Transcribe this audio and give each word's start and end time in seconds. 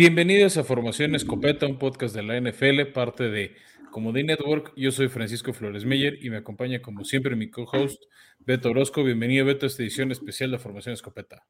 Bienvenidos 0.00 0.56
a 0.56 0.64
Formación 0.64 1.14
Escopeta, 1.14 1.66
un 1.66 1.78
podcast 1.78 2.14
de 2.14 2.22
la 2.22 2.40
NFL, 2.40 2.90
parte 2.94 3.24
de 3.24 3.54
Comodín 3.90 4.28
Network. 4.28 4.72
Yo 4.74 4.92
soy 4.92 5.08
Francisco 5.08 5.52
Flores 5.52 5.84
Meyer 5.84 6.24
y 6.24 6.30
me 6.30 6.38
acompaña, 6.38 6.80
como 6.80 7.04
siempre, 7.04 7.36
mi 7.36 7.50
co-host 7.50 8.02
Beto 8.38 8.70
Orozco. 8.70 9.04
Bienvenido, 9.04 9.44
Beto, 9.44 9.66
a 9.66 9.68
esta 9.68 9.82
edición 9.82 10.10
especial 10.10 10.52
de 10.52 10.58
Formación 10.58 10.94
Escopeta. 10.94 11.44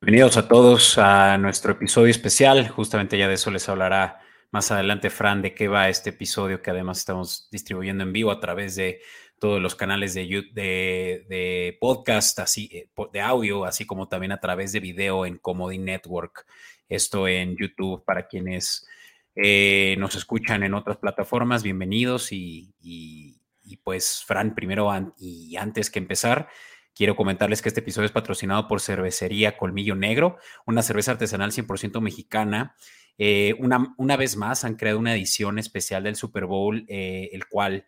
Bienvenidos 0.00 0.36
a 0.36 0.46
todos 0.46 0.96
a 0.96 1.36
nuestro 1.38 1.72
episodio 1.72 2.12
especial. 2.12 2.68
Justamente 2.68 3.18
ya 3.18 3.26
de 3.26 3.34
eso 3.34 3.50
les 3.50 3.68
hablará 3.68 4.20
más 4.52 4.70
adelante 4.70 5.10
Fran 5.10 5.42
de 5.42 5.52
qué 5.52 5.66
va 5.66 5.88
este 5.88 6.10
episodio 6.10 6.62
que 6.62 6.70
además 6.70 6.98
estamos 6.98 7.48
distribuyendo 7.50 8.04
en 8.04 8.12
vivo 8.12 8.30
a 8.30 8.38
través 8.38 8.76
de 8.76 9.00
todos 9.40 9.60
los 9.60 9.74
canales 9.74 10.14
de, 10.14 10.24
de, 10.54 11.76
podcast, 11.80 12.38
así, 12.38 12.70
eh, 12.72 12.88
de 13.12 13.20
audio, 13.20 13.64
así 13.64 13.84
como 13.84 14.06
también 14.06 14.30
a 14.30 14.38
través 14.38 14.70
de 14.70 14.78
video 14.78 15.26
en 15.26 15.36
Comodín 15.36 15.84
Network 15.84 16.46
esto 16.94 17.26
en 17.26 17.56
YouTube 17.56 18.04
para 18.04 18.26
quienes 18.26 18.86
eh, 19.34 19.96
nos 19.98 20.14
escuchan 20.14 20.62
en 20.62 20.74
otras 20.74 20.98
plataformas. 20.98 21.62
Bienvenidos 21.62 22.28
y, 22.32 23.38
pues, 23.82 24.22
Fran, 24.26 24.54
primero 24.54 24.90
y 25.18 25.56
antes 25.56 25.90
que 25.90 25.98
empezar, 25.98 26.48
quiero 26.94 27.16
comentarles 27.16 27.62
que 27.62 27.70
este 27.70 27.80
episodio 27.80 28.06
es 28.06 28.12
patrocinado 28.12 28.68
por 28.68 28.80
Cervecería 28.80 29.56
Colmillo 29.56 29.94
Negro, 29.94 30.36
una 30.66 30.82
cerveza 30.82 31.12
artesanal 31.12 31.50
100% 31.52 32.00
mexicana. 32.00 32.76
Eh, 33.16 33.54
una, 33.58 33.94
una, 33.96 34.16
vez 34.16 34.36
más 34.36 34.64
han 34.64 34.74
creado 34.74 34.98
una 34.98 35.14
edición 35.14 35.58
especial 35.58 36.04
del 36.04 36.16
Super 36.16 36.44
Bowl, 36.46 36.84
eh, 36.88 37.30
el 37.32 37.46
cual 37.46 37.86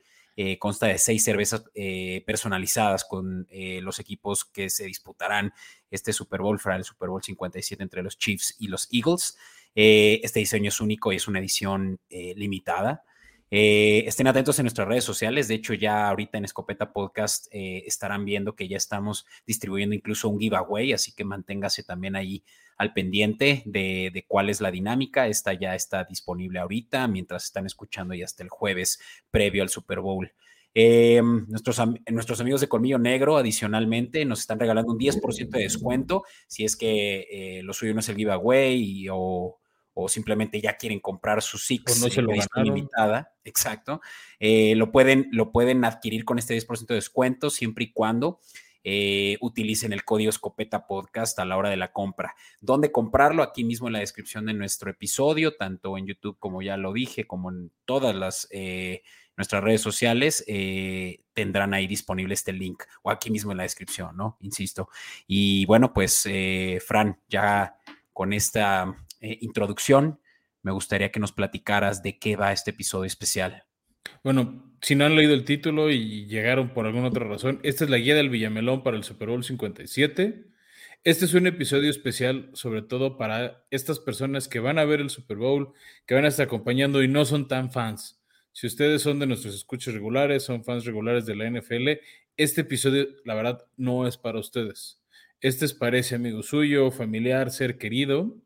consta 0.59 0.87
de 0.87 0.99
seis 0.99 1.23
cervezas 1.25 1.65
personalizadas 2.27 3.05
con 3.05 3.47
los 3.83 3.99
equipos 3.99 4.45
que 4.45 4.69
se 4.69 4.85
disputarán 4.85 5.53
este 5.91 6.13
Super 6.13 6.41
Bowl, 6.41 6.59
para 6.63 6.77
el 6.77 6.85
Super 6.85 7.09
Bowl 7.09 7.23
57 7.23 7.83
entre 7.83 8.03
los 8.03 8.19
Chiefs 8.19 8.57
y 8.59 8.69
los 8.69 8.89
Eagles. 8.93 9.37
Eh, 9.75 10.21
este 10.23 10.41
diseño 10.41 10.69
es 10.69 10.81
único 10.81 11.13
y 11.13 11.17
es 11.17 11.29
una 11.29 11.39
edición 11.39 12.01
eh, 12.11 12.35
limitada. 12.37 13.05
Eh, 13.57 14.03
estén 14.09 14.27
atentos 14.27 14.59
en 14.59 14.65
nuestras 14.65 14.89
redes 14.89 15.05
sociales. 15.05 15.47
De 15.47 15.55
hecho, 15.55 15.75
ya 15.75 16.09
ahorita 16.09 16.39
en 16.39 16.45
Escopeta 16.45 16.93
Podcast 16.93 17.47
estarán 17.53 18.25
viendo 18.25 18.57
que 18.57 18.67
ya 18.67 18.77
estamos 18.77 19.27
distribuyendo 19.47 19.95
incluso 19.95 20.29
un 20.29 20.41
giveaway, 20.41 20.93
así 20.93 21.13
que 21.15 21.25
manténgase 21.25 21.85
también 21.85 22.17
ahí 22.17 22.43
al 22.77 22.93
pendiente 22.93 23.63
de, 23.65 24.25
cuál 24.27 24.51
es 24.51 24.61
la 24.61 24.73
dinámica. 24.73 25.29
Esta 25.29 25.53
ya 25.53 25.77
está 25.77 26.03
disponible 26.03 26.59
ahorita, 26.59 27.07
mientras 27.07 27.45
están 27.45 27.65
escuchando 27.65 28.13
y 28.15 28.25
hasta 28.25 28.43
el 28.43 28.49
jueves 28.49 28.99
previo 29.31 29.63
al 29.63 29.69
Super 29.69 30.01
Bowl. 30.01 30.33
Eh, 30.75 31.23
nuestros, 31.23 31.81
nuestros 32.11 32.41
amigos 32.41 32.61
de 32.61 32.67
Colmillo 32.67 32.99
Negro, 32.99 33.37
adicionalmente, 33.37 34.25
nos 34.25 34.41
están 34.41 34.59
regalando 34.59 34.91
un 34.91 34.99
10% 34.99 35.51
de 35.51 35.63
descuento 35.63 36.25
si 36.49 36.65
es 36.65 36.75
que 36.75 37.29
eh, 37.31 37.63
lo 37.63 37.73
suyo 37.73 37.95
no 37.95 38.01
es 38.01 38.09
el 38.09 38.17
giveaway 38.17 39.07
o, 39.13 39.61
o 39.95 40.09
simplemente 40.09 40.61
ya 40.61 40.77
quieren 40.77 41.01
comprar 41.01 41.41
su 41.43 41.57
Six 41.59 42.01
no 42.01 42.11
se 42.11 42.23
lo 42.23 42.33
limitada. 42.63 43.33
Exacto. 43.45 44.01
Eh, 44.39 44.75
lo, 44.77 44.93
pueden, 44.93 45.29
lo 45.33 45.53
pueden 45.53 45.85
adquirir 45.85 46.25
con 46.25 46.39
este 46.39 46.57
10% 46.57 46.87
de 46.87 46.95
descuento 46.97 47.51
siempre 47.51 47.85
y 47.85 47.93
cuando 47.93 48.41
utilicen 49.41 49.95
el 49.95 50.05
código 50.05 50.29
Escopeta 50.29 50.87
Podcast 50.87 51.39
a 51.39 51.47
la 51.47 51.57
hora 51.57 51.71
de 51.71 51.79
la 51.79 51.91
compra. 51.91 52.35
¿Dónde 52.61 52.93
comprarlo? 52.93 53.43
Aquí 53.43 53.65
mismo 53.65 53.87
en 53.87 53.95
la 53.95 54.01
descripción 54.01 54.45
de 54.45 54.53
nuestro 54.53 54.91
episodio, 54.91 55.57
tanto 55.57 55.97
en 55.97 56.07
YouTube 56.07 56.37
como 56.39 56.61
ya 56.61 56.77
lo 56.77 56.93
dije, 56.93 57.27
como 57.27 57.51
en 57.51 57.71
todas 57.87 58.15
las 58.15 58.47
nuestras 59.37 59.63
redes 59.63 59.81
sociales, 59.81 60.45
eh, 60.47 61.21
tendrán 61.33 61.75
ahí 61.75 61.87
disponible 61.87 62.35
este 62.35 62.53
link 62.53 62.83
o 63.03 63.11
aquí 63.11 63.31
mismo 63.31 63.53
en 63.53 63.59
la 63.59 63.65
descripción, 63.65 64.17
¿no? 64.17 64.37
Insisto. 64.41 64.89
Y 65.27 65.67
bueno, 65.67 65.93
pues, 65.93 66.27
eh, 66.27 66.81
Fran, 66.85 67.19
ya 67.29 67.77
con 68.13 68.33
esta 68.33 68.95
eh, 69.25 69.39
introducción, 69.41 70.21
me 70.63 70.73
gustaría 70.73 71.11
que 71.11 71.19
nos 71.19 71.33
platicaras 71.33 72.03
de 72.03 72.19
qué 72.19 72.37
va 72.37 72.53
este 72.53 72.73
episodio 72.73 73.07
especial. 73.07 73.65
Bueno, 74.23 74.77
si 74.83 74.95
no 74.95 75.07
han 75.07 75.17
leído 75.17 75.33
el 75.33 75.47
título 75.47 75.91
y 75.91 76.27
llegaron 76.27 76.75
por 76.75 76.85
alguna 76.85 77.09
otra 77.09 77.27
razón, 77.27 77.59
esta 77.63 77.85
es 77.85 77.91
la 77.91 77.97
guía 77.97 78.15
del 78.15 78.29
Villamelón 78.29 78.83
para 78.83 78.99
el 78.99 79.05
Super 79.05 79.29
Bowl 79.29 79.43
57. 79.43 80.45
Este 81.05 81.25
es 81.25 81.33
un 81.33 81.47
episodio 81.47 81.89
especial, 81.89 82.51
sobre 82.53 82.83
todo 82.83 83.17
para 83.17 83.65
estas 83.71 83.99
personas 83.99 84.47
que 84.47 84.61
van 84.61 84.79
a 84.79 84.85
ver 84.85 85.01
el 85.01 85.09
Super 85.09 85.39
Bowl, 85.39 85.73
que 86.05 86.15
van 86.15 86.27
a 86.27 86.29
estar 86.29 86.45
acompañando 86.45 87.03
y 87.03 87.09
no 87.09 87.25
son 87.25 87.49
tan 87.49 87.73
fans. 87.73 88.23
Si 88.53 88.67
ustedes 88.67 89.01
son 89.01 89.19
de 89.21 89.27
nuestros 89.27 89.55
escuchos 89.55 89.95
regulares, 89.95 90.43
son 90.43 90.65
fans 90.65 90.85
regulares 90.85 91.25
de 91.25 91.37
la 91.37 91.49
NFL, 91.49 91.99
este 92.37 92.61
episodio, 92.61 93.07
la 93.25 93.35
verdad, 93.35 93.67
no 93.79 94.07
es 94.07 94.19
para 94.19 94.39
ustedes. 94.39 95.03
Este 95.41 95.65
es 95.65 95.73
para 95.73 95.99
ese 95.99 96.15
amigo 96.15 96.43
suyo, 96.43 96.91
familiar, 96.91 97.51
ser 97.51 97.79
querido, 97.79 98.44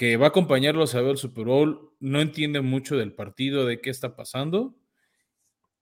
que 0.00 0.16
va 0.16 0.24
a 0.24 0.28
acompañarlos 0.30 0.94
a 0.94 1.02
ver 1.02 1.10
el 1.10 1.16
Super 1.18 1.44
Bowl, 1.44 1.92
no 2.00 2.22
entiende 2.22 2.62
mucho 2.62 2.96
del 2.96 3.12
partido, 3.12 3.66
de 3.66 3.82
qué 3.82 3.90
está 3.90 4.16
pasando, 4.16 4.74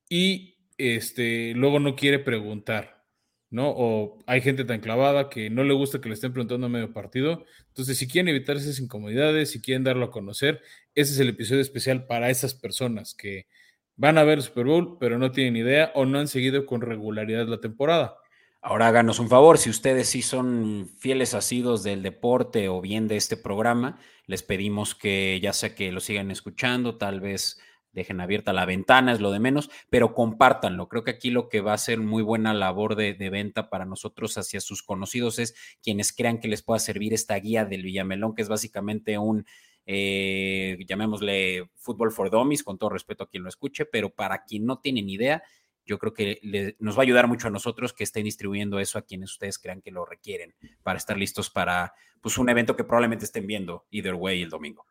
y 0.09 0.57
este, 0.77 1.53
luego 1.55 1.79
no 1.79 1.95
quiere 1.95 2.19
preguntar. 2.19 3.05
¿no? 3.49 3.71
O 3.71 4.19
hay 4.27 4.41
gente 4.41 4.65
tan 4.65 4.81
clavada 4.81 5.31
que 5.31 5.51
no 5.51 5.63
le 5.63 5.73
gusta 5.73 6.01
que 6.01 6.09
le 6.09 6.17
estén 6.17 6.33
preguntando 6.33 6.67
a 6.67 6.69
medio 6.69 6.93
partido. 6.93 7.45
Entonces, 7.69 7.97
si 7.97 8.09
quieren 8.09 8.29
evitar 8.29 8.57
esas 8.57 8.81
incomodidades, 8.81 9.53
si 9.53 9.63
quieren 9.63 9.85
darlo 9.85 10.07
a 10.07 10.11
conocer, 10.11 10.63
ese 10.97 11.13
es 11.13 11.21
el 11.21 11.29
episodio 11.29 11.63
especial 11.63 12.05
para 12.05 12.29
esas 12.29 12.55
personas 12.55 13.15
que 13.15 13.47
van 13.95 14.19
a 14.19 14.25
ver 14.25 14.39
el 14.39 14.45
Super 14.45 14.65
Bowl, 14.65 14.97
pero 14.99 15.21
no 15.21 15.31
tienen 15.31 15.55
idea 15.55 15.93
o 15.95 16.07
no 16.07 16.19
han 16.19 16.27
seguido 16.27 16.67
con 16.67 16.81
regularidad 16.81 17.47
la 17.47 17.61
temporada. 17.61 18.17
Ahora 18.61 18.89
háganos 18.89 19.21
un 19.21 19.29
favor, 19.29 19.57
si 19.57 19.71
ustedes 19.71 20.09
sí 20.09 20.21
son 20.21 20.91
fieles 20.99 21.33
asidos 21.33 21.85
del 21.85 22.03
deporte 22.03 22.69
o 22.69 22.81
bien 22.81 23.07
de 23.07 23.17
este 23.17 23.37
programa, 23.37 24.01
les 24.27 24.43
pedimos 24.43 24.97
que 24.97 25.39
ya 25.41 25.53
sea 25.53 25.77
que 25.77 25.93
lo 25.93 26.01
sigan 26.01 26.33
escuchando, 26.33 26.97
tal 26.99 27.21
vez 27.21 27.61
dejen 27.93 28.21
abierta 28.21 28.53
la 28.53 28.67
ventana, 28.67 29.13
es 29.13 29.21
lo 29.21 29.31
de 29.31 29.39
menos, 29.39 29.71
pero 29.91 30.13
compártanlo. 30.13 30.89
Creo 30.89 31.05
que 31.05 31.13
aquí 31.13 31.31
lo 31.31 31.49
que 31.49 31.61
va 31.61 31.73
a 31.73 31.79
ser 31.79 32.01
muy 32.01 32.23
buena 32.23 32.53
labor 32.53 32.97
de, 32.97 33.15
venta 33.31 33.71
para 33.71 33.85
nosotros 33.85 34.37
hacia 34.39 34.61
sus 34.61 34.83
conocidos 34.83 35.39
es 35.39 35.55
quienes 35.83 36.13
crean 36.13 36.39
que 36.39 36.49
les 36.49 36.63
pueda 36.63 36.81
servir 36.81 37.15
esta 37.15 37.37
guía 37.37 37.65
del 37.65 37.83
Villamelón, 37.83 38.35
que 38.35 38.43
es 38.43 38.49
básicamente 38.49 39.19
un, 39.19 39.47
eh, 39.87 40.77
llamémosle 40.87 41.71
fútbol 41.77 42.11
for 42.11 42.29
dummies, 42.31 42.65
con 42.65 42.77
todo 42.77 42.91
respeto 42.91 43.25
a 43.25 43.29
quien 43.29 43.45
lo 43.45 43.49
escuche, 43.49 43.87
pero 43.87 44.11
para 44.11 44.45
quien 44.45 44.67
no 44.67 44.81
tiene 44.81 45.03
ni 45.03 45.15
idea, 45.15 45.43
yo 45.89 45.99
creo 45.99 46.13
que 46.13 46.77
nos 46.79 46.97
va 46.97 47.01
a 47.01 47.03
ayudar 47.05 47.27
mucho 47.27 47.49
a 47.49 47.51
nosotros 47.51 47.95
que 47.95 48.05
estén 48.05 48.25
distribuyendo 48.25 48.79
eso 48.79 48.99
a 48.99 49.03
quienes 49.03 49.33
ustedes 49.33 49.59
crean 49.59 49.81
que 49.81 49.91
lo 49.91 50.05
requieren 50.05 50.55
para 50.83 50.99
estar 50.99 51.17
listos 51.17 51.49
para 51.49 51.95
pues, 52.21 52.37
un 52.37 52.51
evento 52.51 52.77
que 52.77 52.85
probablemente 52.85 53.25
estén 53.25 53.47
viendo 53.47 53.87
either 53.91 54.15
way 54.15 54.43
el 54.43 54.51
domingo. 54.51 54.87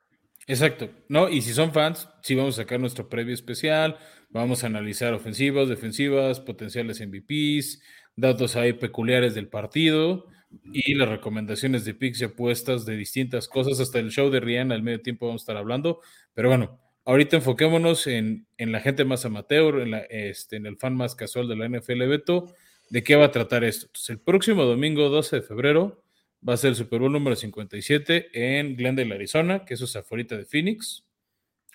Exacto, 0.47 0.89
¿no? 1.07 1.29
Y 1.29 1.41
si 1.41 1.53
son 1.53 1.71
fans, 1.71 2.09
sí 2.23 2.33
vamos 2.33 2.57
a 2.57 2.63
sacar 2.63 2.79
nuestro 2.79 3.09
previo 3.09 3.33
especial, 3.33 3.97
vamos 4.29 4.63
a 4.63 4.67
analizar 4.67 5.13
ofensivas, 5.13 5.69
defensivas, 5.69 6.39
potenciales 6.39 7.05
MVPs, 7.05 7.81
datos 8.15 8.55
ahí 8.55 8.73
peculiares 8.73 9.35
del 9.35 9.49
partido 9.49 10.25
y 10.73 10.95
las 10.95 11.09
recomendaciones 11.09 11.85
de 11.85 11.93
picks 11.93 12.21
y 12.21 12.25
apuestas 12.25 12.85
de 12.85 12.95
distintas 12.95 13.47
cosas, 13.47 13.79
hasta 13.79 13.99
el 13.99 14.09
show 14.09 14.29
de 14.29 14.39
Rihanna 14.39 14.73
al 14.73 14.83
medio 14.83 15.01
tiempo 15.01 15.27
vamos 15.27 15.41
a 15.41 15.43
estar 15.43 15.57
hablando, 15.57 15.99
pero 16.33 16.47
bueno, 16.47 16.79
ahorita 17.07 17.37
enfoquémonos 17.37 18.05
en, 18.05 18.45
en 18.57 18.73
la 18.73 18.81
gente 18.81 19.05
más 19.05 19.23
amateur, 19.23 19.79
en, 19.79 19.91
la, 19.91 19.99
este, 19.99 20.57
en 20.57 20.65
el 20.65 20.75
fan 20.75 20.93
más 20.93 21.15
casual 21.15 21.47
de 21.47 21.55
la 21.55 21.69
NFL 21.69 22.05
Beto, 22.05 22.53
de 22.89 23.01
qué 23.01 23.15
va 23.15 23.25
a 23.25 23.31
tratar 23.31 23.63
esto. 23.63 23.85
Entonces, 23.85 24.09
el 24.09 24.19
próximo 24.19 24.65
domingo 24.65 25.07
12 25.07 25.37
de 25.37 25.41
febrero 25.41 26.03
va 26.47 26.53
a 26.53 26.57
ser 26.57 26.71
el 26.71 26.75
Super 26.75 26.99
Bowl 26.99 27.13
número 27.13 27.37
57 27.37 28.29
en 28.33 28.75
Glendale, 28.75 29.15
Arizona, 29.15 29.63
que 29.63 29.75
eso 29.75 29.85
es 29.85 29.95
afuera 29.95 30.35
de 30.37 30.43
Phoenix, 30.43 31.05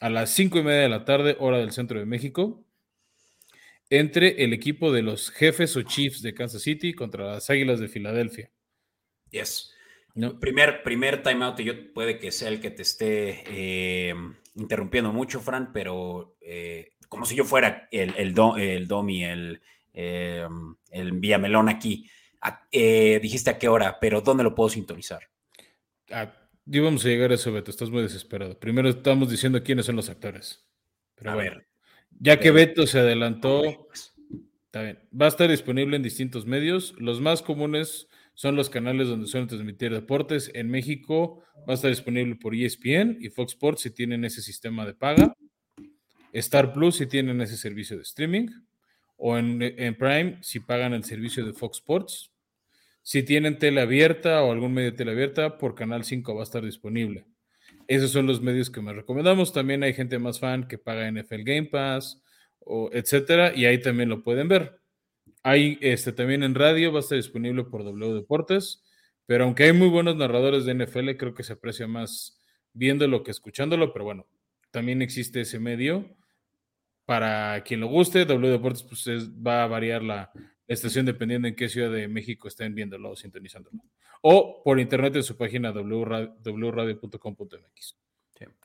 a 0.00 0.10
las 0.10 0.30
5 0.34 0.58
y 0.58 0.62
media 0.64 0.82
de 0.82 0.88
la 0.90 1.06
tarde, 1.06 1.36
hora 1.40 1.58
del 1.58 1.72
centro 1.72 1.98
de 1.98 2.04
México, 2.04 2.62
entre 3.88 4.44
el 4.44 4.52
equipo 4.52 4.92
de 4.92 5.00
los 5.00 5.30
jefes 5.30 5.74
o 5.78 5.82
Chiefs 5.82 6.20
de 6.20 6.34
Kansas 6.34 6.60
City 6.60 6.92
contra 6.92 7.24
las 7.24 7.48
Águilas 7.48 7.80
de 7.80 7.88
Filadelfia. 7.88 8.50
Yes. 9.30 9.72
No. 10.14 10.38
Primer, 10.38 10.82
primer 10.82 11.22
timeout, 11.22 11.58
y 11.60 11.64
yo 11.64 11.92
puede 11.94 12.18
que 12.18 12.32
sea 12.32 12.50
el 12.50 12.60
que 12.60 12.70
te 12.70 12.82
esté 12.82 13.44
eh, 13.46 14.14
interrumpiendo 14.54 15.12
mucho, 15.12 15.40
Fran, 15.40 15.72
pero 15.72 16.36
eh, 16.40 16.92
como 17.08 17.26
si 17.26 17.34
yo 17.34 17.44
fuera 17.44 17.88
el, 17.90 18.14
el, 18.16 18.34
el 18.58 18.86
Domi, 18.86 19.24
el, 19.24 19.60
eh, 19.92 20.46
el 20.90 21.12
Villamelón 21.12 21.68
aquí. 21.68 22.08
Eh, 22.72 23.20
dijiste 23.22 23.50
a 23.50 23.58
qué 23.58 23.68
hora, 23.68 23.98
pero 24.00 24.20
¿dónde 24.20 24.42
lo 24.42 24.54
puedo 24.54 24.68
sintonizar? 24.68 25.28
Ah, 26.10 26.32
íbamos 26.66 27.04
a 27.04 27.08
llegar 27.08 27.30
a 27.30 27.34
eso, 27.34 27.52
Beto. 27.52 27.70
Estás 27.70 27.90
muy 27.90 28.02
desesperado. 28.02 28.58
Primero 28.58 28.88
estamos 28.88 29.30
diciendo 29.30 29.62
quiénes 29.62 29.86
son 29.86 29.96
los 29.96 30.08
actores. 30.08 30.66
a 31.24 31.36
ver. 31.36 31.68
Ya 32.18 32.38
que 32.38 32.50
Beto 32.50 32.86
se 32.86 32.98
adelantó, 32.98 33.86
pues. 33.88 34.12
está 34.66 34.82
bien. 34.82 34.98
Va 35.18 35.26
a 35.26 35.28
estar 35.28 35.48
disponible 35.48 35.96
en 35.96 36.02
distintos 36.02 36.46
medios. 36.46 36.94
Los 36.98 37.20
más 37.20 37.42
comunes 37.42 38.08
son 38.34 38.56
los 38.56 38.70
canales 38.70 39.08
donde 39.08 39.26
suelen 39.26 39.48
transmitir 39.48 39.92
deportes. 39.92 40.50
En 40.54 40.70
México 40.70 41.42
va 41.68 41.72
a 41.72 41.74
estar 41.74 41.90
disponible 41.90 42.36
por 42.36 42.54
ESPN 42.54 43.18
y 43.20 43.28
Fox 43.28 43.52
Sports 43.52 43.82
si 43.82 43.90
tienen 43.90 44.24
ese 44.24 44.42
sistema 44.42 44.86
de 44.86 44.94
paga. 44.94 45.36
Star 46.32 46.72
Plus 46.72 46.96
si 46.96 47.06
tienen 47.06 47.40
ese 47.40 47.56
servicio 47.56 47.96
de 47.96 48.02
streaming. 48.02 48.48
O 49.16 49.36
en, 49.36 49.62
en 49.62 49.94
Prime 49.96 50.38
si 50.40 50.60
pagan 50.60 50.94
el 50.94 51.04
servicio 51.04 51.44
de 51.44 51.52
Fox 51.52 51.78
Sports. 51.78 52.32
Si 53.02 53.22
tienen 53.22 53.58
tele 53.58 53.80
abierta 53.80 54.42
o 54.42 54.52
algún 54.52 54.72
medio 54.72 54.92
de 54.92 54.96
tele 54.96 55.10
abierta, 55.12 55.58
por 55.58 55.74
Canal 55.74 56.04
5 56.04 56.34
va 56.34 56.40
a 56.40 56.44
estar 56.44 56.64
disponible. 56.64 57.26
Esos 57.88 58.12
son 58.12 58.26
los 58.26 58.40
medios 58.40 58.70
que 58.70 58.80
me 58.80 58.92
recomendamos. 58.92 59.52
También 59.52 59.82
hay 59.82 59.92
gente 59.92 60.18
más 60.18 60.38
fan 60.38 60.66
que 60.68 60.78
paga 60.78 61.10
NFL 61.10 61.42
Game 61.42 61.64
Pass, 61.64 62.22
o 62.60 62.90
etcétera, 62.92 63.52
y 63.54 63.66
ahí 63.66 63.80
también 63.80 64.08
lo 64.08 64.22
pueden 64.22 64.48
ver. 64.48 64.81
Hay 65.42 65.78
este, 65.80 66.12
también 66.12 66.42
en 66.42 66.54
radio, 66.54 66.92
va 66.92 66.98
a 66.98 67.00
estar 67.00 67.16
disponible 67.16 67.64
por 67.64 67.84
W 67.84 68.14
Deportes, 68.14 68.82
pero 69.26 69.44
aunque 69.44 69.64
hay 69.64 69.72
muy 69.72 69.88
buenos 69.88 70.16
narradores 70.16 70.64
de 70.64 70.74
NFL, 70.74 71.16
creo 71.16 71.34
que 71.34 71.42
se 71.42 71.54
aprecia 71.54 71.86
más 71.86 72.40
viéndolo 72.72 73.22
que 73.22 73.30
escuchándolo, 73.30 73.92
pero 73.92 74.04
bueno, 74.04 74.26
también 74.70 75.02
existe 75.02 75.40
ese 75.40 75.58
medio. 75.58 76.16
Para 77.04 77.62
quien 77.64 77.80
lo 77.80 77.88
guste, 77.88 78.24
W 78.24 78.52
Deportes 78.52 78.84
pues, 78.84 79.06
va 79.30 79.64
a 79.64 79.66
variar 79.66 80.02
la, 80.02 80.30
estación 80.72 81.06
dependiendo 81.06 81.48
en 81.48 81.54
qué 81.54 81.68
ciudad 81.68 81.90
de 81.90 82.08
México 82.08 82.48
estén 82.48 82.74
viéndolo 82.74 83.10
o 83.10 83.16
sintonizándolo. 83.16 83.78
O 84.22 84.62
por 84.62 84.80
internet 84.80 85.16
en 85.16 85.22
su 85.22 85.36
página 85.36 85.70
wradio.com.mx. 85.72 87.02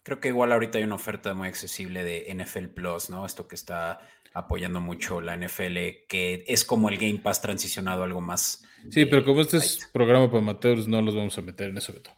Creo 0.02 0.20
que 0.20 0.30
igual 0.30 0.52
ahorita 0.52 0.80
hay 0.80 0.84
una 0.86 0.96
oferta 0.96 1.36
muy 1.36 1.48
accesible 1.48 2.04
de 2.04 2.34
NFL 2.34 2.70
Plus, 2.70 3.12
¿no? 3.12 3.26
Esto 3.26 3.48
que 3.48 3.54
está 3.56 4.00
apoyando 4.38 4.80
mucho 4.80 5.22
la 5.22 5.36
NFL, 5.36 6.06
que 6.08 6.46
es 6.48 6.64
como 6.64 6.90
el 6.90 6.98
Game 6.98 7.20
Pass 7.20 7.42
transicionado 7.42 8.02
a 8.02 8.06
algo 8.06 8.22
más. 8.22 8.64
Sí, 8.90 9.06
pero 9.06 9.26
como 9.26 9.42
este 9.42 9.58
es 9.58 9.90
programa 9.92 10.28
para 10.28 10.40
amateurs, 10.40 10.88
no 10.88 11.02
los 11.02 11.16
vamos 11.16 11.38
a 11.38 11.42
meter 11.42 11.70
en 11.70 11.78
eso, 11.78 11.94
Beto. 11.94 12.12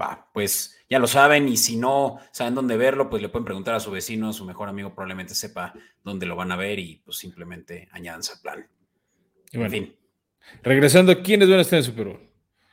Va, 0.00 0.30
pues 0.32 0.78
ya 0.88 0.98
lo 0.98 1.06
saben 1.06 1.48
y 1.48 1.56
si 1.56 1.76
no 1.76 2.18
saben 2.32 2.54
dónde 2.54 2.76
verlo, 2.76 3.10
pues 3.10 3.20
le 3.20 3.28
pueden 3.28 3.44
preguntar 3.44 3.74
a 3.74 3.80
su 3.80 3.90
vecino, 3.90 4.28
a 4.28 4.32
su 4.32 4.44
mejor 4.44 4.68
amigo 4.68 4.94
probablemente 4.94 5.34
sepa 5.34 5.74
dónde 6.02 6.24
lo 6.24 6.36
van 6.36 6.50
a 6.52 6.56
ver 6.56 6.78
y 6.78 7.02
pues 7.04 7.18
simplemente 7.18 7.88
añádanse 7.92 8.32
al 8.32 8.40
plan. 8.40 8.66
Y 9.50 9.58
bueno, 9.58 9.74
en 9.74 9.84
fin. 9.84 9.96
Regresando, 10.62 11.22
¿quiénes 11.22 11.48
van 11.48 11.58
a 11.58 11.62
estar 11.62 11.78
en 11.78 11.84
Super 11.84 12.06
Bowl? 12.06 12.20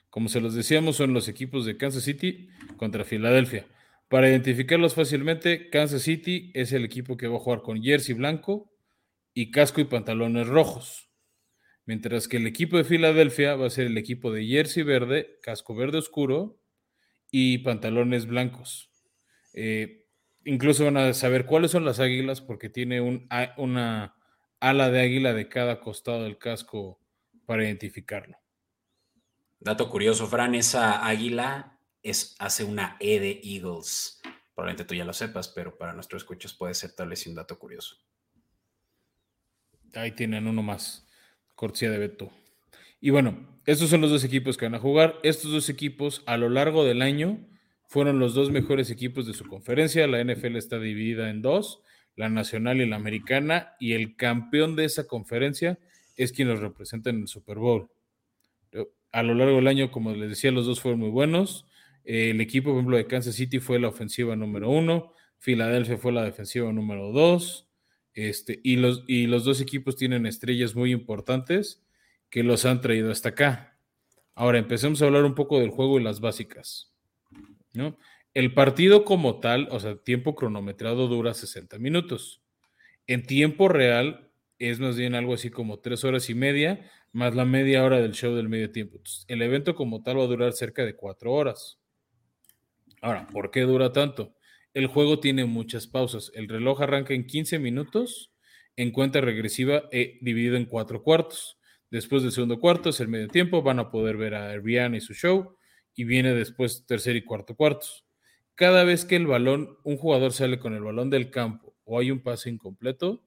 Como 0.09 0.29
se 0.29 0.39
los 0.39 0.55
decíamos, 0.55 0.95
son 0.95 1.13
los 1.13 1.27
equipos 1.27 1.65
de 1.65 1.77
Kansas 1.77 2.03
City 2.03 2.49
contra 2.77 3.03
Filadelfia. 3.03 3.67
Para 4.09 4.27
identificarlos 4.27 4.95
fácilmente, 4.95 5.69
Kansas 5.69 6.01
City 6.01 6.51
es 6.55 6.73
el 6.73 6.83
equipo 6.83 7.15
que 7.15 7.27
va 7.27 7.37
a 7.37 7.39
jugar 7.39 7.61
con 7.61 7.83
jersey 7.83 8.15
blanco 8.15 8.73
y 9.35 9.51
casco 9.51 9.81
y 9.81 9.85
pantalones 9.85 10.47
rojos. 10.47 11.11
Mientras 11.85 12.27
que 12.27 12.37
el 12.37 12.47
equipo 12.47 12.77
de 12.77 12.85
Filadelfia 12.85 13.55
va 13.55 13.67
a 13.67 13.69
ser 13.69 13.85
el 13.85 13.99
equipo 13.99 14.31
de 14.31 14.47
jersey 14.47 14.81
verde, 14.81 15.37
casco 15.43 15.75
verde 15.75 15.99
oscuro 15.99 16.59
y 17.29 17.59
pantalones 17.59 18.25
blancos. 18.25 18.91
Eh, 19.53 20.07
incluso 20.43 20.85
van 20.85 20.97
a 20.97 21.13
saber 21.13 21.45
cuáles 21.45 21.69
son 21.69 21.85
las 21.85 21.99
águilas 21.99 22.41
porque 22.41 22.69
tiene 22.69 23.01
un, 23.01 23.29
una 23.57 24.15
ala 24.59 24.89
de 24.89 25.01
águila 25.01 25.33
de 25.35 25.49
cada 25.49 25.79
costado 25.79 26.23
del 26.23 26.39
casco 26.39 26.99
para 27.45 27.63
identificarlo. 27.63 28.39
Dato 29.59 29.87
curioso, 29.87 30.25
Fran, 30.25 30.55
esa 30.55 31.05
águila 31.05 31.78
es, 32.03 32.35
hace 32.39 32.63
una 32.63 32.97
E 32.99 33.19
de 33.19 33.41
Eagles. 33.43 34.21
Probablemente 34.55 34.85
tú 34.85 34.95
ya 34.95 35.05
lo 35.05 35.13
sepas, 35.13 35.47
pero 35.49 35.77
para 35.77 35.93
nuestros 35.93 36.23
escuchos 36.23 36.53
puede 36.53 36.73
ser 36.73 36.91
tal 36.93 37.09
vez 37.09 37.25
un 37.27 37.35
dato 37.35 37.57
curioso. 37.57 37.97
Ahí 39.93 40.11
tienen 40.11 40.47
uno 40.47 40.61
más, 40.61 41.07
cortesía 41.55 41.89
de 41.89 41.97
Beto. 41.97 42.31
Y 43.01 43.09
bueno, 43.11 43.61
estos 43.65 43.89
son 43.89 44.01
los 44.01 44.11
dos 44.11 44.23
equipos 44.23 44.57
que 44.57 44.65
van 44.65 44.75
a 44.75 44.79
jugar. 44.79 45.15
Estos 45.23 45.51
dos 45.51 45.69
equipos 45.69 46.21
a 46.25 46.37
lo 46.37 46.49
largo 46.49 46.83
del 46.83 47.01
año 47.01 47.39
fueron 47.87 48.19
los 48.19 48.33
dos 48.33 48.51
mejores 48.51 48.91
equipos 48.91 49.25
de 49.25 49.33
su 49.33 49.45
conferencia. 49.45 50.05
La 50.07 50.23
NFL 50.23 50.57
está 50.57 50.79
dividida 50.79 51.29
en 51.29 51.41
dos, 51.41 51.81
la 52.15 52.29
nacional 52.29 52.81
y 52.81 52.85
la 52.85 52.97
americana, 52.97 53.75
y 53.79 53.93
el 53.93 54.15
campeón 54.15 54.75
de 54.75 54.85
esa 54.85 55.07
conferencia 55.07 55.79
es 56.17 56.33
quien 56.33 56.49
los 56.49 56.59
representa 56.59 57.09
en 57.09 57.21
el 57.21 57.27
Super 57.27 57.57
Bowl. 57.57 57.89
A 59.11 59.23
lo 59.23 59.33
largo 59.33 59.55
del 59.55 59.67
año, 59.67 59.89
como 59.89 60.11
les 60.13 60.29
decía, 60.29 60.51
los 60.51 60.65
dos 60.65 60.81
fueron 60.81 60.99
muy 60.99 61.09
buenos 61.09 61.65
el 62.09 62.41
equipo, 62.41 62.71
por 62.71 62.77
ejemplo, 62.77 62.97
de 62.97 63.05
Kansas 63.05 63.35
City 63.35 63.59
fue 63.59 63.79
la 63.79 63.87
ofensiva 63.87 64.35
número 64.35 64.71
uno, 64.71 65.13
Filadelfia 65.37 65.97
fue 65.97 66.11
la 66.11 66.23
defensiva 66.23 66.73
número 66.73 67.11
dos, 67.11 67.69
este, 68.15 68.59
y, 68.63 68.77
los, 68.77 69.03
y 69.07 69.27
los 69.27 69.43
dos 69.43 69.61
equipos 69.61 69.95
tienen 69.95 70.25
estrellas 70.25 70.75
muy 70.75 70.91
importantes 70.91 71.85
que 72.31 72.41
los 72.41 72.65
han 72.65 72.81
traído 72.81 73.11
hasta 73.11 73.29
acá. 73.29 73.77
Ahora 74.33 74.57
empecemos 74.57 75.01
a 75.01 75.05
hablar 75.05 75.23
un 75.23 75.35
poco 75.35 75.59
del 75.59 75.69
juego 75.69 75.99
y 75.99 76.03
las 76.03 76.19
básicas. 76.19 76.95
¿no? 77.73 77.95
El 78.33 78.55
partido 78.55 79.05
como 79.05 79.39
tal, 79.39 79.67
o 79.69 79.79
sea, 79.79 79.95
tiempo 79.95 80.33
cronometrado 80.33 81.07
dura 81.07 81.35
60 81.35 81.77
minutos. 81.77 82.41
En 83.05 83.23
tiempo 83.23 83.67
real 83.67 84.31
es 84.57 84.79
más 84.79 84.97
bien 84.97 85.13
algo 85.13 85.35
así 85.35 85.51
como 85.51 85.79
tres 85.79 86.03
horas 86.03 86.27
y 86.31 86.33
media, 86.33 86.89
más 87.11 87.35
la 87.35 87.45
media 87.45 87.83
hora 87.83 88.01
del 88.01 88.13
show 88.13 88.33
del 88.33 88.49
medio 88.49 88.71
tiempo. 88.71 88.99
el 89.27 89.41
evento 89.43 89.75
como 89.75 90.01
tal 90.01 90.17
va 90.17 90.23
a 90.23 90.27
durar 90.27 90.53
cerca 90.53 90.85
de 90.85 90.95
cuatro 90.95 91.33
horas. 91.33 91.78
Ahora, 93.01 93.27
¿por 93.27 93.51
qué 93.51 93.61
dura 93.61 93.91
tanto? 93.91 94.35
El 94.73 94.87
juego 94.87 95.19
tiene 95.19 95.45
muchas 95.45 95.87
pausas. 95.87 96.31
El 96.35 96.47
reloj 96.47 96.81
arranca 96.81 97.13
en 97.13 97.25
15 97.25 97.59
minutos 97.59 98.31
en 98.75 98.91
cuenta 98.91 99.19
regresiva 99.21 99.83
eh, 99.91 100.17
dividido 100.21 100.55
en 100.55 100.65
cuatro 100.65 101.03
cuartos. 101.03 101.57
Después 101.91 102.23
del 102.23 102.31
segundo 102.31 102.59
cuarto 102.59 102.89
es 102.89 102.99
el 102.99 103.07
medio 103.07 103.27
tiempo. 103.27 103.61
Van 103.61 103.79
a 103.79 103.89
poder 103.91 104.17
ver 104.17 104.35
a 104.35 104.55
Rihanna 104.57 104.97
y 104.97 105.01
su 105.01 105.13
show. 105.13 105.55
Y 105.95 106.03
viene 106.03 106.33
después 106.33 106.85
tercer 106.85 107.15
y 107.15 107.23
cuarto 107.23 107.55
cuartos. 107.55 108.05
Cada 108.55 108.83
vez 108.83 109.05
que 109.05 109.15
el 109.15 109.25
balón, 109.25 109.77
un 109.83 109.97
jugador 109.97 110.33
sale 110.33 110.59
con 110.59 110.73
el 110.73 110.83
balón 110.83 111.09
del 111.09 111.31
campo 111.31 111.75
o 111.85 111.99
hay 111.99 112.11
un 112.11 112.19
pase 112.19 112.49
incompleto, 112.49 113.23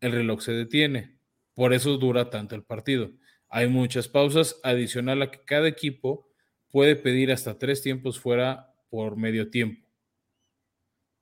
el 0.00 0.12
reloj 0.12 0.40
se 0.40 0.52
detiene. 0.52 1.18
Por 1.54 1.74
eso 1.74 1.98
dura 1.98 2.30
tanto 2.30 2.54
el 2.54 2.62
partido. 2.62 3.10
Hay 3.48 3.68
muchas 3.68 4.08
pausas, 4.08 4.60
adicional 4.62 5.22
a 5.22 5.30
que 5.30 5.40
cada 5.44 5.68
equipo 5.68 6.28
puede 6.70 6.96
pedir 6.96 7.30
hasta 7.32 7.58
tres 7.58 7.82
tiempos 7.82 8.18
fuera 8.18 8.75
por 8.88 9.16
medio 9.16 9.50
tiempo. 9.50 9.86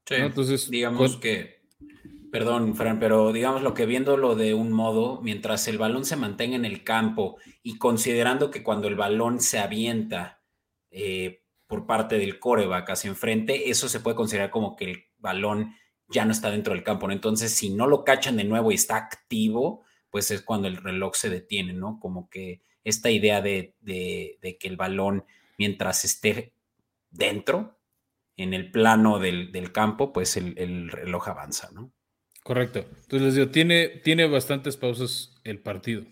Sí, 0.07 0.17
Entonces, 0.17 0.69
digamos 0.69 1.17
que, 1.17 1.63
perdón, 2.31 2.75
Fran, 2.75 2.99
pero 2.99 3.33
digamos 3.33 3.63
lo 3.63 3.73
que 3.73 3.87
viéndolo 3.87 4.35
de 4.35 4.53
un 4.53 4.71
modo, 4.71 5.23
mientras 5.23 5.67
el 5.67 5.79
balón 5.79 6.05
se 6.05 6.17
mantenga 6.17 6.57
en 6.57 6.67
el 6.67 6.85
campo 6.85 7.39
y 7.63 7.79
considerando 7.79 8.51
que 8.51 8.63
cuando 8.63 8.87
el 8.87 8.97
balón 8.97 9.41
se 9.41 9.59
avienta 9.59 10.43
eh, 10.91 11.43
por 11.67 11.87
parte 11.87 12.19
del 12.19 12.39
coreback 12.39 12.91
hacia 12.91 13.09
enfrente, 13.09 13.71
eso 13.71 13.89
se 13.89 14.01
puede 14.01 14.17
considerar 14.17 14.51
como 14.51 14.77
que 14.77 14.91
el 14.91 15.05
balón 15.17 15.75
ya 16.09 16.27
no 16.27 16.33
está 16.33 16.51
dentro 16.51 16.75
del 16.75 16.85
campo, 16.85 17.07
¿no? 17.07 17.15
Entonces, 17.15 17.53
si 17.53 17.71
no 17.71 17.87
lo 17.87 18.05
cachan 18.05 18.37
de 18.37 18.45
nuevo 18.45 18.71
y 18.71 18.75
está 18.75 18.97
activo, 18.97 19.85
pues 20.11 20.31
es 20.31 20.43
cuando 20.43 20.69
el 20.69 20.77
reloj 20.77 21.15
se 21.15 21.31
detiene, 21.31 21.73
¿no? 21.73 21.99
Como 21.99 22.29
que 22.29 22.61
esta 22.85 23.11
idea 23.11 23.41
de, 23.41 23.75
de 23.81 24.59
que 24.61 24.69
el 24.69 24.77
balón, 24.77 25.25
mientras 25.57 26.05
esté 26.05 26.53
dentro, 27.15 27.79
en 28.37 28.53
el 28.53 28.71
plano 28.71 29.19
del, 29.19 29.73
campo, 29.73 30.13
pues 30.13 30.37
el, 30.37 30.91
reloj 30.91 31.29
avanza, 31.29 31.71
¿no? 31.73 31.93
Correcto. 32.43 32.81
Entonces 32.81 33.23
les 33.23 33.35
digo, 33.37 33.49
tiene, 33.49 33.89
tiene 33.89 34.27
bastantes 34.27 34.77
pausas 34.77 35.35
el 35.45 35.61
partido. 35.61 36.05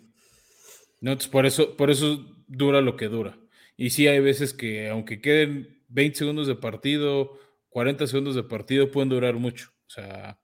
¿no? 1.01 1.19
por 1.31 1.47
eso, 1.47 1.77
por 1.77 1.91
eso 1.91 2.25
dura 2.47 2.81
lo 2.81 2.97
que 2.97 3.09
dura. 3.09 3.39
Y 3.77 3.91
sí 3.91 4.07
hay 4.07 4.21
veces 4.21 4.55
que 4.55 4.89
aunque 4.89 5.21
queden 5.21 5.83
20 5.89 6.19
segundos 6.19 6.47
de 6.47 6.55
partido, 6.55 7.39
40 7.69 8.07
segundos 8.07 8.35
de 8.35 8.45
partido, 8.45 8.91
pueden 8.91 9.11
durar 9.11 9.35
mucho. 9.35 9.71
O 9.87 9.91
sea, 9.91 10.39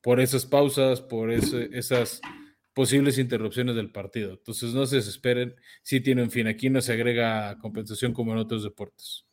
por 0.00 0.20
esas 0.20 0.46
pausas, 0.46 1.00
por 1.00 1.30
esas 1.30 2.20
posibles 2.72 3.18
interrupciones 3.18 3.74
del 3.74 3.90
partido. 3.90 4.32
Entonces 4.32 4.72
no 4.72 4.86
se 4.86 4.96
desesperen. 4.96 5.56
Sí 5.82 6.00
tienen 6.00 6.30
fin. 6.30 6.46
Aquí 6.46 6.70
no 6.70 6.80
se 6.80 6.92
agrega 6.92 7.58
compensación 7.58 8.12
como 8.12 8.32
en 8.32 8.38
otros 8.38 8.62
deportes 8.62 9.26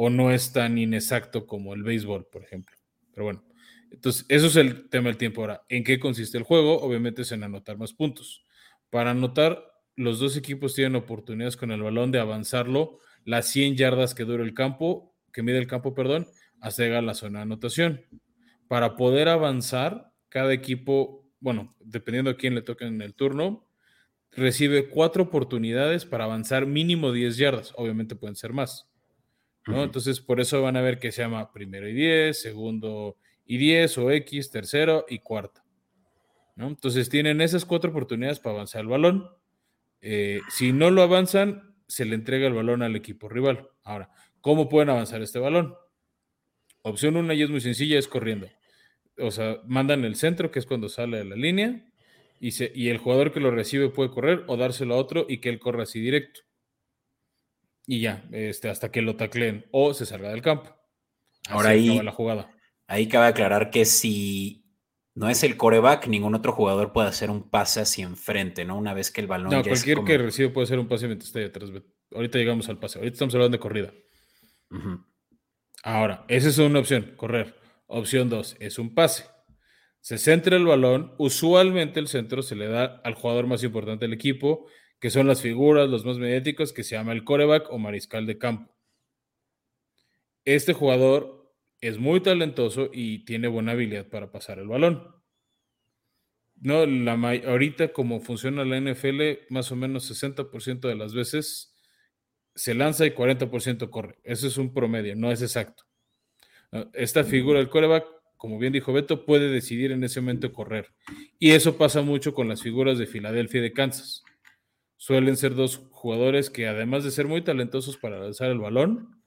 o 0.00 0.10
no 0.10 0.30
es 0.30 0.52
tan 0.52 0.78
inexacto 0.78 1.44
como 1.44 1.74
el 1.74 1.82
béisbol, 1.82 2.28
por 2.30 2.44
ejemplo. 2.44 2.76
Pero 3.12 3.24
bueno, 3.24 3.44
entonces 3.90 4.24
eso 4.28 4.46
es 4.46 4.54
el 4.54 4.88
tema 4.88 5.08
del 5.08 5.16
tiempo. 5.16 5.40
Ahora, 5.40 5.64
¿en 5.68 5.82
qué 5.82 5.98
consiste 5.98 6.38
el 6.38 6.44
juego? 6.44 6.80
Obviamente 6.80 7.22
es 7.22 7.32
en 7.32 7.42
anotar 7.42 7.78
más 7.78 7.94
puntos. 7.94 8.44
Para 8.90 9.10
anotar, 9.10 9.60
los 9.96 10.20
dos 10.20 10.36
equipos 10.36 10.76
tienen 10.76 10.94
oportunidades 10.94 11.56
con 11.56 11.72
el 11.72 11.82
balón 11.82 12.12
de 12.12 12.20
avanzarlo 12.20 13.00
las 13.24 13.48
100 13.48 13.76
yardas 13.76 14.14
que 14.14 14.22
dura 14.22 14.44
el 14.44 14.54
campo, 14.54 15.16
que 15.32 15.42
mide 15.42 15.58
el 15.58 15.66
campo, 15.66 15.94
perdón, 15.94 16.28
hasta 16.60 16.84
llegar 16.84 16.98
a 16.98 17.02
la 17.02 17.14
zona 17.14 17.40
de 17.40 17.42
anotación. 17.42 18.02
Para 18.68 18.94
poder 18.94 19.28
avanzar, 19.28 20.12
cada 20.28 20.52
equipo, 20.52 21.26
bueno, 21.40 21.74
dependiendo 21.80 22.30
a 22.30 22.36
quién 22.36 22.54
le 22.54 22.62
toque 22.62 22.84
en 22.84 23.02
el 23.02 23.16
turno, 23.16 23.68
recibe 24.30 24.90
cuatro 24.90 25.24
oportunidades 25.24 26.04
para 26.06 26.22
avanzar 26.22 26.66
mínimo 26.66 27.10
10 27.10 27.36
yardas. 27.36 27.72
Obviamente 27.74 28.14
pueden 28.14 28.36
ser 28.36 28.52
más. 28.52 28.87
Entonces, 29.76 30.20
por 30.20 30.40
eso 30.40 30.62
van 30.62 30.76
a 30.76 30.80
ver 30.80 30.98
que 30.98 31.12
se 31.12 31.22
llama 31.22 31.52
primero 31.52 31.88
y 31.88 31.92
10, 31.92 32.40
segundo 32.40 33.16
y 33.44 33.58
10 33.58 33.98
o 33.98 34.10
X, 34.10 34.50
tercero 34.50 35.04
y 35.08 35.18
cuarto. 35.18 35.62
Entonces, 36.56 37.08
tienen 37.08 37.40
esas 37.40 37.64
cuatro 37.64 37.90
oportunidades 37.90 38.40
para 38.40 38.54
avanzar 38.56 38.82
el 38.82 38.88
balón. 38.88 39.28
Eh, 40.00 40.40
si 40.48 40.72
no 40.72 40.90
lo 40.90 41.02
avanzan, 41.02 41.76
se 41.86 42.04
le 42.04 42.14
entrega 42.14 42.46
el 42.46 42.54
balón 42.54 42.82
al 42.82 42.96
equipo 42.96 43.28
rival. 43.28 43.68
Ahora, 43.84 44.10
¿cómo 44.40 44.68
pueden 44.68 44.90
avanzar 44.90 45.22
este 45.22 45.38
balón? 45.38 45.74
Opción 46.82 47.16
una 47.16 47.34
y 47.34 47.42
es 47.42 47.50
muy 47.50 47.60
sencilla, 47.60 47.98
es 47.98 48.08
corriendo. 48.08 48.48
O 49.18 49.30
sea, 49.30 49.60
mandan 49.66 50.04
el 50.04 50.16
centro, 50.16 50.50
que 50.50 50.58
es 50.58 50.66
cuando 50.66 50.88
sale 50.88 51.18
de 51.18 51.24
la 51.24 51.36
línea, 51.36 51.84
y, 52.40 52.50
y 52.80 52.88
el 52.88 52.98
jugador 52.98 53.32
que 53.32 53.40
lo 53.40 53.50
recibe 53.50 53.90
puede 53.90 54.10
correr 54.10 54.44
o 54.46 54.56
dárselo 54.56 54.94
a 54.94 54.98
otro 54.98 55.26
y 55.28 55.38
que 55.38 55.48
él 55.48 55.58
corra 55.58 55.82
así 55.82 56.00
directo 56.00 56.47
y 57.90 58.00
ya, 58.00 58.22
este, 58.32 58.68
hasta 58.68 58.92
que 58.92 59.00
lo 59.00 59.16
tacleen 59.16 59.64
o 59.72 59.94
se 59.94 60.04
salga 60.04 60.28
del 60.28 60.42
campo. 60.42 60.76
Ahora 61.48 61.70
ahí, 61.70 61.98
la 62.02 62.12
jugada. 62.12 62.54
ahí 62.86 63.08
cabe 63.08 63.28
aclarar 63.28 63.70
que 63.70 63.86
si 63.86 64.66
no 65.14 65.30
es 65.30 65.42
el 65.42 65.56
coreback, 65.56 66.06
ningún 66.06 66.34
otro 66.34 66.52
jugador 66.52 66.92
puede 66.92 67.08
hacer 67.08 67.30
un 67.30 67.48
pase 67.48 67.80
hacia 67.80 68.04
enfrente, 68.04 68.66
¿no? 68.66 68.76
Una 68.76 68.92
vez 68.92 69.10
que 69.10 69.22
el 69.22 69.26
balón. 69.26 69.50
No, 69.50 69.62
cualquier 69.62 70.04
que 70.04 70.18
recibe 70.18 70.50
puede 70.50 70.66
hacer 70.66 70.78
un 70.78 70.86
pase 70.86 71.06
mientras 71.06 71.28
esté 71.28 71.46
atrás. 71.46 71.70
Ahorita 72.14 72.36
llegamos 72.36 72.68
al 72.68 72.78
pase. 72.78 72.98
Ahorita 72.98 73.14
estamos 73.14 73.34
hablando 73.34 73.56
de 73.56 73.60
corrida. 73.60 73.94
Ahora, 75.82 76.26
esa 76.28 76.50
es 76.50 76.58
una 76.58 76.80
opción, 76.80 77.14
correr. 77.16 77.54
Opción 77.86 78.28
dos, 78.28 78.54
es 78.60 78.78
un 78.78 78.94
pase. 78.94 79.24
Se 80.00 80.18
centra 80.18 80.58
el 80.58 80.66
balón. 80.66 81.14
Usualmente 81.16 82.00
el 82.00 82.08
centro 82.08 82.42
se 82.42 82.54
le 82.54 82.68
da 82.68 83.00
al 83.02 83.14
jugador 83.14 83.46
más 83.46 83.64
importante 83.64 84.04
del 84.04 84.12
equipo, 84.12 84.66
que 85.00 85.10
son 85.10 85.26
las 85.26 85.42
figuras, 85.42 85.88
los 85.88 86.04
más 86.04 86.18
mediáticos, 86.18 86.72
que 86.72 86.84
se 86.84 86.96
llama 86.96 87.12
el 87.12 87.24
coreback 87.24 87.70
o 87.70 87.78
mariscal 87.78 88.26
de 88.26 88.38
campo. 88.38 88.74
Este 90.44 90.72
jugador 90.72 91.52
es 91.80 91.98
muy 91.98 92.20
talentoso 92.20 92.90
y 92.92 93.24
tiene 93.24 93.48
buena 93.48 93.72
habilidad 93.72 94.08
para 94.08 94.32
pasar 94.32 94.58
el 94.58 94.68
balón. 94.68 95.14
No, 96.60 96.86
la 96.86 97.12
ahorita 97.12 97.92
como 97.92 98.20
funciona 98.20 98.64
la 98.64 98.80
NFL, 98.80 99.46
más 99.50 99.70
o 99.70 99.76
menos 99.76 100.10
60% 100.10 100.88
de 100.88 100.96
las 100.96 101.14
veces 101.14 101.76
se 102.54 102.74
lanza 102.74 103.06
y 103.06 103.10
40% 103.10 103.90
corre. 103.90 104.18
Eso 104.24 104.48
es 104.48 104.58
un 104.58 104.74
promedio, 104.74 105.14
no 105.14 105.30
es 105.30 105.42
exacto. 105.42 105.84
Esta 106.92 107.22
figura 107.22 107.60
del 107.60 107.68
coreback, 107.68 108.06
como 108.36 108.58
bien 108.58 108.72
dijo 108.72 108.92
Beto, 108.92 109.24
puede 109.24 109.48
decidir 109.48 109.92
en 109.92 110.02
ese 110.02 110.20
momento 110.20 110.52
correr. 110.52 110.92
Y 111.38 111.52
eso 111.52 111.78
pasa 111.78 112.02
mucho 112.02 112.34
con 112.34 112.48
las 112.48 112.62
figuras 112.62 112.98
de 112.98 113.06
Filadelfia 113.06 113.60
y 113.60 113.62
de 113.62 113.72
Kansas. 113.72 114.24
Suelen 114.98 115.36
ser 115.36 115.54
dos 115.54 115.78
jugadores 115.92 116.50
que 116.50 116.66
además 116.66 117.04
de 117.04 117.12
ser 117.12 117.28
muy 117.28 117.42
talentosos 117.42 117.96
para 117.96 118.18
lanzar 118.18 118.50
el 118.50 118.58
balón, 118.58 119.22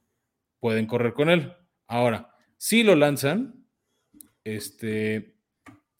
pueden 0.60 0.86
correr 0.86 1.14
con 1.14 1.30
él. 1.30 1.54
Ahora, 1.88 2.36
si 2.58 2.82
lo 2.82 2.94
lanzan, 2.94 3.66
este, 4.44 5.34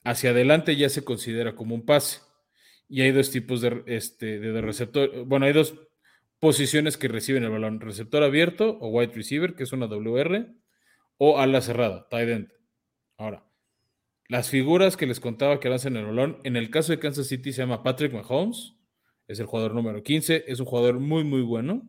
hacia 0.04 0.30
adelante 0.30 0.76
ya 0.76 0.90
se 0.90 1.04
considera 1.04 1.56
como 1.56 1.74
un 1.74 1.86
pase. 1.86 2.20
Y 2.86 3.00
hay 3.00 3.12
dos 3.12 3.30
tipos 3.30 3.62
de, 3.62 3.82
este, 3.86 4.38
de 4.38 4.60
receptor. 4.60 5.24
Bueno, 5.24 5.46
hay 5.46 5.54
dos 5.54 5.74
posiciones 6.38 6.98
que 6.98 7.08
reciben 7.08 7.44
el 7.44 7.50
balón, 7.50 7.80
receptor 7.80 8.22
abierto 8.22 8.76
o 8.78 8.88
wide 8.88 9.14
receiver, 9.14 9.54
que 9.54 9.62
es 9.62 9.72
una 9.72 9.86
WR, 9.86 10.54
o 11.16 11.38
ala 11.40 11.62
cerrada, 11.62 12.08
tight 12.10 12.28
end. 12.28 12.52
Ahora, 13.16 13.46
las 14.28 14.50
figuras 14.50 14.98
que 14.98 15.06
les 15.06 15.18
contaba 15.18 15.60
que 15.60 15.70
lanzan 15.70 15.96
el 15.96 16.04
balón, 16.04 16.40
en 16.44 16.56
el 16.56 16.68
caso 16.68 16.92
de 16.92 16.98
Kansas 16.98 17.28
City 17.28 17.52
se 17.52 17.62
llama 17.62 17.82
Patrick 17.82 18.12
Mahomes, 18.12 18.74
es 19.28 19.40
el 19.40 19.46
jugador 19.46 19.74
número 19.74 20.02
15, 20.02 20.44
es 20.46 20.60
un 20.60 20.66
jugador 20.66 20.98
muy, 20.98 21.24
muy 21.24 21.42
bueno, 21.42 21.88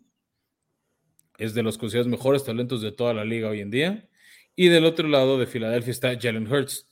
es 1.38 1.54
de 1.54 1.63
los 1.63 1.78
considerados 1.78 2.12
mejores 2.12 2.44
talentos 2.44 2.82
de 2.82 2.92
toda 2.92 3.13
la 3.13 3.25
liga 3.25 3.50
hoy 3.50 3.62
en 3.62 3.72
día. 3.72 4.10
Y 4.56 4.68
del 4.68 4.86
otro 4.86 5.08
lado 5.08 5.40
de 5.40 5.48
Filadelfia 5.48 5.92
está 5.92 6.20
Jalen 6.20 6.52
Hurts, 6.52 6.88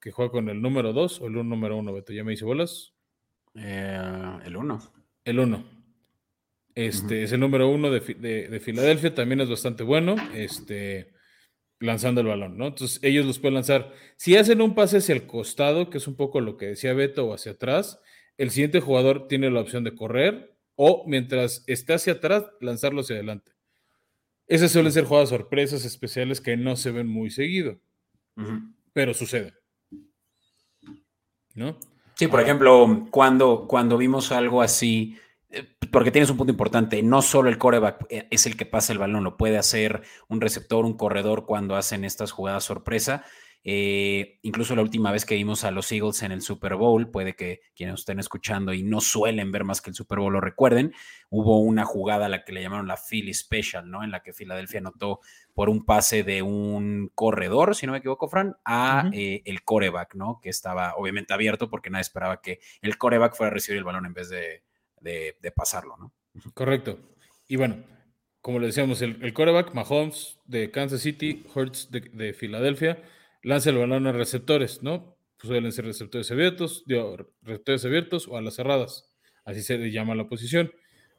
que 0.00 0.12
juega 0.12 0.30
con 0.30 0.48
el 0.48 0.62
número 0.62 0.92
2 0.92 1.20
o 1.20 1.26
el 1.26 1.32
número 1.32 1.76
1, 1.76 1.92
Beto, 1.92 2.12
¿ya 2.12 2.22
me 2.22 2.32
hice 2.32 2.44
bolas? 2.44 2.92
Eh, 3.54 4.38
el 4.44 4.56
1. 4.56 4.92
El 5.24 5.40
1. 5.40 5.74
Este, 6.74 7.22
Es 7.22 7.32
el 7.32 7.40
número 7.40 7.68
uno 7.68 7.90
de, 7.90 8.00
Filadelfia, 8.00 9.14
también 9.14 9.40
es 9.40 9.48
bastante 9.48 9.84
bueno, 9.84 10.16
este, 10.34 11.12
lanzando 11.78 12.20
el 12.20 12.26
balón, 12.26 12.58
¿no? 12.58 12.66
Entonces 12.66 12.98
ellos 13.02 13.26
los 13.26 13.38
pueden 13.38 13.54
lanzar. 13.54 13.92
Si 14.16 14.36
hacen 14.36 14.60
un 14.60 14.74
pase 14.74 14.96
hacia 14.96 15.14
el 15.14 15.26
costado, 15.26 15.88
que 15.88 15.98
es 15.98 16.08
un 16.08 16.16
poco 16.16 16.40
lo 16.40 16.56
que 16.56 16.66
decía 16.66 16.92
Beto, 16.92 17.26
o 17.26 17.34
hacia 17.34 17.52
atrás, 17.52 18.00
el 18.38 18.50
siguiente 18.50 18.80
jugador 18.80 19.28
tiene 19.28 19.50
la 19.50 19.60
opción 19.60 19.84
de 19.84 19.94
correr 19.94 20.56
o 20.76 21.04
mientras 21.06 21.62
está 21.66 21.94
hacia 21.94 22.14
atrás, 22.14 22.44
lanzarlo 22.60 23.00
hacia 23.00 23.16
adelante. 23.16 23.52
Esas 24.46 24.72
suelen 24.72 24.92
ser 24.92 25.04
jugadas 25.04 25.30
sorpresas 25.30 25.84
especiales 25.84 26.40
que 26.40 26.56
no 26.56 26.76
se 26.76 26.90
ven 26.90 27.06
muy 27.06 27.30
seguido, 27.30 27.78
pero 28.92 29.14
sucede. 29.14 29.54
¿No? 31.54 31.78
Sí, 32.16 32.26
por 32.26 32.40
ejemplo, 32.40 33.06
cuando, 33.10 33.66
cuando 33.66 33.96
vimos 33.96 34.32
algo 34.32 34.60
así 34.60 35.16
porque 35.90 36.10
tienes 36.10 36.30
un 36.30 36.36
punto 36.36 36.50
importante, 36.50 37.02
no 37.02 37.22
solo 37.22 37.48
el 37.48 37.58
coreback 37.58 38.06
eh, 38.10 38.26
es 38.30 38.46
el 38.46 38.56
que 38.56 38.66
pasa 38.66 38.92
el 38.92 38.98
balón, 38.98 39.24
lo 39.24 39.36
puede 39.36 39.58
hacer 39.58 40.02
un 40.28 40.40
receptor, 40.40 40.84
un 40.84 40.96
corredor 40.96 41.46
cuando 41.46 41.76
hacen 41.76 42.04
estas 42.04 42.32
jugadas 42.32 42.64
sorpresa. 42.64 43.24
Eh, 43.66 44.38
incluso 44.42 44.76
la 44.76 44.82
última 44.82 45.10
vez 45.10 45.24
que 45.24 45.36
vimos 45.36 45.64
a 45.64 45.70
los 45.70 45.90
Eagles 45.90 46.22
en 46.22 46.32
el 46.32 46.42
Super 46.42 46.74
Bowl, 46.74 47.10
puede 47.10 47.34
que 47.34 47.62
quienes 47.74 48.00
estén 48.00 48.18
escuchando 48.18 48.74
y 48.74 48.82
no 48.82 49.00
suelen 49.00 49.50
ver 49.50 49.64
más 49.64 49.80
que 49.80 49.90
el 49.90 49.96
Super 49.96 50.18
Bowl 50.18 50.34
lo 50.34 50.40
recuerden, 50.40 50.92
hubo 51.30 51.60
una 51.60 51.84
jugada 51.84 52.26
a 52.26 52.28
la 52.28 52.44
que 52.44 52.52
le 52.52 52.62
llamaron 52.62 52.86
la 52.86 52.98
Philly 52.98 53.32
Special, 53.32 53.90
¿no? 53.90 54.04
En 54.04 54.10
la 54.10 54.22
que 54.22 54.34
Filadelfia 54.34 54.80
anotó 54.80 55.20
por 55.54 55.70
un 55.70 55.84
pase 55.84 56.24
de 56.24 56.42
un 56.42 57.10
corredor, 57.14 57.74
si 57.74 57.86
no 57.86 57.92
me 57.92 57.98
equivoco, 57.98 58.28
Fran, 58.28 58.56
a 58.64 59.08
eh, 59.12 59.42
el 59.46 59.64
coreback, 59.64 60.14
¿no? 60.14 60.40
Que 60.42 60.50
estaba 60.50 60.94
obviamente 60.96 61.32
abierto 61.32 61.70
porque 61.70 61.90
nadie 61.90 62.02
esperaba 62.02 62.42
que 62.42 62.60
el 62.82 62.98
coreback 62.98 63.34
fuera 63.34 63.50
a 63.50 63.54
recibir 63.54 63.78
el 63.78 63.84
balón 63.84 64.04
en 64.04 64.12
vez 64.12 64.28
de, 64.28 64.62
de, 65.00 65.52
pasarlo, 65.52 65.96
¿no? 65.96 66.12
Correcto. 66.54 66.98
Y 67.46 67.56
bueno, 67.56 67.84
como 68.40 68.58
le 68.58 68.66
decíamos, 68.66 69.00
el, 69.02 69.22
el 69.22 69.32
quarterback, 69.32 69.72
Mahomes 69.74 70.38
de 70.44 70.70
Kansas 70.70 71.00
City, 71.00 71.46
Hurts 71.54 71.90
de, 71.90 72.34
Filadelfia, 72.34 73.02
lanza 73.44 73.70
el 73.70 73.78
balón 73.78 74.06
a 74.06 74.12
receptores, 74.12 74.82
¿no? 74.82 75.16
Pues 75.36 75.48
suelen 75.48 75.70
ser 75.70 75.84
receptores 75.84 76.30
abiertos, 76.30 76.84
receptores 77.42 77.84
abiertos 77.84 78.26
o 78.26 78.36
a 78.36 78.42
las 78.42 78.54
cerradas. 78.54 79.14
Así 79.44 79.62
se 79.62 79.78
le 79.78 79.92
llama 79.92 80.14
la 80.14 80.26
posición. 80.26 80.72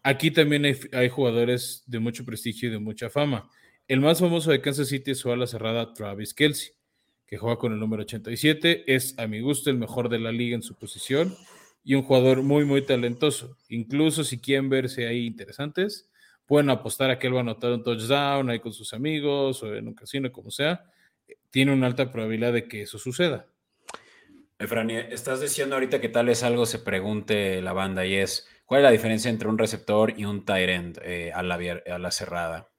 Aquí 0.03 0.31
también 0.31 0.65
hay, 0.65 1.09
jugadores 1.09 1.83
de 1.87 1.99
mucho 1.99 2.25
prestigio 2.25 2.69
y 2.69 2.71
de 2.71 2.79
mucha 2.79 3.09
fama. 3.09 3.49
El 3.87 4.01
más 4.01 4.19
famoso 4.19 4.51
de 4.51 4.61
Kansas 4.61 4.89
City 4.89 5.11
es 5.11 5.19
su 5.19 5.31
ala 5.31 5.47
cerrada 5.47 5.93
Travis 5.93 6.33
Kelsey, 6.33 6.71
que 7.27 7.37
juega 7.37 7.57
con 7.57 7.73
el 7.73 7.79
número 7.79 8.03
87. 8.03 8.83
Es, 8.93 9.17
a 9.19 9.27
mi 9.27 9.39
gusto, 9.41 9.69
el 9.69 9.77
mejor 9.77 10.09
de 10.09 10.19
la 10.19 10.31
liga 10.31 10.55
en 10.55 10.63
su 10.63 10.75
posición 10.75 11.35
y 11.83 11.93
un 11.93 12.01
jugador 12.03 12.41
muy, 12.41 12.65
muy 12.65 12.81
talentoso. 12.81 13.57
Incluso 13.69 14.23
si 14.23 14.39
quieren 14.39 14.69
verse 14.69 15.07
ahí 15.07 15.27
interesantes, 15.27 16.09
pueden 16.47 16.69
apostar 16.71 17.11
a 17.11 17.19
que 17.19 17.27
él 17.27 17.33
va 17.33 17.39
a 17.39 17.41
anotar 17.41 17.71
un 17.71 17.83
touchdown 17.83 18.49
ahí 18.49 18.59
con 18.59 18.73
sus 18.73 18.93
amigos 18.93 19.61
o 19.61 19.75
en 19.75 19.87
un 19.87 19.93
casino, 19.93 20.31
como 20.31 20.49
sea. 20.49 20.83
Tiene 21.49 21.73
una 21.73 21.87
alta 21.87 22.11
probabilidad 22.11 22.53
de 22.53 22.67
que 22.67 22.81
eso 22.83 22.99
suceda. 22.99 23.47
Efrani, 24.57 24.95
estás 24.95 25.41
diciendo 25.41 25.75
ahorita 25.75 25.99
que 25.99 26.09
tal 26.09 26.27
vez 26.27 26.43
algo 26.43 26.65
se 26.65 26.79
pregunte 26.79 27.61
la 27.61 27.73
banda 27.73 28.05
y 28.05 28.15
es, 28.15 28.47
¿cuál 28.65 28.81
es 28.81 28.83
la 28.83 28.91
diferencia 28.91 29.29
entre 29.29 29.49
un 29.49 29.57
receptor 29.57 30.13
y 30.17 30.25
un 30.25 30.45
tight 30.45 30.69
end 30.69 30.99
eh, 31.03 31.31
a, 31.33 31.43
la, 31.43 31.55
a 31.55 31.99
la 31.99 32.11
cerrada? 32.11 32.69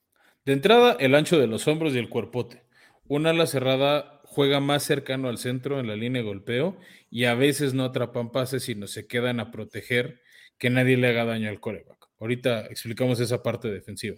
De 0.44 0.52
entrada, 0.52 0.96
el 1.00 1.14
ancho 1.14 1.38
de 1.38 1.46
los 1.46 1.66
hombros 1.68 1.94
y 1.94 1.98
el 1.98 2.08
cuerpote. 2.08 2.62
Una 3.08 3.30
ala 3.30 3.46
cerrada 3.46 4.20
juega 4.24 4.60
más 4.60 4.82
cercano 4.82 5.28
al 5.28 5.38
centro 5.38 5.78
en 5.78 5.86
la 5.86 5.96
línea 5.96 6.22
de 6.22 6.28
golpeo 6.28 6.76
y 7.10 7.24
a 7.24 7.34
veces 7.34 7.74
no 7.74 7.84
atrapan 7.84 8.32
pases, 8.32 8.64
sino 8.64 8.86
se 8.86 9.06
quedan 9.06 9.40
a 9.40 9.50
proteger 9.50 10.20
que 10.58 10.70
nadie 10.70 10.96
le 10.96 11.08
haga 11.08 11.24
daño 11.24 11.48
al 11.48 11.60
coreback. 11.60 12.08
Ahorita 12.18 12.66
explicamos 12.66 13.20
esa 13.20 13.42
parte 13.42 13.68
defensiva. 13.68 14.16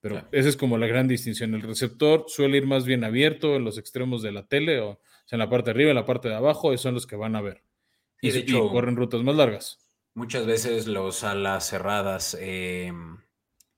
Pero 0.00 0.26
esa 0.32 0.48
es 0.48 0.56
como 0.56 0.78
la 0.78 0.86
gran 0.86 1.08
distinción. 1.08 1.54
El 1.54 1.62
receptor 1.62 2.24
suele 2.28 2.56
ir 2.56 2.66
más 2.66 2.86
bien 2.86 3.04
abierto 3.04 3.56
en 3.56 3.64
los 3.64 3.76
extremos 3.76 4.22
de 4.22 4.32
la 4.32 4.46
tele, 4.46 4.80
o, 4.80 5.00
sea, 5.26 5.36
en 5.36 5.40
la 5.40 5.50
parte 5.50 5.66
de 5.66 5.70
arriba, 5.72 5.90
en 5.90 5.96
la 5.96 6.06
parte 6.06 6.28
de 6.28 6.34
abajo, 6.34 6.72
esos 6.72 6.82
son 6.82 6.94
los 6.94 7.06
que 7.06 7.16
van 7.16 7.36
a 7.36 7.42
ver. 7.42 7.62
Y, 8.22 8.30
de 8.30 8.40
hecho, 8.40 8.68
corren 8.70 8.96
rutas 8.96 9.22
más 9.22 9.36
largas. 9.36 9.78
Muchas 10.14 10.46
veces 10.46 10.86
los 10.86 11.22
alas 11.22 11.68
cerradas 11.68 12.36
eh, 12.40 12.92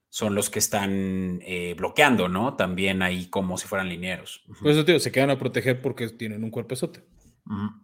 son 0.09 0.35
los 0.35 0.49
que 0.49 0.59
están 0.59 1.39
eh, 1.43 1.75
bloqueando, 1.77 2.29
¿no? 2.29 2.55
También 2.55 3.01
ahí 3.01 3.29
como 3.29 3.57
si 3.57 3.67
fueran 3.67 3.89
linieros. 3.89 4.43
Pues 4.61 4.75
eso, 4.75 4.85
tío, 4.85 4.99
se 4.99 5.11
quedan 5.11 5.29
a 5.29 5.37
proteger 5.37 5.81
porque 5.81 6.09
tienen 6.09 6.43
un 6.43 6.51
cuerpo 6.51 6.75
Uh 7.45 7.83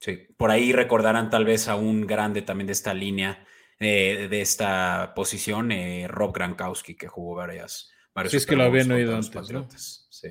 Sí, 0.00 0.18
por 0.38 0.50
ahí 0.50 0.72
recordarán 0.72 1.28
tal 1.28 1.44
vez 1.44 1.68
a 1.68 1.76
un 1.76 2.06
grande 2.06 2.40
también 2.40 2.66
de 2.66 2.72
esta 2.72 2.94
línea, 2.94 3.44
eh, 3.80 4.28
de 4.28 4.40
esta 4.42 5.14
posición, 5.16 5.72
eh, 5.72 6.06
Rob 6.06 6.34
Gronkowski, 6.34 6.94
que 6.94 7.08
jugó 7.08 7.36
varias. 7.36 7.90
Varios 8.14 8.32
sí, 8.32 8.36
es 8.36 8.46
que 8.46 8.54
lo 8.54 8.64
habían 8.64 8.90
oído 8.92 9.16
antes. 9.16 10.06
Sí. 10.10 10.28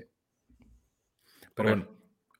Pero 1.55 1.69
bueno, 1.69 1.89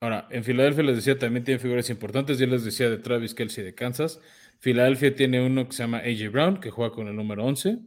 ahora, 0.00 0.28
en 0.30 0.44
Filadelfia 0.44 0.84
les 0.84 0.96
decía, 0.96 1.18
también 1.18 1.44
tiene 1.44 1.58
figuras 1.58 1.90
importantes. 1.90 2.38
Yo 2.38 2.46
les 2.46 2.64
decía 2.64 2.88
de 2.88 2.98
Travis 2.98 3.34
Kelsey 3.34 3.64
de 3.64 3.74
Kansas. 3.74 4.20
Filadelfia 4.60 5.14
tiene 5.16 5.44
uno 5.44 5.66
que 5.66 5.72
se 5.72 5.82
llama 5.82 5.98
AJ 5.98 6.30
Brown, 6.30 6.60
que 6.60 6.70
juega 6.70 6.94
con 6.94 7.08
el 7.08 7.16
número 7.16 7.44
11 7.44 7.78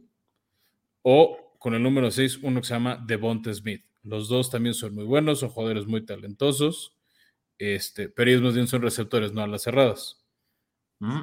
o 1.02 1.56
con 1.58 1.72
el 1.72 1.82
número 1.82 2.10
6, 2.10 2.40
uno 2.42 2.60
que 2.60 2.66
se 2.66 2.74
llama 2.74 3.02
Devonta 3.06 3.54
Smith. 3.54 3.86
Los 4.02 4.28
dos 4.28 4.50
también 4.50 4.74
son 4.74 4.94
muy 4.94 5.04
buenos, 5.04 5.40
son 5.40 5.48
jugadores 5.48 5.86
muy 5.86 6.04
talentosos, 6.04 6.94
este, 7.56 8.10
pero 8.10 8.30
ellos 8.30 8.42
más 8.42 8.54
bien 8.54 8.66
son 8.66 8.82
receptores, 8.82 9.32
no 9.32 9.40
a 9.40 9.46
las 9.46 9.62
cerradas. 9.62 10.26
Mm. 10.98 11.22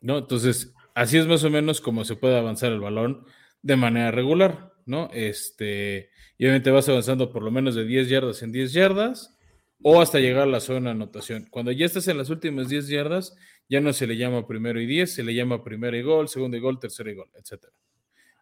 ¿No? 0.00 0.18
Entonces, 0.18 0.74
así 0.96 1.16
es 1.16 1.28
más 1.28 1.44
o 1.44 1.50
menos 1.50 1.80
como 1.80 2.04
se 2.04 2.16
puede 2.16 2.36
avanzar 2.36 2.72
el 2.72 2.80
balón 2.80 3.24
de 3.62 3.76
manera 3.76 4.10
regular, 4.10 4.74
¿no? 4.84 5.08
Este, 5.12 6.10
y 6.36 6.44
obviamente 6.44 6.72
vas 6.72 6.88
avanzando 6.88 7.30
por 7.30 7.44
lo 7.44 7.52
menos 7.52 7.76
de 7.76 7.84
10 7.84 8.08
yardas 8.08 8.42
en 8.42 8.50
10 8.50 8.72
yardas 8.72 9.38
o 9.80 10.00
hasta 10.00 10.18
llegar 10.18 10.42
a 10.42 10.46
la 10.46 10.58
zona 10.58 10.90
de 10.90 10.96
anotación. 10.96 11.46
Cuando 11.50 11.70
ya 11.70 11.86
estás 11.86 12.08
en 12.08 12.18
las 12.18 12.30
últimas 12.30 12.68
10 12.68 12.88
yardas, 12.88 13.36
ya 13.68 13.80
no 13.80 13.92
se 13.92 14.08
le 14.08 14.16
llama 14.16 14.48
primero 14.48 14.80
y 14.80 14.86
10, 14.86 15.14
se 15.14 15.22
le 15.22 15.34
llama 15.34 15.62
primero 15.62 15.96
y 15.96 16.02
gol, 16.02 16.28
segundo 16.28 16.56
y 16.56 16.60
gol, 16.60 16.80
tercero 16.80 17.10
y 17.10 17.14
gol, 17.14 17.30
etc. 17.36 17.66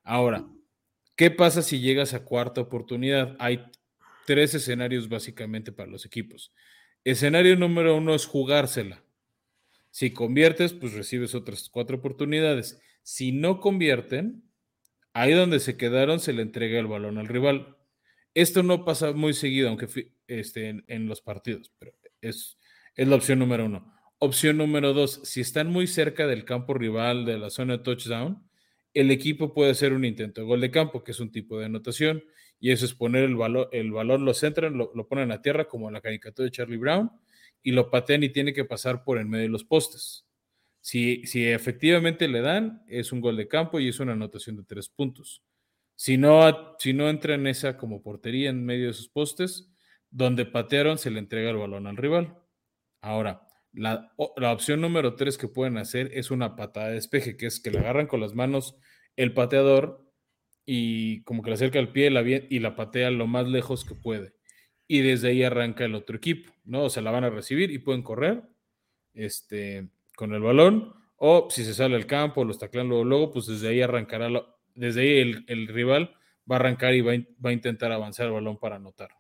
Ahora, 0.03 0.47
¿Qué 1.17 1.31
pasa 1.31 1.63
si 1.63 1.79
llegas 1.79 2.13
a 2.13 2.25
cuarta 2.25 2.61
oportunidad? 2.61 3.37
Hay 3.39 3.65
tres 4.27 4.53
escenarios 4.55 5.09
básicamente 5.09 5.71
para 5.71 5.89
los 5.89 6.05
equipos. 6.05 6.53
Escenario 7.05 7.57
número 7.57 7.97
uno 7.97 8.15
es 8.17 8.27
jugársela. 8.27 9.04
Si 9.95 10.11
conviertes, 10.11 10.73
pues 10.73 10.93
recibes 10.93 11.37
otras 11.37 11.69
cuatro 11.69 11.99
oportunidades. 11.99 12.81
Si 13.05 13.31
no 13.31 13.61
convierten, 13.61 14.43
ahí 15.13 15.33
donde 15.35 15.61
se 15.61 15.77
quedaron 15.77 16.19
se 16.19 16.33
le 16.33 16.43
entrega 16.43 16.81
el 16.81 16.89
balón 16.89 17.17
al 17.17 17.29
rival. 17.29 17.77
Esto 18.35 18.65
no 18.65 18.85
pasa 18.85 19.13
muy 19.13 19.35
seguido, 19.35 19.69
aunque 19.69 19.87
este, 20.27 20.83
en, 20.89 21.07
los 21.07 21.21
partidos, 21.21 21.73
pero 21.79 21.93
es, 22.21 22.59
es 22.97 23.07
la 23.07 23.15
opción 23.15 23.39
número 23.39 23.67
uno. 23.67 23.95
Opción 24.19 24.57
número 24.57 24.95
dos, 24.95 25.21
si 25.23 25.41
están 25.41 25.71
muy 25.71 25.87
cerca 25.87 26.27
del 26.27 26.45
campo 26.45 26.75
rival 26.75 27.25
de 27.25 27.39
la 27.39 27.51
zona 27.51 27.77
de 27.77 27.85
touchdown, 27.85 28.43
el 28.95 29.13
equipo 29.13 29.55
puede 29.55 29.71
hacer 29.71 29.93
un 29.93 30.05
intento 30.05 30.41
de 30.41 30.49
gol 30.49 30.61
de 30.61 30.73
campo, 30.73 31.05
que 31.05 31.13
es 31.13 31.21
un 31.21 31.31
tipo 31.31 31.57
de 31.61 31.67
anotación 31.67 32.25
y 32.59 32.73
eso 32.73 32.85
es 32.85 32.95
poner 32.95 33.23
el 33.23 33.37
balón, 33.37 33.69
el 33.71 33.93
balón 33.93 34.25
lo 34.25 34.35
centran, 34.35 34.77
lo, 34.77 35.07
ponen 35.07 35.31
a 35.31 35.41
tierra 35.41 35.69
como 35.69 35.87
en 35.87 35.95
la 35.95 36.01
caricatura 36.01 36.47
de 36.47 36.51
Charlie 36.51 36.79
Brown 36.79 37.13
y 37.65 37.73
lo 37.73 37.91
patean 37.91 38.23
y 38.23 38.29
tiene 38.29 38.53
que 38.53 38.65
pasar 38.65 39.03
por 39.03 39.19
en 39.19 39.29
medio 39.29 39.45
de 39.45 39.49
los 39.49 39.65
postes. 39.65 40.27
Si, 40.81 41.27
si 41.27 41.47
efectivamente 41.47 42.29
le 42.29 42.43
dan, 42.43 42.85
es 42.87 43.11
un 43.11 43.21
gol 43.21 43.37
de 43.37 43.49
campo 43.49 43.81
y 43.81 43.89
es 43.89 43.99
una 43.99 44.13
anotación 44.13 44.57
de 44.57 44.65
tres 44.65 44.91
puntos. 44.91 45.43
Si 45.97 46.19
no, 46.19 46.77
si 46.79 46.93
no 46.93 47.09
entra 47.09 47.35
en 47.35 47.47
esa 47.47 47.79
como 47.79 48.03
portería 48.03 48.51
en 48.51 48.65
medio 48.65 48.85
de 48.85 48.91
esos 48.91 49.09
postes, 49.09 49.73
donde 50.11 50.45
patearon 50.45 50.99
se 50.99 51.11
le 51.11 51.19
entrega 51.19 51.51
el 51.51 51.57
balón 51.57 51.87
al 51.87 51.97
rival. 51.97 52.37
Ahora, 53.01 53.49
la, 53.73 54.13
la, 54.37 54.53
opción 54.53 54.83
número 54.83 55.15
tres 55.15 55.39
que 55.39 55.49
pueden 55.49 55.79
hacer 55.79 56.11
es 56.13 56.31
una 56.31 56.57
patada 56.57 56.89
de 56.89 56.95
despeje, 56.95 57.37
que 57.37 57.47
es 57.47 57.61
que 57.61 57.71
le 57.71 57.79
agarran 57.79 58.07
con 58.07 58.21
las 58.21 58.35
manos 58.35 58.77
el 59.17 59.33
pateador 59.33 60.05
y 60.67 61.23
como 61.23 61.43
que 61.43 61.51
le 61.51 61.55
acerca 61.55 61.79
el 61.79 61.93
pie 61.93 62.11
la 62.11 62.23
y 62.23 62.59
la 62.59 62.77
patea 62.77 63.11
lo 63.11 63.27
más 63.27 63.49
lejos 63.49 63.87
que 63.87 63.95
puede. 63.95 64.35
Y 64.87 65.01
desde 65.01 65.29
ahí 65.29 65.43
arranca 65.43 65.85
el 65.85 65.95
otro 65.95 66.17
equipo, 66.17 66.53
¿no? 66.65 66.85
O 66.85 66.91
sea, 66.91 67.03
la 67.03 67.11
van 67.11 67.25
a 67.25 67.31
recibir 67.31 67.71
y 67.71 67.79
pueden 67.79 68.03
correr 68.03 68.43
este, 69.15 69.89
con 70.17 70.35
el 70.35 70.43
balón, 70.43 70.95
o 71.17 71.49
si 71.51 71.65
se 71.65 71.75
sale 71.75 71.97
al 71.97 72.07
campo, 72.07 72.45
los 72.45 72.59
taclan 72.59 72.89
luego, 72.89 73.05
luego, 73.05 73.33
pues 73.33 73.47
desde 73.47 73.69
ahí 73.69 73.81
arrancará, 73.81 74.29
desde 74.75 75.01
ahí 75.01 75.45
el, 75.47 75.69
rival 75.69 76.15
va 76.51 76.57
a 76.57 76.59
arrancar 76.59 76.95
y 76.95 77.01
va 77.01 77.13
a, 77.13 77.53
intentar 77.53 77.93
avanzar 77.93 78.27
el 78.27 78.33
balón 78.33 78.59
para 78.59 78.77
anotar. 78.77 79.11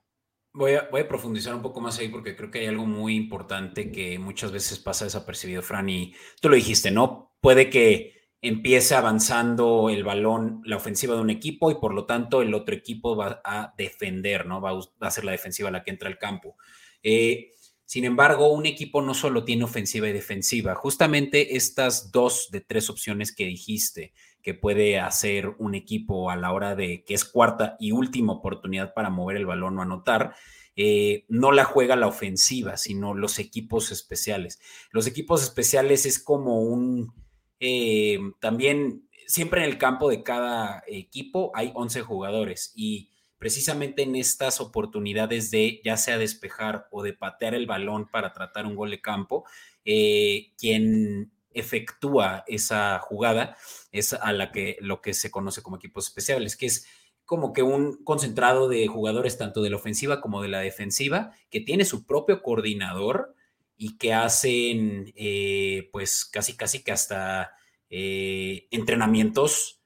Voy 0.53 0.73
a, 0.73 0.89
voy 0.91 1.01
a, 1.01 1.09
profundizar 1.09 1.55
un 1.55 1.63
poco 1.63 1.81
más 1.81 1.99
ahí 1.99 2.09
porque 2.09 2.37
creo 2.37 2.51
que 2.51 2.61
hay 2.61 2.67
algo 2.67 2.87
muy 2.87 3.17
importante 3.17 3.91
que 3.91 4.19
muchas 4.19 4.53
veces 4.53 4.79
pasa 4.79 5.05
desapercibido, 5.05 5.63
Fran, 5.63 5.89
y 5.89 6.15
tú 6.41 6.49
lo 6.49 6.57
dijiste, 6.57 6.91
¿no? 6.91 7.37
Puede 7.41 7.71
que 7.71 8.24
empiece 8.45 8.95
avanzando 8.95 9.89
el 9.89 10.05
balón, 10.05 10.61
la 10.65 10.77
ofensiva 10.77 11.15
de 11.15 11.23
un 11.23 11.31
equipo 11.31 11.71
y 11.71 11.77
por 11.77 11.95
lo 11.95 12.05
tanto 12.05 12.43
el 12.43 12.53
otro 12.53 12.75
equipo 12.75 13.17
va 13.17 13.41
a 13.43 13.73
defender, 13.79 14.45
¿no? 14.45 14.61
Va 14.61 14.79
a, 15.01 15.11
ser 15.11 15.25
la 15.25 15.33
defensiva 15.33 15.71
la 15.71 15.83
que 15.83 15.91
entra 15.91 16.09
al 16.09 16.19
campo. 16.19 16.57
Eh, 17.03 17.53
sin 17.87 18.05
embargo, 18.05 18.53
un 18.53 18.67
equipo 18.67 19.01
no 19.01 19.15
solo 19.15 19.45
tiene 19.45 19.65
ofensiva 19.65 20.09
y 20.09 20.13
defensiva, 20.13 20.75
justamente 20.75 21.57
estas 21.57 22.13
dos 22.13 22.49
de 22.51 22.61
tres 22.61 22.91
opciones 22.91 23.35
que 23.35 23.47
dijiste 23.47 24.13
que 24.43 24.53
puede 24.53 24.99
hacer 24.99 25.55
un 25.59 25.75
equipo 25.75 26.31
a 26.31 26.37
la 26.37 26.53
hora 26.53 26.75
de 26.75 27.03
que 27.05 27.15
es 27.15 27.25
cuarta 27.25 27.77
y 27.81 27.93
última 27.93 28.35
oportunidad 28.35 28.93
para 28.93 29.09
mover 29.09 29.39
el 29.39 29.47
balón 29.47 29.79
o 29.79 29.83
anotar, 29.83 30.35
eh, 30.77 31.25
no 31.29 31.51
la 31.51 31.65
juega 31.65 31.97
la 31.97 32.09
ofensiva, 32.09 32.77
sino 32.77 33.15
los 33.15 33.39
equipos 33.39 33.91
especiales. 33.91 34.61
Los 34.91 35.07
equipos 35.07 35.43
especiales 35.43 36.05
es 36.05 36.19
como 36.19 36.61
un 36.61 37.24
eh, 37.61 38.19
también 38.41 39.09
siempre 39.27 39.63
en 39.63 39.71
el 39.71 39.79
campo 39.79 40.09
de 40.09 40.23
cada 40.23 40.83
equipo 40.87 41.51
hay 41.55 41.73
11 41.75 42.03
jugadores 42.03 42.73
y 42.75 43.11
precisamente 43.39 44.03
en 44.03 44.17
estas 44.17 44.61
oportunidades 44.61 45.51
de 45.51 45.81
ya 45.85 45.97
sea 45.97 46.19
despejar 46.19 46.87
o 46.91 47.03
de 47.03 47.13
patear 47.13 47.55
el 47.55 47.67
balón 47.67 48.09
para 48.09 48.33
tratar 48.33 48.67
un 48.67 48.75
gol 48.75 48.91
de 48.91 49.01
campo, 49.01 49.45
eh, 49.85 50.53
quien 50.57 51.33
efectúa 51.51 52.45
esa 52.47 52.99
jugada 53.01 53.57
es 53.93 54.13
a 54.13 54.33
la 54.33 54.51
que 54.51 54.77
lo 54.81 55.01
que 55.01 55.15
se 55.15 55.31
conoce 55.31 55.63
como 55.63 55.77
equipos 55.77 56.07
especiales, 56.07 56.57
que 56.57 56.67
es 56.67 56.87
como 57.25 57.53
que 57.53 57.63
un 57.63 58.03
concentrado 58.05 58.69
de 58.69 58.87
jugadores 58.87 59.39
tanto 59.39 59.63
de 59.63 59.71
la 59.71 59.77
ofensiva 59.77 60.21
como 60.21 60.43
de 60.43 60.49
la 60.49 60.61
defensiva, 60.61 61.33
que 61.51 61.61
tiene 61.61 61.85
su 61.85 62.07
propio 62.07 62.43
coordinador 62.43 63.35
y 63.77 63.97
que 63.99 64.13
hacen 64.13 65.13
eh, 65.17 65.89
pues 65.93 66.25
casi 66.25 66.57
casi 66.57 66.83
que 66.83 66.93
hasta 66.93 67.53
eh, 67.91 68.67
entrenamientos 68.71 69.81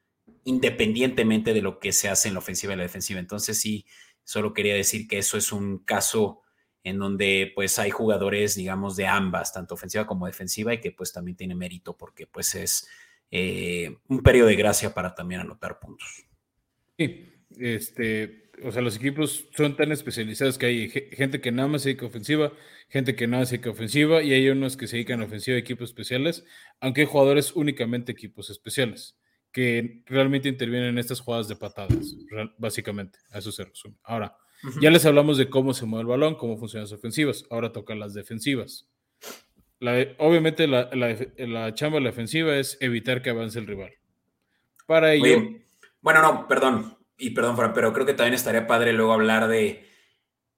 independientemente 0.45 1.53
de 1.53 1.63
lo 1.63 1.79
que 1.79 1.93
se 1.93 2.09
hace 2.09 2.29
en 2.29 2.35
la 2.35 2.41
ofensiva 2.41 2.73
y 2.73 2.77
la 2.77 2.83
defensiva. 2.83 3.21
Entonces 3.21 3.61
sí, 3.61 3.87
solo 4.25 4.55
quería 4.55 4.75
decir 4.75 5.07
que 5.07 5.19
eso 5.19 5.37
es 5.37 5.53
un 5.53 5.79
caso 5.79 6.43
en 6.85 6.99
donde 6.99 7.53
pues 7.55 7.79
hay 7.79 7.91
jugadores, 7.91 8.55
digamos, 8.55 8.97
de 8.97 9.07
ambas, 9.07 9.53
tanto 9.53 9.75
ofensiva 9.75 10.07
como 10.07 10.27
defensiva, 10.27 10.73
y 10.73 10.81
que 10.81 10.93
pues 10.93 11.13
también 11.13 11.37
tiene 11.37 11.55
mérito 11.55 11.97
porque 11.97 12.27
pues 12.27 12.55
es 12.55 12.89
eh, 13.31 13.99
un 14.09 14.23
periodo 14.23 14.49
de 14.49 14.57
gracia 14.57 14.95
para 14.95 15.15
también 15.15 15.43
anotar 15.43 15.79
puntos. 15.79 16.25
Sí, 16.97 17.31
este, 17.59 18.48
o 18.65 18.73
sea, 18.73 18.83
los 18.83 18.97
equipos 18.97 19.47
son 19.57 19.77
tan 19.77 19.93
especializados 19.93 20.59
que 20.59 20.67
hay 20.67 20.89
gente 20.91 21.41
que 21.41 21.53
nada 21.53 21.69
más 21.69 21.83
se 21.83 21.91
dedica 21.91 22.07
a 22.07 22.09
ofensiva, 22.09 22.53
gente 22.89 23.15
que 23.15 23.27
nada 23.27 23.43
más 23.43 23.49
se 23.49 23.57
dedica 23.57 23.71
a 23.71 23.73
ofensiva, 23.73 24.23
y 24.23 24.33
hay 24.33 24.49
unos 24.49 24.77
que 24.77 24.87
se 24.87 24.97
dedican 24.97 25.21
a 25.21 25.25
ofensiva 25.25 25.57
y 25.57 25.61
equipos 25.61 25.91
especiales, 25.91 26.45
aunque 26.81 27.03
hay 27.03 27.07
jugadores 27.07 27.53
únicamente 27.55 28.13
equipos 28.13 28.51
especiales, 28.51 29.17
que 29.53 30.03
realmente 30.07 30.49
intervienen 30.49 30.91
en 30.91 30.99
estas 30.99 31.21
jugadas 31.21 31.49
de 31.49 31.57
patadas, 31.57 32.17
básicamente, 32.59 33.19
a 33.31 33.39
eso 33.39 33.53
se 33.53 33.65
resume. 33.65 33.97
Ahora, 34.03 34.37
ya 34.81 34.91
les 34.91 35.07
hablamos 35.07 35.39
de 35.39 35.49
cómo 35.49 35.73
se 35.73 35.87
mueve 35.87 36.03
el 36.03 36.09
balón, 36.09 36.35
cómo 36.35 36.59
funcionan 36.59 36.85
las 36.85 36.93
ofensivas, 36.93 37.45
ahora 37.51 37.73
tocan 37.73 37.99
las 37.99 38.15
defensivas. 38.15 38.89
obviamente 40.19 40.67
la, 40.67 40.91
la, 40.93 41.75
chamba 41.75 41.99
de 41.99 42.05
la 42.05 42.11
defensiva 42.11 42.57
es 42.57 42.77
evitar 42.81 43.23
que 43.23 43.31
avance 43.31 43.59
el 43.59 43.67
rival. 43.67 43.93
Para 44.87 45.15
ello... 45.15 45.43
bueno, 46.01 46.23
no, 46.23 46.49
perdón, 46.49 46.98
y 47.19 47.31
perdón, 47.31 47.57
pero 47.75 47.93
creo 47.93 48.07
que 48.07 48.15
también 48.15 48.35
estaría 48.35 48.67
padre 48.67 48.93
luego 48.93 49.13
hablar 49.13 49.49
de 49.49 49.89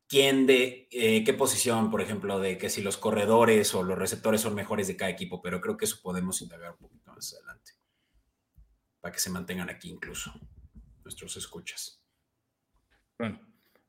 quién 0.07 0.46
de 0.46 0.88
eh, 0.90 1.25
qué 1.25 1.33
posición, 1.33 1.90
por 1.90 2.03
ejemplo, 2.03 2.38
de 2.38 2.59
que 2.59 2.68
si 2.68 2.83
los 2.83 2.96
corredores 2.96 3.75
o 3.75 3.83
los 3.83 3.99
receptores 3.99 4.42
son 4.42 4.55
mejores 4.55 4.87
de 4.87 4.96
cada 4.96 5.11
equipo, 5.11 5.40
pero 5.40 5.61
creo 5.61 5.77
que 5.77 5.87
eso 5.87 5.99
podemos 6.03 6.42
indagar 6.42 6.73
un 6.73 6.79
poquito 6.79 7.12
más 7.12 7.33
adelante 7.33 7.73
para 9.01 9.12
que 9.12 9.20
se 9.20 9.31
mantengan 9.31 9.70
aquí 9.70 9.88
incluso 9.88 10.33
nuestros 11.03 11.37
escuchas. 11.37 12.05
Bueno, 13.18 13.40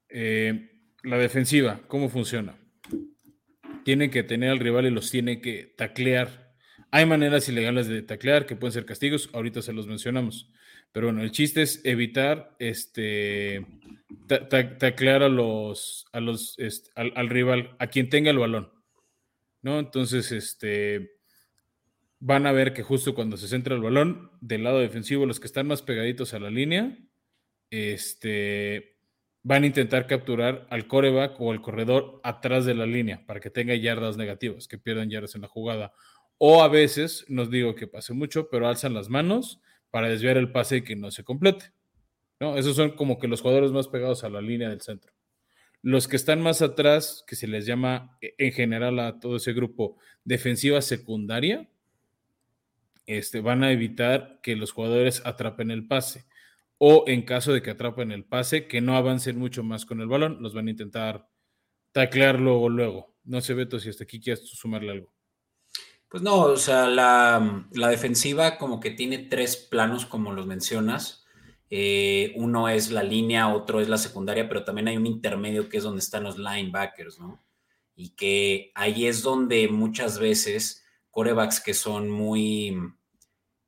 eh, 0.09 0.71
la 1.03 1.17
defensiva, 1.17 1.81
¿cómo 1.87 2.09
funciona? 2.09 2.57
Tienen 3.83 4.11
que 4.11 4.23
tener 4.23 4.51
al 4.51 4.59
rival 4.59 4.85
y 4.85 4.91
los 4.91 5.11
tiene 5.11 5.41
que 5.41 5.73
taclear. 5.77 6.53
Hay 6.91 7.05
maneras 7.05 7.49
ilegales 7.49 7.87
de 7.87 8.01
taclear 8.01 8.45
que 8.45 8.55
pueden 8.55 8.73
ser 8.73 8.85
castigos, 8.85 9.29
ahorita 9.33 9.61
se 9.61 9.73
los 9.73 9.87
mencionamos. 9.87 10.51
Pero 10.91 11.07
bueno, 11.07 11.21
el 11.21 11.31
chiste 11.31 11.61
es 11.61 11.81
evitar 11.85 12.55
este 12.59 13.65
taclear 14.27 15.23
a 15.23 15.29
los, 15.29 16.05
a 16.11 16.19
los 16.19 16.57
al, 16.95 17.29
rival, 17.29 17.75
a 17.79 17.87
quien 17.87 18.09
tenga 18.09 18.31
el 18.31 18.39
balón. 18.39 18.71
¿No? 19.61 19.79
Entonces, 19.79 20.31
este 20.31 21.21
van 22.19 22.45
a 22.45 22.51
ver 22.51 22.73
que 22.73 22.83
justo 22.83 23.15
cuando 23.15 23.35
se 23.35 23.47
centra 23.47 23.75
el 23.75 23.81
balón, 23.81 24.31
del 24.41 24.63
lado 24.63 24.79
defensivo, 24.79 25.25
los 25.25 25.39
que 25.39 25.47
están 25.47 25.67
más 25.67 25.81
pegaditos 25.81 26.33
a 26.33 26.39
la 26.39 26.51
línea, 26.51 26.97
este, 27.71 28.97
van 29.41 29.63
a 29.63 29.67
intentar 29.67 30.05
capturar 30.05 30.67
al 30.69 30.87
coreback 30.87 31.39
o 31.41 31.51
al 31.51 31.61
corredor 31.61 32.21
atrás 32.23 32.65
de 32.65 32.75
la 32.75 32.85
línea 32.85 33.25
para 33.25 33.39
que 33.39 33.49
tenga 33.49 33.73
yardas 33.75 34.17
negativas, 34.17 34.67
que 34.67 34.77
pierdan 34.77 35.09
yardas 35.09 35.33
en 35.33 35.41
la 35.41 35.47
jugada. 35.47 35.93
O 36.37 36.61
a 36.63 36.67
veces, 36.67 37.25
no 37.27 37.45
digo 37.45 37.73
que 37.75 37.87
pase 37.87 38.13
mucho, 38.13 38.49
pero 38.49 38.67
alzan 38.67 38.93
las 38.93 39.09
manos 39.09 39.59
para 39.91 40.09
desviar 40.09 40.37
el 40.37 40.51
pase 40.51 40.77
y 40.77 40.81
que 40.83 40.95
no 40.95 41.11
se 41.11 41.23
complete. 41.23 41.71
¿no? 42.39 42.57
Esos 42.57 42.75
son 42.75 42.91
como 42.91 43.19
que 43.19 43.27
los 43.27 43.41
jugadores 43.41 43.71
más 43.71 43.87
pegados 43.87 44.23
a 44.23 44.29
la 44.29 44.41
línea 44.41 44.69
del 44.69 44.81
centro. 44.81 45.13
Los 45.83 46.07
que 46.07 46.15
están 46.15 46.41
más 46.41 46.61
atrás, 46.61 47.23
que 47.27 47.35
se 47.35 47.47
les 47.47 47.65
llama 47.65 48.17
e, 48.21 48.33
en 48.37 48.51
general 48.51 48.99
a 48.99 49.19
todo 49.19 49.35
ese 49.35 49.53
grupo 49.53 49.97
defensiva 50.23 50.81
secundaria, 50.81 51.69
este, 53.05 53.41
van 53.41 53.63
a 53.63 53.71
evitar 53.71 54.39
que 54.41 54.55
los 54.55 54.71
jugadores 54.71 55.21
atrapen 55.25 55.71
el 55.71 55.87
pase. 55.87 56.25
O 56.77 57.03
en 57.07 57.23
caso 57.23 57.53
de 57.53 57.61
que 57.61 57.71
atrapen 57.71 58.11
el 58.11 58.25
pase, 58.25 58.67
que 58.67 58.81
no 58.81 58.95
avancen 58.95 59.37
mucho 59.37 59.63
más 59.63 59.85
con 59.85 60.01
el 60.01 60.07
balón, 60.07 60.41
los 60.41 60.53
van 60.53 60.67
a 60.67 60.71
intentar 60.71 61.27
taclear 61.91 62.39
luego, 62.39 62.69
luego. 62.69 63.15
No 63.23 63.41
sé, 63.41 63.53
Beto, 63.53 63.79
si 63.79 63.89
hasta 63.89 64.03
aquí 64.03 64.19
quieres 64.19 64.47
sumarle 64.47 64.91
algo. 64.91 65.13
Pues 66.11 66.23
no, 66.23 66.41
o 66.41 66.57
sea, 66.57 66.87
la, 66.87 67.63
defensiva 67.71 68.57
como 68.57 68.81
que 68.81 68.91
tiene 68.91 69.17
tres 69.17 69.55
planos, 69.55 70.05
como 70.05 70.33
los 70.33 70.45
mencionas. 70.45 71.25
Eh, 71.69 72.33
uno 72.35 72.67
es 72.67 72.91
la 72.91 73.01
línea, 73.01 73.47
otro 73.47 73.79
es 73.79 73.87
la 73.87 73.97
secundaria, 73.97 74.49
pero 74.49 74.65
también 74.65 74.89
hay 74.89 74.97
un 74.97 75.07
intermedio 75.07 75.69
que 75.69 75.77
es 75.77 75.83
donde 75.83 76.01
están 76.01 76.25
los 76.25 76.37
linebackers, 76.37 77.17
¿no? 77.17 77.41
Y 77.95 78.09
que 78.09 78.73
ahí 78.75 79.07
es 79.07 79.23
donde 79.23 79.69
muchas 79.69 80.19
veces 80.19 80.83
corebacks 81.11 81.61
que 81.61 81.73
son 81.73 82.09
muy 82.09 82.75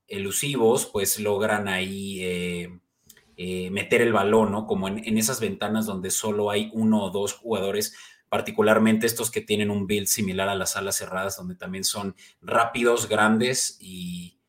elusivos, 0.10 0.86
pues 0.86 1.22
logran 1.22 1.70
ahí 1.70 2.24
eh, 2.26 2.80
eh, 3.38 3.70
meter 3.72 4.02
el 4.02 4.12
balón, 4.12 4.52
¿no? 4.52 4.68
Como 4.68 4.90
en, 4.90 5.18
esas 5.18 5.40
ventanas 5.40 5.86
donde 5.86 6.12
solo 6.12 6.52
hay 6.52 6.70
uno 6.74 7.06
o 7.06 7.10
dos 7.10 7.32
jugadores, 7.32 7.96
particularmente 8.34 9.06
estos 9.06 9.30
que 9.30 9.42
tienen 9.42 9.70
un 9.70 9.86
build 9.86 10.08
similar 10.08 10.50
a 10.50 10.56
las 10.56 10.76
alas 10.76 10.98
cerradas, 10.98 11.38
donde 11.38 11.54
también 11.54 11.84
son 11.84 12.16
rápidos, 12.42 13.08
grandes 13.08 13.78
y, 13.80 14.40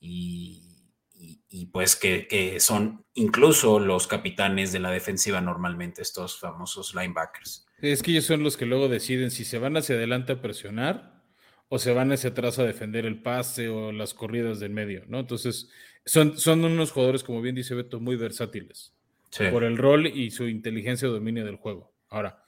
y, 0.00 1.66
pues 1.70 1.94
que, 1.94 2.56
son 2.58 3.04
incluso 3.12 3.80
los 3.80 4.06
capitanes 4.06 4.72
de 4.72 4.78
la 4.78 4.90
defensiva 4.90 5.42
normalmente, 5.42 6.00
estos 6.00 6.40
famosos 6.40 6.94
linebackers. 6.94 7.66
Es 7.82 8.02
que 8.02 8.12
ellos 8.12 8.24
son 8.24 8.42
los 8.42 8.56
que 8.56 8.64
luego 8.64 8.88
deciden 8.88 9.30
si 9.30 9.44
se 9.44 9.58
van 9.58 9.76
hacia 9.76 9.96
adelante 9.96 10.32
a 10.32 10.40
presionar 10.40 11.22
o 11.68 11.78
se 11.78 11.92
van 11.92 12.10
hacia 12.12 12.30
atrás 12.30 12.58
a 12.58 12.64
defender 12.64 13.04
el 13.04 13.20
pase 13.20 13.68
o 13.68 13.92
las 13.92 14.14
corridas 14.14 14.58
del 14.58 14.70
medio, 14.70 15.04
¿no? 15.06 15.18
Entonces, 15.18 15.68
son, 16.06 16.38
son 16.38 16.64
unos 16.64 16.92
jugadores, 16.92 17.24
como 17.24 17.42
bien 17.42 17.56
dice 17.56 17.74
Beto, 17.74 18.00
muy 18.00 18.16
versátiles 18.16 18.94
por 19.50 19.64
el 19.64 19.76
rol 19.76 20.06
y 20.06 20.30
su 20.30 20.48
inteligencia 20.48 21.06
o 21.06 21.12
dominio 21.12 21.44
del 21.44 21.56
juego. 21.56 21.92
Ahora, 22.08 22.42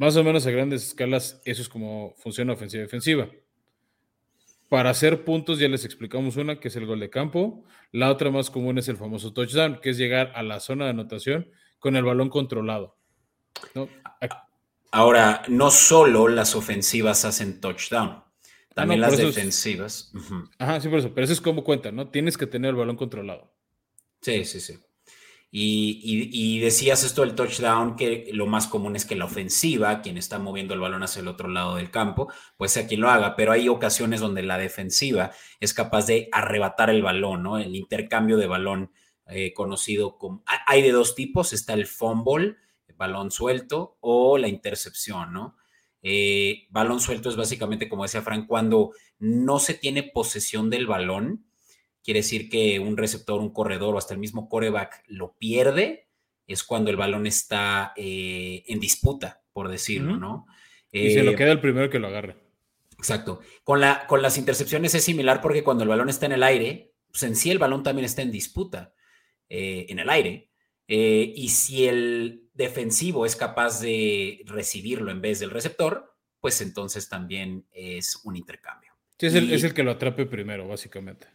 más 0.00 0.16
o 0.16 0.24
menos 0.24 0.46
a 0.46 0.50
grandes 0.50 0.86
escalas, 0.86 1.42
eso 1.44 1.60
es 1.60 1.68
como 1.68 2.14
funciona 2.16 2.54
ofensiva 2.54 2.80
y 2.80 2.86
defensiva. 2.86 3.28
Para 4.70 4.88
hacer 4.88 5.26
puntos 5.26 5.58
ya 5.58 5.68
les 5.68 5.84
explicamos 5.84 6.36
una, 6.36 6.58
que 6.58 6.68
es 6.68 6.76
el 6.76 6.86
gol 6.86 7.00
de 7.00 7.10
campo. 7.10 7.64
La 7.92 8.10
otra 8.10 8.30
más 8.30 8.48
común 8.48 8.78
es 8.78 8.88
el 8.88 8.96
famoso 8.96 9.34
touchdown, 9.34 9.78
que 9.82 9.90
es 9.90 9.98
llegar 9.98 10.32
a 10.34 10.42
la 10.42 10.58
zona 10.60 10.84
de 10.84 10.92
anotación 10.92 11.50
con 11.78 11.96
el 11.96 12.04
balón 12.04 12.30
controlado. 12.30 12.96
Ahora, 14.90 15.42
no 15.48 15.70
solo 15.70 16.28
las 16.28 16.54
ofensivas 16.54 17.26
hacen 17.26 17.60
touchdown. 17.60 18.08
Ah, 18.08 18.32
También 18.74 19.02
las 19.02 19.18
defensivas. 19.18 20.14
Ajá, 20.58 20.80
sí, 20.80 20.88
por 20.88 21.00
eso. 21.00 21.12
Pero 21.12 21.26
eso 21.26 21.34
es 21.34 21.42
como 21.42 21.62
cuenta, 21.62 21.92
¿no? 21.92 22.08
Tienes 22.08 22.38
que 22.38 22.46
tener 22.46 22.70
el 22.70 22.76
balón 22.76 22.96
controlado. 22.96 23.52
Sí, 24.22 24.46
sí, 24.46 24.60
sí. 24.60 24.78
Y, 25.52 26.60
decías 26.60 27.02
esto 27.02 27.22
del 27.22 27.34
touchdown, 27.34 27.96
que 27.96 28.30
lo 28.32 28.46
más 28.46 28.68
común 28.68 28.94
es 28.94 29.04
que 29.04 29.16
la 29.16 29.24
ofensiva, 29.24 30.00
quien 30.00 30.16
está 30.16 30.38
moviendo 30.38 30.74
el 30.74 30.80
balón 30.80 31.02
hacia 31.02 31.20
el 31.20 31.28
otro 31.28 31.48
lado 31.48 31.76
del 31.76 31.90
campo, 31.90 32.32
pues 32.56 32.70
sea 32.72 32.86
quien 32.86 33.00
lo 33.00 33.10
haga, 33.10 33.34
pero 33.34 33.50
hay 33.52 33.68
ocasiones 33.68 34.20
donde 34.20 34.42
la 34.42 34.58
defensiva 34.58 35.32
es 35.58 35.74
capaz 35.74 36.06
de 36.06 36.28
arrebatar 36.30 36.90
el 36.90 37.02
balón, 37.02 37.42
¿no? 37.42 37.58
El 37.58 37.74
intercambio 37.74 38.36
de 38.36 38.46
balón 38.46 38.92
eh, 39.26 39.52
conocido 39.52 40.18
como... 40.18 40.44
Hay 40.66 40.82
de 40.82 40.92
dos 40.92 41.16
tipos, 41.16 41.52
está 41.52 41.74
el 41.74 41.86
fumble, 41.86 42.56
el 42.86 42.94
balón 42.94 43.32
suelto, 43.32 43.96
o 44.00 44.38
la 44.38 44.46
intercepción, 44.46 45.32
¿no? 45.32 45.56
Eh, 46.02 46.68
balón 46.70 47.00
suelto 47.00 47.28
es 47.28 47.36
básicamente, 47.36 47.88
como 47.88 48.04
decía 48.04 48.22
Frank, 48.22 48.46
cuando 48.46 48.92
no 49.18 49.58
se 49.58 49.74
tiene 49.74 50.04
posesión 50.04 50.70
del 50.70 50.86
balón, 50.86 51.49
quiere 52.02 52.20
decir 52.20 52.48
que 52.48 52.78
un 52.78 52.96
receptor, 52.96 53.40
un 53.40 53.52
corredor 53.52 53.94
o 53.94 53.98
hasta 53.98 54.14
el 54.14 54.20
mismo 54.20 54.48
coreback 54.48 55.02
lo 55.06 55.34
pierde, 55.38 56.08
es 56.46 56.64
cuando 56.64 56.90
el 56.90 56.96
balón 56.96 57.26
está 57.26 57.92
eh, 57.96 58.64
en 58.66 58.80
disputa, 58.80 59.42
por 59.52 59.68
decirlo, 59.68 60.16
¿no? 60.16 60.46
y 60.92 61.12
se 61.12 61.22
lo 61.22 61.32
eh, 61.32 61.36
queda 61.36 61.52
el 61.52 61.60
primero 61.60 61.88
que 61.88 61.98
lo 61.98 62.08
agarre. 62.08 62.36
Exacto. 62.98 63.40
Con, 63.62 63.80
la, 63.80 64.06
con 64.06 64.22
las 64.22 64.36
intercepciones 64.36 64.94
es 64.94 65.04
similar 65.04 65.40
porque 65.40 65.62
cuando 65.62 65.84
el 65.84 65.88
balón 65.88 66.08
está 66.08 66.26
en 66.26 66.32
el 66.32 66.42
aire, 66.42 66.92
pues 67.10 67.22
en 67.22 67.36
sí 67.36 67.50
el 67.50 67.58
balón 67.58 67.82
también 67.82 68.04
está 68.04 68.22
en 68.22 68.32
disputa 68.32 68.92
en 69.48 69.98
el 69.98 70.08
aire. 70.08 70.50
y 70.86 71.48
si 71.48 71.88
el 71.88 72.48
defensivo 72.54 73.26
es 73.26 73.34
capaz 73.34 73.80
de 73.80 74.42
recibirlo 74.46 75.10
en 75.10 75.20
vez 75.20 75.40
del 75.40 75.50
receptor, 75.50 76.10
pues 76.40 76.60
entonces 76.60 77.08
también 77.08 77.66
es 77.72 78.20
un 78.24 78.36
intercambio. 78.36 78.92
Sí, 79.18 79.26
es, 79.26 79.34
el, 79.34 79.74
que 79.74 79.82
lo 79.82 79.90
atrape 79.90 80.24
primero, 80.24 80.66
básicamente. 80.66 81.26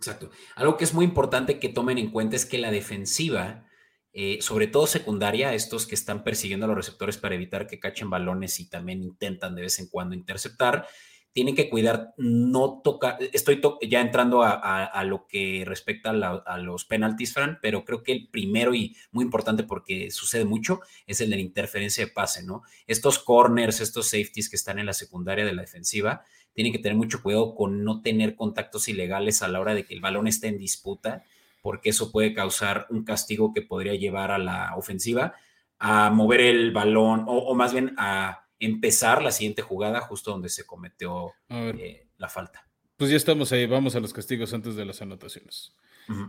Exacto. 0.00 0.30
Algo 0.56 0.78
que 0.78 0.84
es 0.84 0.94
muy 0.94 1.04
importante 1.04 1.58
que 1.58 1.68
tomen 1.68 1.98
en 1.98 2.10
cuenta 2.10 2.34
es 2.34 2.46
que 2.46 2.56
la 2.56 2.70
defensiva, 2.70 3.66
eh, 4.14 4.38
sobre 4.40 4.66
todo 4.66 4.86
secundaria, 4.86 5.52
estos 5.52 5.86
que 5.86 5.94
están 5.94 6.24
persiguiendo 6.24 6.64
a 6.64 6.68
los 6.68 6.76
receptores 6.78 7.18
para 7.18 7.34
evitar 7.34 7.66
que 7.66 7.78
cachen 7.78 8.08
balones 8.08 8.58
y 8.60 8.70
también 8.70 9.02
intentan 9.02 9.54
de 9.54 9.60
vez 9.60 9.78
en 9.78 9.88
cuando 9.88 10.14
interceptar, 10.14 10.86
tienen 11.32 11.54
que 11.54 11.70
cuidar, 11.70 12.12
no 12.16 12.80
tocar, 12.82 13.18
estoy 13.32 13.60
ya 13.88 14.00
entrando 14.00 14.42
a, 14.42 15.04
lo 15.04 15.26
que 15.28 15.62
respecta 15.64 16.10
a, 16.10 16.58
los 16.58 16.84
penaltis, 16.84 17.32
Fran, 17.32 17.58
pero 17.62 17.84
creo 17.84 18.02
que 18.02 18.12
el 18.12 18.28
primero 18.28 18.74
y 18.74 18.96
muy 19.12 19.24
importante 19.24 19.62
porque 19.62 20.10
sucede 20.10 20.44
mucho 20.44 20.80
es 21.06 21.20
el 21.20 21.30
de 21.30 21.36
la 21.36 21.42
interferencia 21.42 22.04
de 22.04 22.10
pase, 22.10 22.42
¿no? 22.42 22.62
Estos 22.86 23.20
corners, 23.20 23.80
estos 23.80 24.08
safeties 24.08 24.50
que 24.50 24.56
están 24.56 24.80
en 24.80 24.86
la 24.86 24.92
secundaria 24.92 25.44
de 25.44 25.52
la 25.52 25.62
defensiva, 25.62 26.24
tienen 26.52 26.72
que 26.72 26.80
tener 26.80 26.96
mucho 26.96 27.22
cuidado 27.22 27.54
con 27.54 27.84
no 27.84 28.02
tener 28.02 28.34
contactos 28.34 28.88
ilegales 28.88 29.42
a 29.42 29.48
la 29.48 29.60
hora 29.60 29.74
de 29.74 29.84
que 29.84 29.94
el 29.94 30.00
balón 30.00 30.26
esté 30.26 30.48
en 30.48 30.58
disputa, 30.58 31.22
porque 31.62 31.90
eso 31.90 32.10
puede 32.10 32.34
causar 32.34 32.86
un 32.90 33.04
castigo 33.04 33.52
que 33.54 33.62
podría 33.62 33.94
llevar 33.94 34.32
a 34.32 34.38
la 34.38 34.74
ofensiva 34.76 35.34
a 35.78 36.10
mover 36.10 36.40
el 36.40 36.72
balón 36.72 37.24
o 37.26 37.54
más 37.54 37.72
bien 37.72 37.94
a 37.96 38.49
empezar 38.60 39.22
la 39.22 39.32
siguiente 39.32 39.62
jugada 39.62 40.00
justo 40.00 40.30
donde 40.30 40.50
se 40.50 40.64
cometió 40.66 41.32
eh, 41.48 42.06
la 42.18 42.28
falta. 42.28 42.68
Pues 42.96 43.10
ya 43.10 43.16
estamos 43.16 43.50
ahí, 43.50 43.66
vamos 43.66 43.96
a 43.96 44.00
los 44.00 44.12
castigos 44.12 44.52
antes 44.52 44.76
de 44.76 44.84
las 44.84 45.02
anotaciones. 45.02 45.74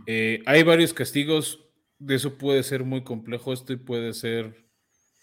Eh, 0.06 0.42
hay 0.46 0.62
varios 0.62 0.94
castigos, 0.94 1.68
de 1.98 2.14
eso 2.14 2.38
puede 2.38 2.62
ser 2.62 2.84
muy 2.84 3.04
complejo 3.04 3.52
esto 3.52 3.72
y 3.72 3.76
puede 3.76 4.14
ser 4.14 4.64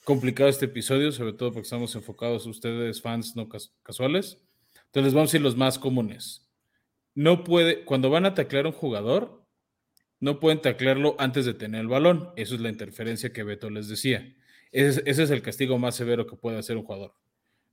complicado 0.03 0.49
este 0.49 0.65
episodio, 0.65 1.11
sobre 1.11 1.33
todo 1.33 1.51
porque 1.51 1.65
estamos 1.65 1.95
enfocados 1.95 2.45
ustedes 2.45 3.01
fans 3.01 3.35
no 3.35 3.49
casuales. 3.83 4.41
Entonces 4.85 5.13
vamos 5.13 5.33
a 5.33 5.37
ir 5.37 5.43
los 5.43 5.57
más 5.57 5.79
comunes. 5.79 6.49
No 7.15 7.43
puede, 7.43 7.83
cuando 7.83 8.09
van 8.09 8.25
a 8.25 8.33
taclear 8.33 8.65
a 8.65 8.69
un 8.69 8.75
jugador, 8.75 9.45
no 10.19 10.39
pueden 10.39 10.61
taclearlo 10.61 11.15
antes 11.19 11.45
de 11.45 11.53
tener 11.53 11.81
el 11.81 11.87
balón. 11.87 12.31
Eso 12.35 12.55
es 12.55 12.61
la 12.61 12.69
interferencia 12.69 13.31
que 13.31 13.43
Beto 13.43 13.69
les 13.69 13.87
decía. 13.87 14.35
Ese, 14.71 15.01
es 15.05 15.19
el 15.19 15.41
castigo 15.41 15.77
más 15.77 15.95
severo 15.95 16.27
que 16.27 16.35
puede 16.35 16.57
hacer 16.57 16.77
un 16.77 16.83
jugador. 16.83 17.13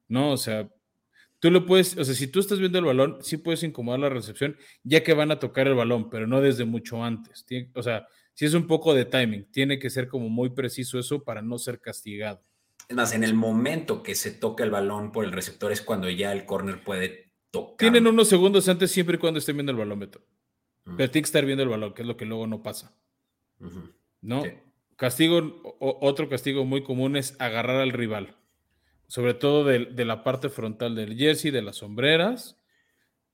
¿No? 0.09 0.33
O 0.33 0.37
sea, 0.37 0.69
tú 1.39 1.51
lo 1.51 1.67
puedes, 1.67 1.97
o 1.97 2.05
sea, 2.05 2.15
si 2.15 2.27
tú 2.29 2.41
estás 2.41 2.59
viendo 2.59 2.79
el 2.79 2.85
balón, 2.85 3.19
sí 3.21 3.37
puedes 3.37 3.63
incomodar 3.63 4.01
la 4.01 4.09
recepción, 4.09 4.57
ya 4.83 5.03
que 5.03 5.15
van 5.15 5.31
a 5.31 5.39
tocar 5.39 5.67
el 5.67 5.75
balón, 5.75 6.11
pero 6.11 6.27
no 6.27 6.41
desde 6.41 6.65
mucho 6.65 7.03
antes. 7.03 7.45
o 7.75 7.83
sea, 7.83 8.07
si 8.35 8.45
es 8.45 8.55
un 8.55 8.67
poco 8.67 8.95
de 8.95 9.05
timing, 9.05 9.51
tiene 9.51 9.79
que 9.79 9.91
ser 9.91 10.09
como 10.09 10.29
muy 10.29 10.51
preciso 10.51 10.99
eso 10.99 11.25
para 11.25 11.43
no 11.43 11.59
ser 11.59 11.81
castigado. 11.81 12.43
Es 12.89 12.95
más, 12.95 13.13
en 13.15 13.25
el 13.25 13.35
momento 13.35 14.03
que 14.03 14.15
se 14.15 14.31
toca 14.31 14.63
el 14.63 14.71
balón 14.71 15.11
por 15.11 15.25
el 15.25 15.33
receptor 15.33 15.73
es 15.73 15.83
cuando 15.83 16.09
ya 16.09 16.33
el 16.33 16.45
corner 16.45 16.85
puede 16.85 17.33
tocar. 17.51 17.79
Tienen 17.79 18.07
unos 18.07 18.29
segundos 18.29 18.69
antes 18.69 18.91
siempre 18.91 19.17
y 19.17 19.19
cuando 19.19 19.39
estén 19.39 19.57
viendo 19.57 19.73
el 19.73 19.79
balón, 19.79 19.99
Beto. 19.99 20.25
Pero 20.85 21.11
tiene 21.11 21.23
que 21.23 21.27
estar 21.27 21.45
viendo 21.45 21.65
el 21.65 21.69
balón, 21.69 21.95
que 21.95 22.03
es 22.03 22.09
lo 22.09 22.17
que 22.17 22.27
luego 22.27 22.47
no 22.47 22.63
pasa. 22.63 22.95
¿No? 24.21 24.45
Castigo, 24.97 25.77
otro 25.79 26.29
castigo 26.29 26.65
muy 26.65 26.83
común 26.83 27.17
es 27.17 27.37
agarrar 27.39 27.81
al 27.81 27.93
rival, 27.93 28.37
sobre 29.09 29.35
todo 29.35 29.65
de, 29.65 30.05
la 30.05 30.25
parte 30.25 30.49
frontal 30.49 30.95
del 30.95 31.17
jersey, 31.17 31.51
de 31.51 31.63
las 31.63 31.77
sombreras. 31.77 32.59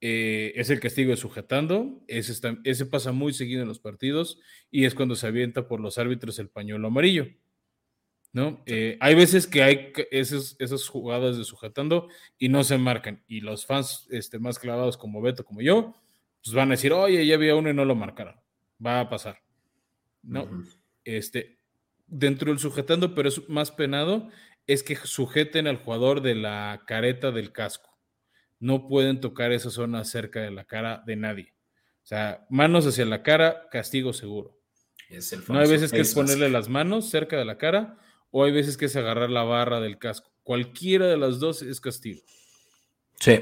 Eh, 0.01 0.53
es 0.57 0.71
el 0.71 0.81
castigo 0.81 1.11
de 1.11 1.17
sujetando. 1.17 2.03
Ese, 2.09 2.33
ese, 2.65 2.87
pasa 2.87 3.13
muy 3.13 3.33
seguido 3.33 3.63
en 3.63 3.69
los 3.69 3.79
partidos 3.79 4.41
y 4.73 4.85
es 4.85 4.97
cuando 4.97 5.15
se 5.15 5.29
avienta 5.29 5.69
por 5.69 5.79
los 5.79 5.99
árbitros 5.99 6.41
el 6.41 6.49
pañuelo 6.49 6.89
amarillo. 6.89 7.29
¿no? 8.33 8.63
Eh, 8.67 8.97
hay 9.01 9.15
veces 9.15 9.47
que 9.47 9.63
hay 9.63 9.93
esas, 10.11 10.57
esas 10.59 10.89
jugadas 10.89 11.37
de 11.37 11.45
sujetando 11.45 12.09
y 12.39 12.49
no 12.49 12.65
se 12.65 12.79
marcan. 12.79 13.23
Y 13.29 13.41
los 13.41 13.67
fans 13.67 14.09
este, 14.11 14.39
más 14.39 14.59
clavados 14.59 14.97
como 14.97 15.21
Beto, 15.21 15.45
como 15.45 15.61
yo, 15.61 15.95
pues 16.43 16.55
van 16.55 16.71
a 16.71 16.73
decir, 16.73 16.93
oye, 16.93 17.25
ya 17.27 17.35
había 17.35 17.55
uno 17.55 17.71
y 17.71 17.75
no 17.75 17.85
lo 17.85 17.95
marcaron. 17.95 18.35
Va 18.85 19.01
a 19.01 19.09
pasar. 19.09 19.39
¿no? 20.23 20.49
Este, 21.05 21.59
dentro 22.07 22.51
del 22.51 22.59
sujetando, 22.59 23.15
pero 23.15 23.29
es 23.29 23.49
más 23.49 23.71
penado, 23.71 24.29
es 24.67 24.83
que 24.83 24.97
sujeten 24.97 25.67
al 25.67 25.77
jugador 25.77 26.21
de 26.21 26.35
la 26.35 26.83
careta 26.87 27.31
del 27.31 27.53
casco. 27.53 27.99
No 28.61 28.87
pueden 28.87 29.21
tocar 29.21 29.53
esa 29.53 29.71
zona 29.71 30.05
cerca 30.05 30.41
de 30.41 30.51
la 30.51 30.65
cara 30.65 31.03
de 31.07 31.17
nadie. 31.17 31.55
O 32.03 32.07
sea, 32.07 32.47
manos 32.49 32.87
hacia 32.87 33.05
la 33.05 33.23
cara, 33.23 33.69
castigo 33.71 34.13
seguro. 34.13 34.57
no 35.49 35.59
hay 35.59 35.69
veces 35.69 35.91
que 35.91 36.01
es 36.01 36.15
ponerle 36.15 36.49
las 36.49 36.69
manos 36.69 37.09
cerca 37.11 37.37
de 37.37 37.45
la 37.45 37.59
cara 37.59 37.99
o 38.31 38.45
hay 38.45 38.53
veces 38.53 38.77
que 38.77 38.87
es 38.87 38.97
agarrar 38.97 39.31
la 39.31 39.43
barra 39.43 39.81
del 39.81 39.99
casco. 39.99 40.31
Cualquiera 40.43 41.07
de 41.07 41.17
las 41.17 41.39
dos 41.39 41.63
es 41.63 41.81
castigo. 41.81 42.21
Sí. 43.21 43.39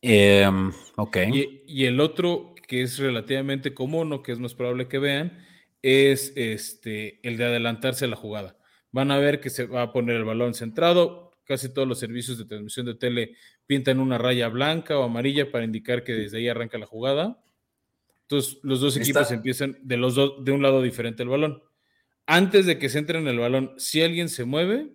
Em, 0.00 0.72
ok. 0.96 1.16
Y, 1.32 1.62
y, 1.66 1.84
el 1.86 2.00
otro 2.00 2.54
que 2.66 2.82
es 2.82 2.98
relativamente 2.98 3.74
común 3.74 4.12
o 4.12 4.22
que 4.22 4.32
es 4.32 4.38
más 4.38 4.54
probable 4.54 4.88
que 4.88 4.98
vean 4.98 5.38
es 5.82 6.32
este, 6.36 7.20
el 7.26 7.36
de 7.36 7.44
adelantarse 7.44 8.04
a 8.04 8.08
la 8.08 8.16
jugada. 8.16 8.56
Van 8.92 9.10
a 9.10 9.18
ver 9.18 9.40
que 9.40 9.50
se 9.50 9.66
va 9.66 9.82
a 9.82 9.92
poner 9.92 10.16
el 10.16 10.24
balón 10.24 10.54
centrado. 10.54 11.32
Casi 11.44 11.72
todos 11.72 11.88
los 11.88 11.98
servicios 11.98 12.38
de 12.38 12.44
transmisión 12.44 12.86
de 12.86 12.94
tele 12.94 13.36
pintan 13.66 13.98
una 13.98 14.16
raya 14.16 14.48
blanca 14.48 14.98
o 14.98 15.02
amarilla 15.02 15.50
para 15.50 15.64
indicar 15.64 16.04
que 16.04 16.12
desde 16.12 16.38
ahí 16.38 16.48
arranca 16.48 16.78
la 16.78 16.86
jugada. 16.86 17.42
Entonces, 18.22 18.58
los 18.62 18.80
dos 18.80 18.96
equipos 18.96 19.30
empiezan 19.30 19.78
de, 19.82 19.96
los 19.96 20.14
de 20.14 20.52
un 20.52 20.62
lado 20.62 20.80
diferente 20.80 21.22
el 21.22 21.28
balón. 21.28 21.62
Antes 22.26 22.66
de 22.66 22.78
que 22.78 22.88
se 22.88 22.98
entre 22.98 23.18
en 23.18 23.28
el 23.28 23.38
balón, 23.38 23.74
si 23.76 24.00
alguien 24.00 24.28
se 24.28 24.44
mueve, 24.44 24.92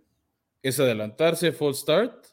es 0.63 0.79
adelantarse, 0.79 1.51
false 1.51 1.81
start, 1.81 2.25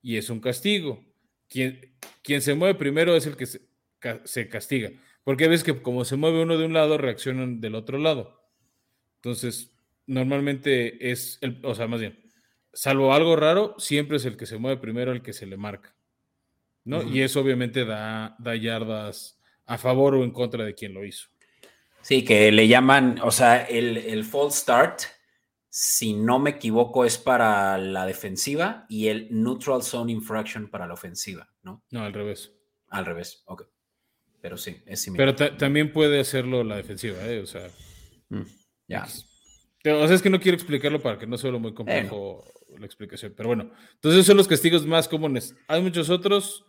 y 0.00 0.16
es 0.16 0.30
un 0.30 0.40
castigo. 0.40 1.04
Quien, 1.48 1.94
quien 2.22 2.42
se 2.42 2.54
mueve 2.54 2.74
primero 2.74 3.14
es 3.14 3.26
el 3.26 3.36
que, 3.36 3.46
se 3.46 4.48
castiga. 4.48 4.90
Porque 5.24 5.48
ves 5.48 5.64
que 5.64 5.82
como 5.82 6.04
se 6.04 6.16
mueve 6.16 6.42
uno 6.42 6.58
de 6.58 6.66
un 6.66 6.72
lado, 6.72 6.98
reaccionan 6.98 7.60
del 7.60 7.74
otro 7.74 7.98
lado. 7.98 8.40
Entonces, 9.16 9.72
normalmente 10.06 11.10
es, 11.12 11.38
el, 11.42 11.60
o 11.64 11.74
sea, 11.74 11.86
más 11.86 12.00
bien, 12.00 12.18
salvo 12.72 13.12
algo 13.14 13.36
raro, 13.36 13.76
siempre 13.78 14.16
es 14.16 14.24
el 14.24 14.36
que 14.36 14.46
se 14.46 14.58
mueve 14.58 14.80
primero 14.80 15.12
el 15.12 15.22
que 15.22 15.32
se 15.32 15.46
le 15.46 15.56
marca. 15.56 15.94
¿no? 16.84 17.02
Y 17.02 17.22
eso 17.22 17.40
obviamente 17.40 17.84
da, 17.84 18.36
da 18.38 18.56
yardas 18.56 19.38
a 19.66 19.78
favor 19.78 20.14
o 20.14 20.24
en 20.24 20.32
contra 20.32 20.64
de 20.64 20.74
quien 20.74 20.94
lo 20.94 21.04
hizo. 21.04 21.28
Sí, 22.00 22.24
que 22.24 22.50
le 22.50 22.66
llaman, 22.66 23.20
o 23.22 23.30
sea, 23.30 23.62
el, 23.62 23.96
el 23.96 24.24
false 24.24 24.58
start, 24.58 25.02
si 25.68 26.14
no 26.14 26.40
me 26.40 26.50
equivoco, 26.50 27.04
es 27.04 27.16
para 27.16 27.78
la 27.78 28.04
defensiva 28.06 28.86
y 28.88 29.06
el 29.06 29.28
neutral 29.30 29.82
zone 29.82 30.12
infraction 30.12 30.68
para 30.68 30.86
la 30.86 30.94
ofensiva, 30.94 31.48
¿no? 31.62 31.84
No, 31.90 32.02
al 32.02 32.12
revés. 32.12 32.52
Al 32.88 33.06
revés, 33.06 33.42
ok. 33.46 33.71
Pero 34.42 34.58
sí, 34.58 34.76
es 34.86 35.00
similar. 35.00 35.34
Pero 35.36 35.56
también 35.56 35.92
puede 35.92 36.20
hacerlo 36.20 36.64
la 36.64 36.76
defensiva, 36.76 37.24
¿eh? 37.26 37.40
O 37.40 37.46
sea. 37.46 37.70
Mm, 38.28 38.42
ya. 38.88 39.04
O 39.04 40.06
sea, 40.06 40.14
es 40.14 40.20
que 40.20 40.30
no 40.30 40.40
quiero 40.40 40.56
explicarlo 40.56 41.00
para 41.00 41.16
que 41.16 41.26
no 41.26 41.38
sea 41.38 41.52
muy 41.52 41.72
complejo 41.72 42.44
la 42.78 42.84
explicación. 42.84 43.32
Pero 43.36 43.48
bueno, 43.48 43.70
entonces 43.94 44.26
son 44.26 44.36
los 44.36 44.48
castigos 44.48 44.84
más 44.84 45.08
comunes. 45.08 45.56
Hay 45.68 45.80
muchos 45.80 46.10
otros. 46.10 46.66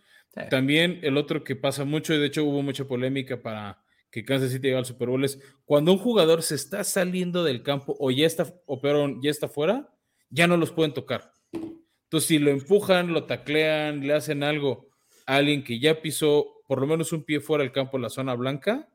También 0.50 1.00
el 1.04 1.18
otro 1.18 1.44
que 1.44 1.56
pasa 1.56 1.86
mucho, 1.86 2.14
y 2.14 2.18
de 2.18 2.26
hecho 2.26 2.44
hubo 2.44 2.64
mucha 2.64 2.86
polémica 2.86 3.40
para 3.42 3.84
que 4.10 4.26
Kansas 4.26 4.52
City 4.52 4.64
llegue 4.68 4.78
al 4.78 4.86
Super 4.86 5.10
Bowl, 5.10 5.24
es 5.24 5.40
cuando 5.64 5.92
un 5.92 6.00
jugador 6.00 6.42
se 6.42 6.56
está 6.56 6.84
saliendo 6.84 7.44
del 7.44 7.62
campo 7.62 7.96
o 8.00 8.10
ya 8.10 8.26
está, 8.26 8.52
o 8.66 8.82
ya 9.22 9.30
está 9.30 9.48
fuera, 9.48 9.94
ya 10.30 10.48
no 10.48 10.58
los 10.58 10.72
pueden 10.72 10.94
tocar. 10.94 11.34
Entonces, 11.52 12.28
si 12.28 12.40
lo 12.40 12.50
empujan, 12.50 13.14
lo 13.14 13.26
taclean, 13.26 14.08
le 14.08 14.14
hacen 14.14 14.42
algo 14.42 14.90
a 15.28 15.36
alguien 15.36 15.64
que 15.64 15.80
ya 15.80 16.02
pisó 16.02 16.63
por 16.74 16.82
lo 16.82 16.88
menos 16.88 17.14
un 17.14 17.24
pie 17.24 17.40
fuera 17.40 17.64
del 17.64 17.72
campo, 17.72 18.00
la 18.00 18.10
zona 18.10 18.34
blanca, 18.34 18.90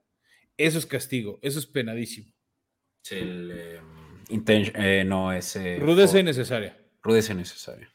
eso 0.57 0.79
es 0.79 0.85
castigo, 0.85 1.39
eso 1.43 1.61
es 1.61 1.67
penadísimo. 1.67 2.35
El, 3.09 3.53
em, 3.53 4.45
eh, 4.49 5.05
no 5.07 5.33
es. 5.33 5.55
Eh, 5.55 5.79
rudeza 5.79 6.19
innecesaria. 6.19 6.77
Rudeza 7.05 7.35
innecesaria. 7.35 7.89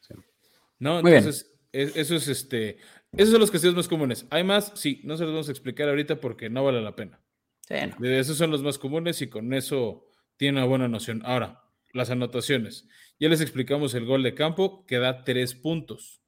No, 0.78 1.00
entonces, 1.00 1.54
eso 1.70 2.16
es 2.16 2.28
este. 2.28 2.78
Esos 3.12 3.32
son 3.32 3.40
los 3.40 3.50
castigos 3.50 3.76
más 3.76 3.86
comunes. 3.86 4.24
Hay 4.30 4.42
más, 4.42 4.72
sí, 4.74 5.02
no 5.04 5.18
se 5.18 5.24
los 5.24 5.34
vamos 5.34 5.48
a 5.50 5.52
explicar 5.52 5.90
ahorita 5.90 6.18
porque 6.18 6.48
no 6.48 6.64
vale 6.64 6.80
la 6.80 6.96
pena. 6.96 7.20
Sí, 7.68 7.74
Esos 8.04 8.38
son 8.38 8.50
los 8.50 8.62
más 8.62 8.78
comunes 8.78 9.20
y 9.20 9.26
con 9.26 9.52
eso 9.52 10.06
tiene 10.38 10.60
una 10.60 10.66
buena 10.66 10.88
noción. 10.88 11.20
Ahora, 11.26 11.62
las 11.92 12.08
anotaciones. 12.08 12.88
Ya 13.20 13.28
les 13.28 13.42
explicamos 13.42 13.92
el 13.92 14.06
gol 14.06 14.22
de 14.22 14.34
campo 14.34 14.86
que 14.86 14.96
da 14.96 15.24
tres 15.24 15.54
puntos. 15.54 16.22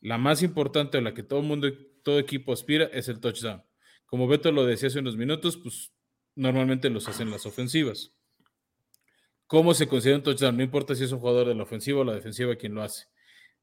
La 0.00 0.16
más 0.16 0.44
importante, 0.44 0.98
o 0.98 1.00
la 1.00 1.12
que 1.12 1.24
todo 1.24 1.42
mundo, 1.42 1.66
todo 2.04 2.20
equipo 2.20 2.52
aspira, 2.52 2.84
es 2.92 3.08
el 3.08 3.18
touchdown. 3.18 3.64
Como 4.06 4.28
Beto 4.28 4.52
lo 4.52 4.64
decía 4.64 4.88
hace 4.88 5.00
unos 5.00 5.16
minutos, 5.16 5.56
pues 5.56 5.92
normalmente 6.36 6.90
los 6.90 7.08
hacen 7.08 7.30
las 7.30 7.46
ofensivas. 7.46 8.12
¿Cómo 9.48 9.74
se 9.74 9.88
considera 9.88 10.18
un 10.18 10.22
touchdown? 10.22 10.56
No 10.56 10.62
importa 10.62 10.94
si 10.94 11.04
es 11.04 11.12
un 11.12 11.18
jugador 11.18 11.48
de 11.48 11.54
la 11.54 11.64
ofensiva 11.64 12.00
o 12.00 12.04
la 12.04 12.14
defensiva 12.14 12.54
quien 12.56 12.74
lo 12.74 12.82
hace. 12.82 13.06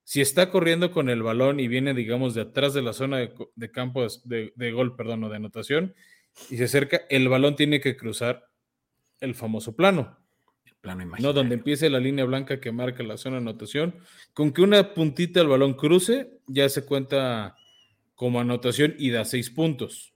Si 0.03 0.19
está 0.19 0.49
corriendo 0.49 0.91
con 0.91 1.09
el 1.09 1.23
balón 1.23 1.59
y 1.59 1.67
viene, 1.67 1.93
digamos, 1.93 2.33
de 2.33 2.41
atrás 2.41 2.73
de 2.73 2.81
la 2.81 2.93
zona 2.93 3.17
de, 3.17 3.71
campo 3.71 4.05
de, 4.25 4.71
gol, 4.71 4.95
perdón, 4.95 5.23
o 5.23 5.29
de 5.29 5.37
anotación, 5.37 5.95
y 6.49 6.57
se 6.57 6.65
acerca, 6.65 7.01
el 7.09 7.29
balón 7.29 7.55
tiene 7.55 7.79
que 7.79 7.95
cruzar 7.95 8.47
el 9.19 9.35
famoso 9.35 9.75
plano. 9.75 10.17
El 10.65 10.75
plano 10.81 11.03
imaginario. 11.03 11.27
No, 11.27 11.33
donde 11.33 11.55
empiece 11.55 11.89
la 11.89 11.99
línea 11.99 12.25
blanca 12.25 12.59
que 12.59 12.71
marca 12.71 13.03
la 13.03 13.17
zona 13.17 13.35
de 13.35 13.41
anotación. 13.43 13.95
Con 14.33 14.51
que 14.51 14.61
una 14.61 14.93
puntita 14.93 15.39
del 15.39 15.49
balón 15.49 15.75
cruce, 15.75 16.39
ya 16.47 16.67
se 16.67 16.85
cuenta 16.85 17.55
como 18.21 18.39
anotación 18.39 18.93
y 18.99 19.09
da 19.09 19.25
seis 19.25 19.49
puntos. 19.49 20.13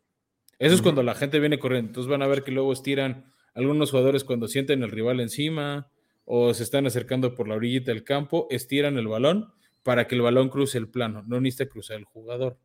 Eso 0.59 0.75
es 0.75 0.83
cuando 0.83 1.01
la 1.01 1.15
gente 1.15 1.39
viene 1.39 1.57
corriendo. 1.57 1.89
Entonces 1.89 2.07
van 2.07 2.21
a 2.21 2.27
ver 2.27 2.43
que 2.43 2.51
luego 2.51 2.71
estiran 2.71 3.33
algunos 3.55 3.89
jugadores 3.89 4.23
cuando 4.23 4.47
sienten 4.47 4.83
el 4.83 4.91
rival 4.91 5.19
encima 5.21 5.89
o 6.23 6.53
se 6.53 6.61
están 6.61 6.85
acercando 6.85 7.33
por 7.33 7.47
la 7.47 7.55
orillita 7.55 7.91
del 7.91 8.03
campo, 8.03 8.45
estiran 8.51 8.99
el 8.99 9.07
balón 9.07 9.55
para 9.81 10.05
que 10.05 10.13
el 10.13 10.21
balón 10.21 10.49
cruce 10.49 10.77
el 10.77 10.87
plano. 10.87 11.23
No 11.25 11.41
necesita 11.41 11.67
cruzar 11.67 11.97
el 11.97 12.03
jugador. 12.03 12.59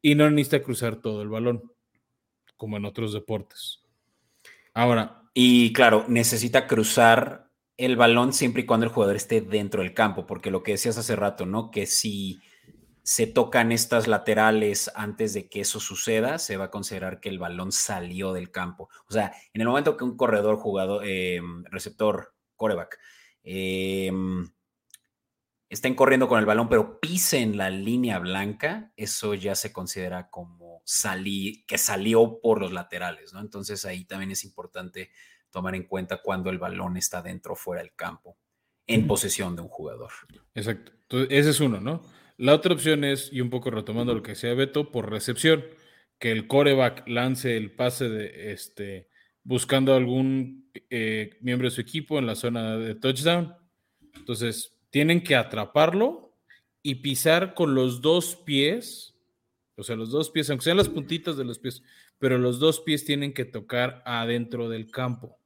Y 0.00 0.14
no 0.14 0.30
necesita 0.30 0.62
cruzar 0.62 1.02
todo 1.02 1.20
el 1.20 1.28
balón, 1.28 1.70
como 2.56 2.78
en 2.78 2.86
otros 2.86 3.12
deportes. 3.12 3.82
Ahora. 4.72 5.18
Y 5.34 5.74
claro, 5.74 6.06
necesita 6.08 6.66
cruzar 6.66 7.50
el 7.76 7.96
balón 7.96 8.32
siempre 8.32 8.62
y 8.62 8.66
cuando 8.66 8.86
el 8.86 8.92
jugador 8.92 9.16
esté 9.16 9.42
dentro 9.42 9.82
del 9.82 9.92
campo, 9.92 10.26
porque 10.26 10.50
lo 10.50 10.62
que 10.62 10.72
decías 10.72 10.96
hace 10.96 11.14
rato, 11.14 11.44
¿no? 11.44 11.70
Que 11.70 11.84
si 11.84 12.40
se 13.02 13.26
tocan 13.26 13.72
estas 13.72 14.06
laterales 14.06 14.90
antes 14.94 15.34
de 15.34 15.48
que 15.48 15.60
eso 15.60 15.80
suceda, 15.80 16.38
se 16.38 16.56
va 16.56 16.66
a 16.66 16.70
considerar 16.70 17.20
que 17.20 17.28
el 17.28 17.38
balón 17.38 17.72
salió 17.72 18.32
del 18.32 18.50
campo. 18.50 18.88
O 19.08 19.12
sea, 19.12 19.32
en 19.52 19.60
el 19.60 19.66
momento 19.66 19.96
que 19.96 20.04
un 20.04 20.16
corredor, 20.16 20.56
jugador, 20.56 21.04
em, 21.04 21.64
receptor, 21.64 22.34
coreback, 22.56 22.98
eh, 23.42 24.12
estén 25.72 25.94
corriendo 25.94 26.28
con 26.28 26.38
el 26.38 26.44
balón, 26.44 26.68
pero 26.68 27.00
pisen 27.00 27.56
la 27.56 27.70
línea 27.70 28.18
blanca, 28.18 28.92
eso 28.94 29.32
ya 29.32 29.54
se 29.54 29.72
considera 29.72 30.28
como 30.28 30.82
salir, 30.84 31.64
que 31.66 31.78
salió 31.78 32.40
por 32.42 32.60
los 32.60 32.72
laterales, 32.72 33.32
¿no? 33.32 33.40
Entonces 33.40 33.86
ahí 33.86 34.04
también 34.04 34.30
es 34.30 34.44
importante 34.44 35.10
tomar 35.50 35.74
en 35.74 35.84
cuenta 35.84 36.20
cuando 36.20 36.50
el 36.50 36.58
balón 36.58 36.98
está 36.98 37.22
dentro 37.22 37.54
o 37.54 37.56
fuera 37.56 37.80
del 37.80 37.94
campo, 37.94 38.36
en 38.86 39.06
posesión 39.06 39.56
de 39.56 39.62
un 39.62 39.68
jugador. 39.68 40.10
Exacto. 40.54 40.92
Entonces, 40.92 41.28
ese 41.30 41.50
es 41.50 41.60
uno, 41.60 41.80
¿no? 41.80 42.02
La 42.42 42.56
otra 42.56 42.74
opción 42.74 43.04
es, 43.04 43.32
y 43.32 43.40
un 43.40 43.50
poco 43.50 43.70
retomando 43.70 44.12
lo 44.12 44.20
que 44.20 44.32
decía 44.32 44.52
Beto, 44.52 44.90
por 44.90 45.08
recepción, 45.08 45.64
que 46.18 46.32
el 46.32 46.48
coreback 46.48 47.06
lance 47.06 47.56
el 47.56 47.70
pase 47.70 48.08
de 48.08 48.50
este 48.50 49.08
buscando 49.44 49.94
algún 49.94 50.68
eh, 50.90 51.38
miembro 51.40 51.68
de 51.68 51.70
su 51.76 51.80
equipo 51.80 52.18
en 52.18 52.26
la 52.26 52.34
zona 52.34 52.78
de 52.78 52.96
touchdown. 52.96 53.54
Entonces, 54.16 54.76
tienen 54.90 55.22
que 55.22 55.36
atraparlo 55.36 56.36
y 56.82 56.96
pisar 56.96 57.54
con 57.54 57.76
los 57.76 58.00
dos 58.00 58.34
pies, 58.34 59.14
o 59.76 59.84
sea, 59.84 59.94
los 59.94 60.10
dos 60.10 60.28
pies, 60.30 60.50
aunque 60.50 60.64
sean 60.64 60.78
las 60.78 60.88
puntitas 60.88 61.36
de 61.36 61.44
los 61.44 61.60
pies, 61.60 61.84
pero 62.18 62.38
los 62.38 62.58
dos 62.58 62.80
pies 62.80 63.04
tienen 63.04 63.32
que 63.32 63.44
tocar 63.44 64.02
adentro 64.04 64.68
del 64.68 64.90
campo. 64.90 65.38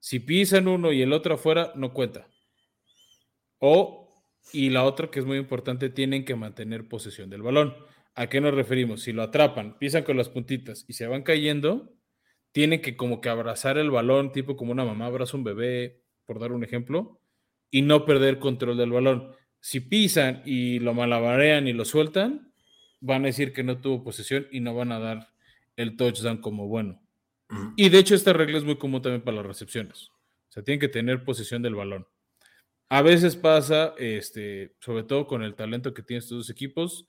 Si 0.00 0.18
pisan 0.18 0.66
uno 0.66 0.92
y 0.92 1.02
el 1.02 1.12
otro 1.12 1.34
afuera, 1.34 1.72
no 1.76 1.92
cuenta. 1.92 2.26
O, 3.58 4.03
y 4.52 4.70
la 4.70 4.84
otra 4.84 5.10
que 5.10 5.20
es 5.20 5.26
muy 5.26 5.38
importante, 5.38 5.90
tienen 5.90 6.24
que 6.24 6.36
mantener 6.36 6.88
posesión 6.88 7.30
del 7.30 7.42
balón. 7.42 7.74
¿A 8.14 8.28
qué 8.28 8.40
nos 8.40 8.54
referimos? 8.54 9.02
Si 9.02 9.12
lo 9.12 9.22
atrapan, 9.22 9.78
pisan 9.78 10.04
con 10.04 10.16
las 10.16 10.28
puntitas 10.28 10.84
y 10.86 10.92
se 10.92 11.06
van 11.06 11.22
cayendo, 11.22 11.92
tienen 12.52 12.80
que 12.80 12.96
como 12.96 13.20
que 13.20 13.28
abrazar 13.28 13.78
el 13.78 13.90
balón, 13.90 14.30
tipo 14.30 14.56
como 14.56 14.72
una 14.72 14.84
mamá 14.84 15.06
abraza 15.06 15.36
un 15.36 15.44
bebé, 15.44 16.02
por 16.24 16.38
dar 16.38 16.52
un 16.52 16.62
ejemplo, 16.62 17.20
y 17.70 17.82
no 17.82 18.04
perder 18.04 18.38
control 18.38 18.76
del 18.76 18.92
balón. 18.92 19.32
Si 19.60 19.80
pisan 19.80 20.42
y 20.44 20.78
lo 20.78 20.94
malabarean 20.94 21.66
y 21.66 21.72
lo 21.72 21.84
sueltan, 21.84 22.52
van 23.00 23.22
a 23.24 23.26
decir 23.26 23.52
que 23.52 23.64
no 23.64 23.80
tuvo 23.80 24.04
posesión 24.04 24.46
y 24.52 24.60
no 24.60 24.74
van 24.74 24.92
a 24.92 24.98
dar 25.00 25.28
el 25.76 25.96
touchdown 25.96 26.38
como 26.38 26.68
bueno. 26.68 27.00
Y 27.76 27.88
de 27.88 27.98
hecho 27.98 28.14
esta 28.14 28.32
regla 28.32 28.58
es 28.58 28.64
muy 28.64 28.76
común 28.76 29.02
también 29.02 29.22
para 29.22 29.38
las 29.38 29.46
recepciones. 29.46 30.10
O 30.48 30.52
sea, 30.52 30.62
tienen 30.62 30.80
que 30.80 30.88
tener 30.88 31.24
posesión 31.24 31.62
del 31.62 31.74
balón. 31.74 32.06
A 32.88 33.02
veces 33.02 33.36
pasa, 33.36 33.94
este, 33.98 34.74
sobre 34.80 35.04
todo 35.04 35.26
con 35.26 35.42
el 35.42 35.54
talento 35.54 35.94
que 35.94 36.02
tienen 36.02 36.22
estos 36.22 36.38
dos 36.38 36.50
equipos, 36.50 37.08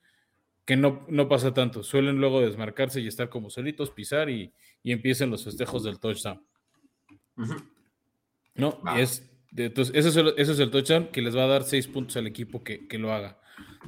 que 0.66 0.76
no, 0.76 1.06
no 1.10 1.28
pasa 1.28 1.54
tanto. 1.54 1.84
Suelen 1.84 2.18
luego 2.18 2.42
desmarcarse 2.42 3.02
y 3.02 3.08
estar 3.08 3.30
como 3.30 3.50
solitos, 3.50 3.92
pisar 3.92 4.30
y, 4.30 4.54
y 4.82 4.92
empiecen 4.92 5.30
los 5.30 5.44
festejos 5.44 5.84
del 5.84 6.00
touchdown. 6.00 6.44
No, 8.56 8.82
es 8.98 9.30
entonces, 9.56 9.96
eso 9.96 10.34
es, 10.38 10.60
el, 10.60 10.72
touchdown 10.72 11.08
que 11.08 11.22
les 11.22 11.36
va 11.36 11.44
a 11.44 11.48
dar 11.48 11.64
seis 11.64 11.88
puntos 11.88 12.18
al 12.18 12.28
equipo 12.28 12.64
que, 12.64 12.88
lo 12.98 13.14
haga. 13.14 13.40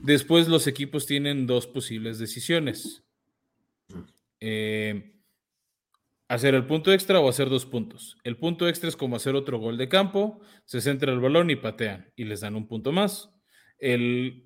Después 0.01 0.47
los 0.47 0.67
equipos 0.67 1.05
tienen 1.05 1.45
dos 1.45 1.67
posibles 1.67 2.19
decisiones. 2.19 3.03
Eh, 4.39 5.16
hacer 6.27 6.55
el 6.55 6.65
punto 6.65 6.91
extra 6.91 7.19
o 7.19 7.29
hacer 7.29 7.49
dos 7.49 7.65
puntos. 7.65 8.17
El 8.23 8.37
punto 8.37 8.67
extra 8.67 8.89
es 8.89 8.95
como 8.95 9.15
hacer 9.15 9.35
otro 9.35 9.59
gol 9.59 9.77
de 9.77 9.89
campo, 9.89 10.41
se 10.65 10.81
centra 10.81 11.11
el 11.11 11.19
balón 11.19 11.49
y 11.49 11.55
patean 11.55 12.11
y 12.15 12.25
les 12.25 12.41
dan 12.41 12.55
un 12.55 12.67
punto 12.67 12.91
más. 12.91 13.31
Eh, 13.79 14.43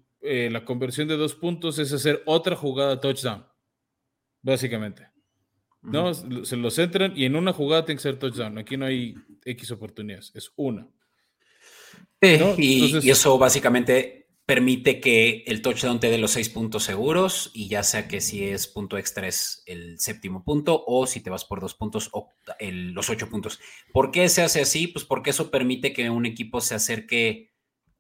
la 0.52 0.66
conversión 0.66 1.08
de 1.08 1.18
dos 1.18 1.36
puntos 1.36 1.80
es 1.80 1.92
hacer 1.94 2.22
otra 2.26 2.56
jugada 2.56 3.00
touchdown, 3.00 3.46
básicamente. 4.42 5.08
¿no? 5.82 6.14
Se 6.14 6.58
lo 6.58 6.70
centran 6.70 7.14
y 7.16 7.26
en 7.26 7.36
una 7.36 7.54
jugada 7.54 7.86
tiene 7.86 7.98
que 7.98 8.04
ser 8.04 8.20
touchdown. 8.20 8.60
Aquí 8.60 8.78
no 8.78 8.86
hay 8.86 9.16
X 9.44 9.72
oportunidades, 9.72 10.32
es 10.36 10.52
una 10.56 10.88
y, 12.22 13.10
eso 13.10 13.38
básicamente 13.38 14.21
permite 14.52 15.00
que 15.00 15.46
el 15.48 15.62
touchdown 15.62 16.02
te 16.02 16.10
dé 16.10 16.18
los 16.18 16.32
seis 16.32 16.50
puntos 16.50 16.84
seguros 16.84 17.52
y 17.54 17.70
ya 17.70 17.84
sea 17.84 18.10
que 18.10 18.20
si 18.20 18.44
es 18.44 18.68
punto 18.68 18.98
extra 18.98 19.26
es 19.26 19.64
el 19.66 19.98
séptimo 19.98 20.44
punto 20.44 20.84
o 20.86 21.08
si 21.08 21.22
te 21.22 21.30
vas 21.30 21.46
por 21.46 21.62
dos 21.62 21.74
puntos 21.74 22.10
o 22.12 22.34
los 22.60 23.10
ocho 23.10 23.30
puntos. 23.30 23.62
¿Por 23.94 24.12
qué 24.12 24.28
se 24.28 24.42
hace 24.42 24.60
así? 24.60 24.88
Pues 24.88 25.06
porque 25.06 25.30
eso 25.30 25.52
permite 25.52 25.94
que 25.94 26.10
un 26.10 26.26
equipo 26.26 26.60
se 26.60 26.76
acerque 26.76 27.54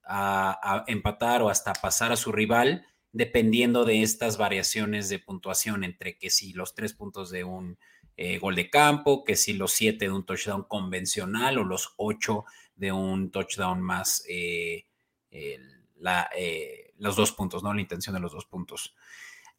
a, 0.03 0.83
empatar 0.87 1.41
o 1.41 1.47
hasta 1.47 1.71
pasar 1.71 2.11
a 2.11 2.17
su 2.17 2.33
rival 2.33 2.85
dependiendo 3.13 3.85
de 3.85 4.01
estas 4.01 4.35
variaciones 4.35 5.07
de 5.07 5.19
puntuación 5.19 5.85
entre 5.85 6.17
que 6.17 6.29
si 6.29 6.51
los 6.51 6.75
tres 6.75 6.91
puntos 6.91 7.31
de 7.31 7.45
un 7.45 7.77
eh, 8.17 8.39
gol 8.39 8.55
de 8.55 8.69
campo, 8.69 9.23
que 9.23 9.37
si 9.37 9.53
los 9.53 9.71
siete 9.71 10.03
de 10.03 10.11
un 10.11 10.25
touchdown 10.25 10.63
convencional 10.63 11.59
o 11.59 11.63
los 11.63 11.93
ocho 11.95 12.43
de 12.75 12.91
un 12.91 13.31
touchdown 13.31 13.81
más 13.81 14.25
eh, 14.27 14.87
la, 16.01 16.29
eh, 16.35 16.93
los 16.97 17.15
dos 17.15 17.31
puntos, 17.31 17.63
¿no? 17.63 17.73
La 17.73 17.81
intención 17.81 18.13
de 18.13 18.19
los 18.19 18.33
dos 18.33 18.45
puntos. 18.45 18.95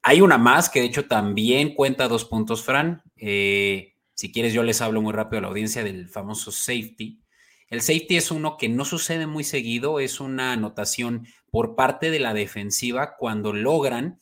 Hay 0.02 0.20
una 0.20 0.36
más 0.36 0.68
que 0.68 0.80
de 0.80 0.86
hecho 0.86 1.06
también 1.06 1.74
cuenta 1.74 2.08
dos 2.08 2.24
puntos, 2.24 2.62
Fran. 2.64 3.02
si 3.16 4.32
quieres, 4.32 4.52
yo 4.52 4.62
les 4.62 4.80
hablo 4.80 5.00
muy 5.00 5.12
rápido 5.12 5.38
a 5.38 5.42
la 5.42 5.48
audiencia 5.48 5.84
del 5.84 6.08
famoso 6.08 6.52
safety. 6.52 7.22
El 7.68 7.80
safety 7.80 8.16
es 8.16 8.30
uno 8.30 8.58
que 8.58 8.68
no 8.68 8.84
sucede 8.84 9.26
muy 9.26 9.44
seguido, 9.44 9.98
es 9.98 10.20
una 10.20 10.52
anotación 10.52 11.26
por 11.50 11.74
parte 11.74 12.10
de 12.10 12.18
la 12.18 12.34
defensiva 12.34 13.16
cuando 13.16 13.52
logran 13.52 14.18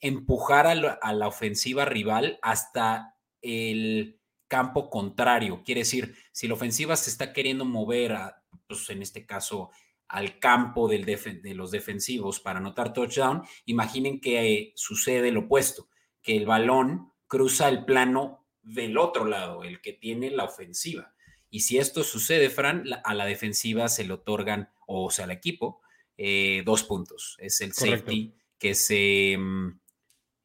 empujar 0.00 0.66
a 0.66 0.74
la, 0.74 1.28
ofensiva 1.28 1.84
rival 1.84 2.38
hasta 2.42 3.14
el 3.42 4.18
campo 4.48 4.88
contrario. 4.88 5.62
Quiere 5.64 5.80
decir, 5.82 6.16
si 6.32 6.48
la 6.48 6.54
ofensiva 6.54 6.96
se 6.96 7.10
está 7.10 7.32
queriendo 7.32 7.64
mover, 7.64 8.12
a, 8.12 8.42
pues 8.66 8.88
en 8.90 9.02
este 9.02 9.26
caso, 9.26 9.70
al 10.08 10.38
campo 10.38 10.88
del 10.88 11.04
de 11.04 11.54
los 11.54 11.70
defensivos 11.70 12.40
para 12.40 12.58
anotar 12.58 12.92
touchdown, 12.92 13.42
imaginen 13.64 14.20
que 14.20 14.52
eh, 14.52 14.72
sucede 14.76 15.32
lo 15.32 15.40
opuesto, 15.40 15.88
que 16.22 16.36
el 16.36 16.46
balón 16.46 17.12
cruza 17.26 17.68
el 17.68 17.84
plano 17.84 18.46
del 18.62 18.98
otro 18.98 19.24
lado, 19.24 19.64
el 19.64 19.80
que 19.80 19.92
tiene 19.92 20.30
la 20.30 20.44
ofensiva. 20.44 21.14
Y 21.50 21.60
si 21.60 21.78
esto 21.78 22.02
sucede, 22.02 22.50
Fran, 22.50 22.84
a 23.04 23.14
la 23.14 23.24
defensiva 23.24 23.88
se 23.88 24.04
le 24.04 24.12
otorgan, 24.12 24.70
o 24.86 25.10
sea, 25.10 25.24
al 25.24 25.30
equipo, 25.30 25.80
eh, 26.16 26.62
dos 26.64 26.82
puntos. 26.82 27.36
Es 27.40 27.60
el 27.60 27.72
safety 27.72 28.34
que 28.58 28.74
se... 28.74 29.36
Mm, 29.38 29.80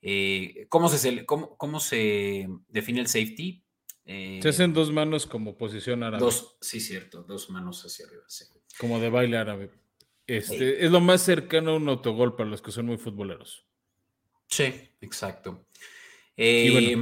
eh, 0.04 0.65
¿cómo, 0.69 0.89
se 0.89 1.26
cómo, 1.26 1.80
se 1.80 2.47
define 2.67 3.02
el 3.02 3.08
safety? 3.08 3.63
Se 4.41 4.50
hacen 4.50 4.74
dos 4.74 4.91
manos 4.91 5.26
como 5.26 5.58
posición 5.58 6.04
árabe. 6.04 6.24
Dos, 6.24 6.58
sí, 6.62 6.80
cierto, 6.80 7.24
dos 7.24 7.50
manos 7.50 7.84
hacia 7.86 8.06
arriba, 8.06 8.24
sí. 8.28 8.45
Como 8.78 9.00
de 9.00 9.10
baile 9.10 9.38
árabe. 9.38 9.71
Este, 10.28 10.86
Es 10.86 10.91
lo 10.91 11.02
más 11.02 11.21
cercano 11.21 11.71
a 11.71 11.76
un 11.76 11.89
autogol 11.89 12.36
para 12.36 12.50
los 12.50 12.62
que 12.62 12.71
son 12.71 12.86
muy 12.86 12.97
futboleros. 12.97 13.65
Sí, 14.47 14.74
exacto. 15.02 15.65
Eh, 16.38 16.97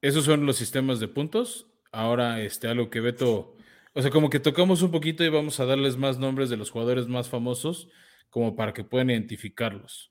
esos 0.00 0.24
son 0.24 0.46
los 0.46 0.56
sistemas 0.56 1.00
de 1.00 1.08
puntos. 1.08 1.66
Ahora, 1.92 2.42
este, 2.42 2.68
algo 2.68 2.88
que 2.90 3.00
Beto, 3.00 3.56
o 3.94 4.02
sea, 4.02 4.10
como 4.10 4.30
que 4.30 4.40
tocamos 4.40 4.82
un 4.82 4.90
poquito 4.90 5.24
y 5.24 5.28
vamos 5.28 5.60
a 5.60 5.66
darles 5.66 5.96
más 5.96 6.18
nombres 6.18 6.48
de 6.48 6.56
los 6.56 6.70
jugadores 6.70 7.08
más 7.08 7.28
famosos, 7.28 7.88
como 8.28 8.54
para 8.54 8.72
que 8.72 8.84
puedan 8.84 9.10
identificarlos. 9.10 10.09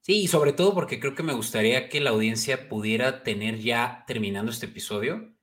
Sí, 0.00 0.22
y 0.22 0.28
sobre 0.28 0.52
todo 0.52 0.74
porque 0.74 1.00
creo 1.00 1.14
que 1.14 1.22
me 1.22 1.34
gustaría 1.34 1.88
que 1.88 2.00
la 2.00 2.10
audiencia 2.10 2.68
pudiera 2.68 3.22
tener 3.22 3.58
ya, 3.58 4.04
terminando 4.06 4.50
este 4.50 4.66
episodio, 4.66 5.34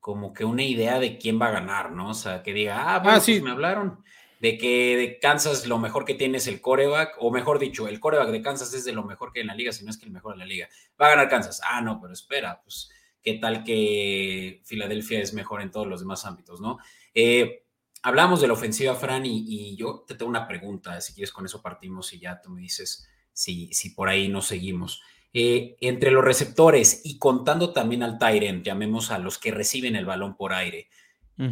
como 0.00 0.32
que 0.32 0.44
una 0.44 0.64
idea 0.64 0.98
de 0.98 1.18
quién 1.18 1.40
va 1.40 1.48
a 1.48 1.52
ganar, 1.52 1.92
¿no? 1.92 2.10
O 2.10 2.14
sea, 2.14 2.42
que 2.42 2.52
diga, 2.52 2.94
ah, 2.94 2.98
bueno, 3.00 3.18
ah, 3.18 3.20
sí. 3.20 3.32
Pues 3.32 3.42
me 3.44 3.50
hablaron 3.50 4.02
de 4.40 4.56
que 4.56 4.96
de 4.96 5.18
Kansas 5.18 5.66
lo 5.66 5.78
mejor 5.78 6.04
que 6.04 6.14
tiene 6.14 6.38
es 6.38 6.46
el 6.46 6.60
coreback, 6.60 7.16
o 7.18 7.30
mejor 7.30 7.58
dicho, 7.58 7.88
el 7.88 8.00
coreback 8.00 8.30
de 8.30 8.42
Kansas 8.42 8.72
es 8.74 8.84
de 8.84 8.92
lo 8.92 9.04
mejor 9.04 9.32
que 9.32 9.40
hay 9.40 9.42
en 9.42 9.48
la 9.48 9.54
liga, 9.54 9.72
si 9.72 9.84
no 9.84 9.90
es 9.90 9.98
que 9.98 10.06
el 10.06 10.12
mejor 10.12 10.34
de 10.34 10.38
la 10.38 10.46
liga. 10.46 10.68
Va 11.00 11.06
a 11.06 11.10
ganar 11.10 11.28
Kansas. 11.28 11.60
Ah, 11.64 11.80
no, 11.80 12.00
pero 12.00 12.12
espera, 12.12 12.60
pues 12.62 12.90
qué 13.22 13.34
tal 13.34 13.64
que 13.64 14.62
Filadelfia 14.64 15.20
es 15.20 15.34
mejor 15.34 15.60
en 15.60 15.70
todos 15.70 15.86
los 15.86 16.00
demás 16.00 16.24
ámbitos, 16.24 16.60
¿no? 16.60 16.78
Eh, 17.14 17.64
hablamos 18.02 18.40
de 18.40 18.46
la 18.46 18.52
ofensiva, 18.52 18.94
Fran, 18.94 19.26
y, 19.26 19.76
yo 19.76 20.04
te 20.06 20.14
tengo 20.14 20.30
una 20.30 20.46
pregunta, 20.46 21.00
si 21.00 21.14
quieres 21.14 21.32
con 21.32 21.44
eso 21.44 21.60
partimos 21.60 22.12
y 22.12 22.20
ya 22.20 22.40
tú 22.40 22.50
me 22.50 22.60
dices 22.60 23.08
si, 23.38 23.72
si 23.72 23.90
por 23.90 24.08
ahí 24.08 24.28
nos 24.28 24.46
seguimos. 24.46 25.00
Eh, 25.32 25.76
entre 25.80 26.10
los 26.10 26.24
receptores 26.24 27.02
y 27.04 27.18
contando 27.18 27.72
también 27.72 28.02
al 28.02 28.18
Tyrant, 28.18 28.64
llamemos 28.64 29.12
a 29.12 29.18
los 29.18 29.38
que 29.38 29.52
reciben 29.52 29.94
el 29.94 30.06
balón 30.06 30.36
por 30.36 30.52
aire, 30.52 30.88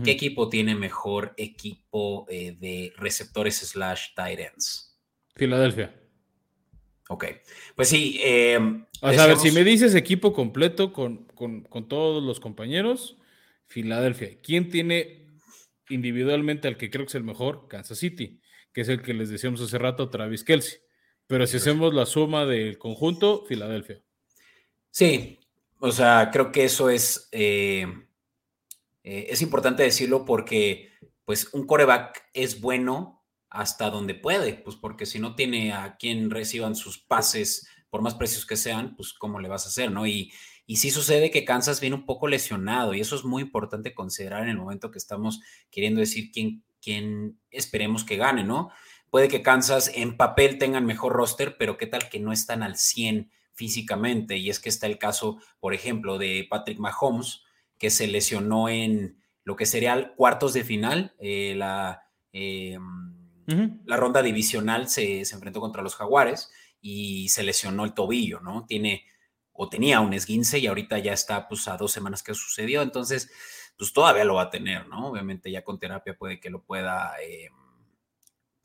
¿qué 0.03 0.11
equipo 0.11 0.49
tiene 0.49 0.75
mejor 0.75 1.33
equipo 1.37 2.27
eh, 2.29 2.57
de 2.59 2.92
receptores 2.96 3.59
slash 3.59 4.14
Tyrants? 4.16 4.99
Filadelfia. 5.37 5.94
Ok, 7.09 7.27
pues 7.77 7.88
sí. 7.88 8.18
Eh, 8.20 8.59
o 9.01 9.12
sea, 9.12 9.22
a 9.22 9.27
ver, 9.29 9.37
si 9.37 9.53
me 9.53 9.62
dices 9.62 9.94
equipo 9.94 10.33
completo 10.33 10.92
con, 10.92 11.29
todos 11.88 12.20
los 12.20 12.40
compañeros, 12.40 13.16
Filadelfia. 13.66 14.40
¿Quién 14.42 14.70
tiene 14.70 15.29
individualmente 15.88 16.66
al 16.66 16.77
que 16.77 16.90
creo 16.90 17.05
que 17.05 17.11
es 17.11 17.14
el 17.14 17.22
mejor? 17.22 17.68
Kansas 17.68 17.99
City, 17.99 18.40
que 18.72 18.81
es 18.81 18.88
el 18.88 19.03
que 19.03 19.14
les 19.14 19.29
decíamos 19.29 19.61
hace 19.61 19.79
rato, 19.79 20.11
Travis 20.11 20.42
Kelsey. 20.42 20.86
Pero 21.26 21.46
si 21.46 21.56
hacemos 21.56 21.92
la 21.92 22.06
suma 22.06 22.46
del 22.46 22.78
conjunto, 22.78 23.44
Filadelfia. 23.46 24.02
Sí, 24.90 25.40
o 25.80 25.92
sea, 25.92 26.30
creo 26.32 26.52
que 26.52 26.64
eso 26.64 26.88
es, 26.88 27.28
eh, 27.32 27.86
eh, 29.02 29.26
es 29.28 29.42
importante 29.42 29.82
decirlo 29.82 30.24
porque 30.24 30.90
pues 31.24 31.52
un 31.52 31.66
coreback 31.66 32.30
es 32.32 32.60
bueno 32.60 33.24
hasta 33.50 33.90
donde 33.90 34.14
puede, 34.14 34.54
pues 34.54 34.76
porque 34.76 35.06
si 35.06 35.18
no 35.18 35.34
tiene 35.34 35.72
a 35.72 35.96
quien 35.96 36.30
reciban 36.30 36.76
sus 36.76 36.98
pases, 36.98 37.66
por 37.90 38.02
más 38.02 38.14
precios 38.14 38.46
que 38.46 38.56
sean, 38.56 38.94
pues 38.96 39.12
cómo 39.12 39.40
le 39.40 39.48
vas 39.48 39.66
a 39.66 39.68
hacer, 39.68 39.90
¿no? 39.90 40.06
Y, 40.06 40.32
y 40.66 40.76
sí 40.76 40.90
sucede 40.90 41.30
que 41.30 41.44
Kansas 41.44 41.80
viene 41.80 41.96
un 41.96 42.06
poco 42.06 42.26
lesionado 42.28 42.94
y 42.94 43.00
eso 43.00 43.16
es 43.16 43.24
muy 43.24 43.42
importante 43.42 43.94
considerar 43.94 44.42
en 44.42 44.50
el 44.50 44.56
momento 44.56 44.90
que 44.90 44.98
estamos 44.98 45.40
queriendo 45.70 46.00
decir 46.00 46.30
quién, 46.32 46.64
quién 46.82 47.38
esperemos 47.50 48.04
que 48.04 48.16
gane, 48.16 48.44
¿no? 48.44 48.70
Puede 49.11 49.29
que 49.29 49.42
Kansas 49.42 49.90
en 49.95 50.16
papel 50.16 50.59
tengan 50.59 50.87
mejor 50.87 51.12
roster, 51.12 51.57
pero 51.59 51.77
qué 51.77 51.87
tal 51.87 52.09
que 52.09 52.21
no 52.21 52.33
están 52.33 52.62
al 52.62 52.77
100 52.77 53.31
físicamente. 53.53 54.37
Y 54.37 54.51
es 54.51 54.61
que 54.61 54.69
está 54.69 54.87
el 54.87 54.99
caso, 54.99 55.38
por 55.61 55.75
ejemplo, 55.75 56.19
de 56.19 56.47
Patrick 56.49 56.79
Mahomes, 56.79 57.42
que 57.79 57.90
se 57.90 58.07
lesionó 58.07 58.69
en 58.69 59.23
lo 59.45 59.57
que 59.57 59.66
sería 59.66 60.14
cuartos 60.14 60.53
de 60.53 60.64
final, 60.64 61.14
eh, 61.19 61.55
la... 61.57 62.03
Eh, 62.33 62.79
la 63.85 63.97
ronda 63.97 64.23
divisional 64.23 64.88
se, 64.88 65.21
enfrentó 65.21 65.61
contra 65.61 65.83
los 65.83 65.95
Jaguares 65.95 66.51
y 66.81 67.29
se 67.29 67.45
lesionó 67.45 67.85
el 67.85 67.95
tobillo, 67.95 68.40
¿no? 68.40 68.64
Tiene 68.66 69.05
o 69.53 69.69
tenía 69.69 70.01
un 70.01 70.12
esguince 70.12 70.59
y 70.59 70.66
ahorita 70.66 70.99
ya 70.99 71.12
está 71.12 71.49
pues 71.49 71.66
a 71.69 71.77
dos 71.77 71.90
semanas 71.92 72.23
que 72.23 72.35
sucedió, 72.35 72.83
entonces 72.83 73.31
pues 73.79 73.92
todavía 73.92 74.25
lo 74.25 74.35
va 74.35 74.42
a 74.42 74.51
tener, 74.51 74.87
¿no? 74.88 75.09
Obviamente 75.09 75.51
ya 75.51 75.62
con 75.62 75.79
terapia 75.79 76.16
puede 76.16 76.40
que 76.40 76.51
lo 76.51 76.62
pueda, 76.62 77.14
eh, 77.23 77.49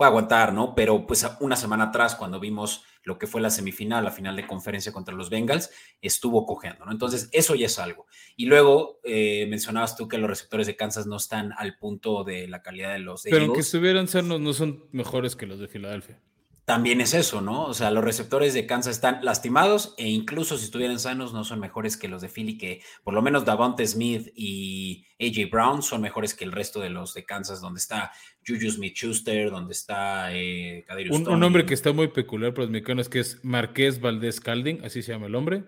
pueda 0.02 0.10
aguantar, 0.10 0.52
¿no? 0.52 0.74
Pero 0.74 1.06
pues 1.06 1.24
una 1.42 1.56
semana 1.56 1.86
atrás 1.86 2.16
cuando 2.16 2.40
vimos 2.40 2.84
lo 3.04 3.20
que 3.20 3.28
fue 3.28 3.40
la 3.40 3.52
semifinal, 3.52 4.04
la 4.04 4.10
final 4.10 4.36
de 4.36 4.48
conferencia 4.48 4.92
contra 4.92 5.14
los 5.14 5.30
Bengals, 5.30 5.70
estuvo 6.02 6.48
cojeando, 6.48 6.86
¿no? 6.86 6.92
Entonces, 6.92 7.30
eso 7.32 7.54
ya 7.54 7.68
es 7.68 7.78
algo. 7.78 8.08
Y 8.36 8.46
luego 8.46 9.00
eh, 9.04 9.46
mencionabas 9.48 9.96
tú 9.96 10.08
que 10.08 10.18
los 10.18 10.28
receptores 10.28 10.66
de 10.66 10.76
Kansas 10.76 11.06
no 11.06 11.18
están 11.18 11.54
al 11.56 11.78
punto 11.78 12.24
de 12.24 12.48
la 12.48 12.64
calidad 12.64 12.94
de 12.94 13.00
los 13.00 13.22
de 13.22 13.30
Pero 13.30 13.46
aunque 13.46 13.60
estuvieran 13.60 14.08
sanos, 14.08 14.40
no 14.40 14.54
son 14.54 14.86
mejores 14.92 15.36
que 15.36 15.46
los 15.46 15.60
de 15.60 15.68
Filadelfia 15.68 16.20
también 16.66 17.02
es 17.02 17.14
eso, 17.14 17.42
¿no? 17.42 17.66
O 17.66 17.74
sea, 17.74 17.92
los 17.92 18.04
receptores 18.04 18.54
de 18.54 18.66
Kansas 18.66 18.96
están 18.96 19.24
lastimados 19.24 19.96
e 19.98 20.08
incluso 20.08 20.58
si 20.58 20.66
estuvieran 20.66 21.00
sanos 21.00 21.34
no 21.34 21.44
son 21.44 21.60
mejores 21.60 21.98
que 21.98 22.08
los 22.08 22.22
de 22.22 22.30
Philly, 22.30 22.58
que 22.58 22.82
por 23.04 23.14
lo 23.14 23.22
menos 23.22 23.46
Davante 23.46 23.86
Smith 23.86 24.32
y 24.36 25.06
AJ 25.20 25.50
Brown 25.52 25.82
son 25.82 26.02
mejores 26.02 26.34
que 26.34 26.46
el 26.46 26.52
resto 26.52 26.80
de 26.80 26.90
los 26.90 27.14
de 27.14 27.26
Kansas, 27.26 27.62
donde 27.62 27.80
está 27.80 28.12
Juju 28.48 28.72
Smith-Schuster, 28.72 29.50
donde 29.50 29.74
está 29.74 30.34
eh, 30.36 30.86
un, 31.10 31.28
un, 31.28 31.40
nombre 31.40 31.66
que 31.66 31.74
está 31.74 31.94
muy 31.94 32.10
peculiar 32.10 32.54
para 32.54 32.66
los 32.66 32.72
mexicanos 32.72 33.10
que 33.10 33.20
es 33.20 33.44
Marqués 33.44 34.00
Valdés 34.00 34.40
Calding, 34.40 34.86
así 34.86 35.02
se 35.02 35.12
llama 35.14 35.28
el 35.28 35.36
hombre. 35.36 35.64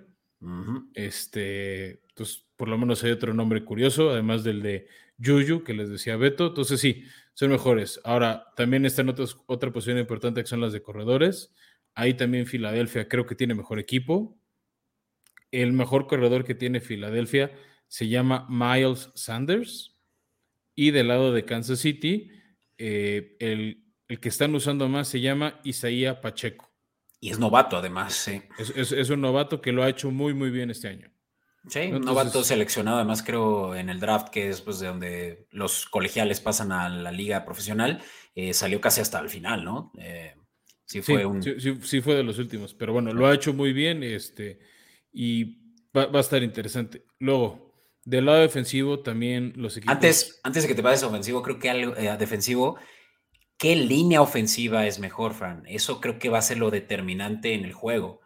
Este, 0.93 2.01
pues 2.15 2.45
por 2.57 2.67
lo 2.67 2.77
menos 2.77 3.03
hay 3.03 3.11
otro 3.11 3.33
nombre 3.33 3.63
curioso, 3.63 4.09
además 4.09 4.43
del 4.43 4.61
de 4.61 4.87
Juju, 5.23 5.63
que 5.63 5.73
les 5.73 5.89
decía 5.89 6.17
Beto. 6.17 6.47
Entonces 6.47 6.79
sí, 6.79 7.03
son 7.34 7.49
mejores. 7.51 7.99
Ahora, 8.03 8.47
también 8.55 8.86
están 8.86 9.09
otras, 9.09 9.36
otra 9.47 9.71
posición 9.71 9.97
importante 9.97 10.41
que 10.41 10.47
son 10.47 10.61
las 10.61 10.73
de 10.73 10.81
corredores. 10.81 11.53
Ahí 11.95 12.13
también 12.13 12.45
Filadelfia 12.45 13.07
creo 13.07 13.25
que 13.25 13.36
tiene 13.36 13.55
mejor 13.55 13.79
equipo. 13.79 14.38
El 15.51 15.73
mejor 15.73 16.07
corredor 16.07 16.43
que 16.43 16.55
tiene 16.55 16.81
Filadelfia 16.81 17.51
se 17.88 18.07
llama 18.07 18.47
Miles 18.49 19.11
Sanders. 19.15 19.95
Y 20.75 20.91
del 20.91 21.07
lado 21.09 21.31
de 21.31 21.45
Kansas 21.45 21.79
City, 21.79 22.31
eh, 22.79 23.36
el, 23.39 23.84
que 24.19 24.29
están 24.29 24.55
usando 24.55 24.89
más 24.89 25.07
se 25.07 25.21
llama 25.21 25.59
Isaías 25.63 26.17
Pacheco. 26.17 26.71
Y 27.19 27.29
es 27.29 27.39
novato 27.39 27.77
además, 27.77 28.13
sí. 28.13 28.41
es, 28.57 29.09
un 29.09 29.21
novato 29.21 29.61
que 29.61 29.71
lo 29.71 29.84
ha 29.84 29.89
hecho 29.89 30.11
muy, 30.11 30.34
muy 30.34 30.49
bien 30.49 30.71
este 30.71 30.89
año. 30.89 31.12
Sí, 31.68 31.80
un 31.93 32.01
novato 32.01 32.43
seleccionado, 32.43 32.97
además 32.97 33.24
creo 33.24 33.74
en 33.76 33.89
el 33.89 33.99
draft, 33.99 34.30
que 34.30 34.49
es 34.49 34.61
pues, 34.61 34.80
de 34.80 34.88
donde 34.88 35.47
los 35.51 35.86
colegiales 35.86 36.41
pasan 36.41 36.72
a 36.72 36.89
la 36.89 37.11
liga 37.11 37.45
profesional, 37.45 38.01
eh, 38.36 38.53
salió 38.53 38.82
casi 38.82 38.99
hasta 38.99 39.20
el 39.20 39.30
final, 39.30 39.64
¿no? 39.64 39.91
Eh, 39.97 40.36
sí, 40.86 41.01
fue 41.01 41.26
un... 41.26 41.41
sí, 41.41 42.01
fue 42.01 42.16
de 42.16 42.24
los 42.24 42.38
últimos, 42.38 42.74
pero 42.74 42.91
bueno, 42.91 43.14
lo 43.14 43.28
ha 43.28 43.34
hecho 43.34 43.53
muy 43.53 43.72
bien 43.72 44.03
este, 44.03 44.59
y 45.14 45.57
va, 45.95 46.09
a 46.11 46.20
estar 46.20 46.43
interesante. 46.43 47.05
Luego, 47.20 47.74
del 48.03 48.26
lado 48.26 48.41
defensivo 48.41 48.99
también 48.99 49.53
los 49.55 49.78
equipos... 49.78 49.95
Antes, 49.95 50.41
antes 50.43 50.64
de 50.64 50.68
que 50.68 50.76
te 50.76 50.84
pases 50.84 51.03
ofensivo, 51.03 51.41
creo 51.41 51.59
que 51.59 51.70
algo 51.70 51.95
eh, 51.95 52.14
defensivo, 52.20 52.78
¿Qué 53.64 53.78
línea 53.78 54.22
ofensiva 54.22 54.86
es 54.88 54.99
mejor, 54.99 55.34
Fran? 55.34 55.64
Eso 55.68 56.01
creo 56.01 56.20
que 56.20 56.28
va 56.28 56.39
a 56.39 56.41
ser 56.41 56.57
lo 56.57 56.70
determinante 56.70 57.53
en 57.53 57.64
el 57.64 57.72
juego. 57.72 58.20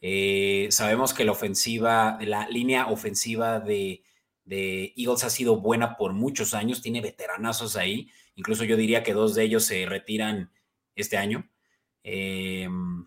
Eh, 0.00 0.68
sabemos 0.70 1.14
que 1.14 1.24
la 1.24 1.32
ofensiva, 1.32 2.18
la 2.20 2.48
línea 2.48 2.88
ofensiva 2.88 3.60
de, 3.60 4.02
Eagles 4.48 5.24
ha 5.24 5.30
sido 5.30 5.60
buena 5.60 5.96
por 5.96 6.12
muchos 6.12 6.54
años, 6.54 6.80
tiene 6.80 7.00
veteranazos 7.00 7.76
ahí, 7.76 8.10
incluso 8.36 8.64
yo 8.64 8.76
diría 8.76 9.02
que 9.02 9.12
dos 9.12 9.34
de 9.34 9.42
ellos 9.42 9.64
se 9.64 9.86
retiran 9.86 10.52
este 10.94 11.16
año. 11.16 11.50
Em, 12.04 13.06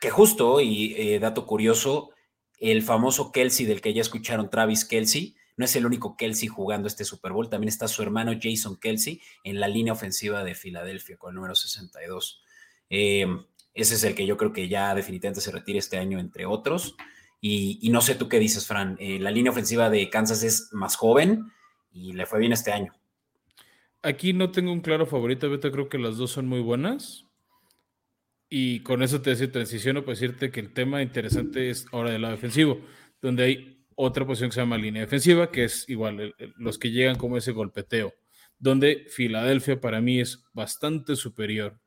que 0.00 0.10
justo, 0.10 0.60
y 0.60 0.94
eh, 0.96 1.18
dato 1.18 1.46
curioso, 1.46 2.10
el 2.58 2.82
famoso 2.82 3.32
Kelsey 3.32 3.66
del 3.66 3.80
que 3.80 3.92
ya 3.92 4.02
escucharon, 4.02 4.50
Travis 4.50 4.84
Kelsey, 4.84 5.36
no 5.56 5.64
es 5.64 5.74
el 5.74 5.86
único 5.86 6.16
Kelsey 6.16 6.48
jugando 6.48 6.86
este 6.86 7.04
Super 7.04 7.32
Bowl, 7.32 7.48
también 7.48 7.68
está 7.68 7.88
su 7.88 8.02
hermano 8.02 8.32
Jason 8.40 8.76
Kelsey 8.76 9.20
en 9.42 9.58
la 9.58 9.68
línea 9.68 9.94
ofensiva 9.94 10.44
de 10.44 10.54
Filadelfia 10.54 11.16
con 11.16 11.30
el 11.30 11.36
número 11.36 11.54
62. 11.54 12.42
Em, 12.90 13.44
ese 13.76 13.94
es 13.94 14.04
el 14.04 14.14
que 14.14 14.26
yo 14.26 14.36
creo 14.36 14.52
que 14.52 14.68
ya 14.68 14.94
definitivamente 14.94 15.42
se 15.42 15.52
retira 15.52 15.78
este 15.78 15.98
año, 15.98 16.18
entre 16.18 16.46
otros. 16.46 16.96
Y, 17.40 17.88
no 17.90 18.00
sé 18.00 18.14
tú 18.14 18.28
qué 18.28 18.38
dices, 18.38 18.66
Fran. 18.66 18.96
Eh, 18.98 19.18
la 19.20 19.30
línea 19.30 19.52
ofensiva 19.52 19.90
de 19.90 20.08
Kansas 20.10 20.42
es 20.42 20.70
más 20.72 20.96
joven 20.96 21.52
y 21.92 22.14
le 22.14 22.26
fue 22.26 22.40
bien 22.40 22.52
este 22.52 22.72
año. 22.72 22.92
Aquí 24.02 24.32
no 24.32 24.50
tengo 24.50 24.72
un 24.72 24.80
claro 24.80 25.06
favorito, 25.06 25.48
Beto. 25.50 25.70
Creo 25.70 25.88
que 25.88 25.98
las 25.98 26.16
dos 26.16 26.30
son 26.30 26.48
muy 26.48 26.60
buenas. 26.60 27.26
Y 28.48 28.80
con 28.80 29.02
eso 29.02 29.20
te 29.20 29.30
decía 29.30 29.52
transiciono 29.52 30.02
para 30.02 30.12
decirte 30.12 30.50
que 30.50 30.60
el 30.60 30.72
tema 30.72 31.02
interesante 31.02 31.68
es 31.68 31.86
ahora 31.92 32.10
del 32.10 32.22
lado 32.22 32.34
defensivo, 32.34 32.80
donde 33.20 33.44
hay 33.44 33.86
otra 33.94 34.24
posición 34.24 34.50
que 34.50 34.54
se 34.54 34.60
llama 34.60 34.78
línea 34.78 35.02
defensiva, 35.02 35.50
que 35.50 35.64
es 35.64 35.88
igual, 35.88 36.34
los 36.56 36.78
que 36.78 36.90
llegan 36.90 37.16
como 37.16 37.36
ese 37.36 37.52
golpeteo, 37.52 38.14
donde 38.58 39.06
Filadelfia 39.10 39.80
para 39.80 40.00
mí 40.00 40.20
es 40.20 40.44
bastante 40.52 41.16
superior 41.16 41.80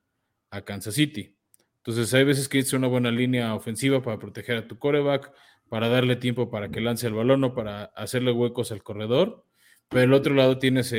a 0.50 0.62
Kansas 0.62 0.96
City. 0.96 1.39
Entonces 1.80 2.14
hay 2.14 2.24
veces 2.24 2.48
que 2.48 2.60
es 2.60 2.74
una 2.74 2.88
buena 2.88 3.12
línea 3.12 3.56
ofensiva 3.56 4.02
para 4.02 4.20
proteger 4.20 4.58
a 4.58 4.68
tu 4.68 4.78
coreback, 4.78 5.32
para 5.70 5.88
darle 5.88 6.16
tiempo 6.16 6.50
para 6.50 6.70
que 6.70 6.82
lance 6.82 7.08
el 7.08 7.14
balón 7.14 7.44
o 7.44 7.54
para 7.54 7.86
hacerle 7.86 8.32
huecos 8.32 8.72
al 8.72 8.84
corredor, 8.84 9.46
pero 9.88 10.04
el 10.04 10.14
otro 10.14 10.34
lado 10.34 10.60
tienes, 10.60 10.94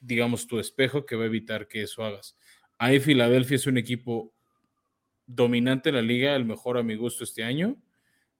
digamos, 0.00 0.46
tu 0.46 0.58
espejo 0.58 1.04
que 1.04 1.16
va 1.16 1.24
a 1.24 1.26
evitar 1.26 1.68
que 1.68 1.82
eso 1.82 2.04
hagas. 2.04 2.36
Ahí 2.78 3.00
Filadelfia 3.00 3.56
es 3.56 3.66
un 3.66 3.78
equipo 3.78 4.32
dominante 5.26 5.90
en 5.90 5.96
la 5.96 6.02
liga, 6.02 6.34
el 6.34 6.44
mejor 6.44 6.78
a 6.78 6.82
mi 6.82 6.94
gusto 6.94 7.24
este 7.24 7.44
año, 7.44 7.76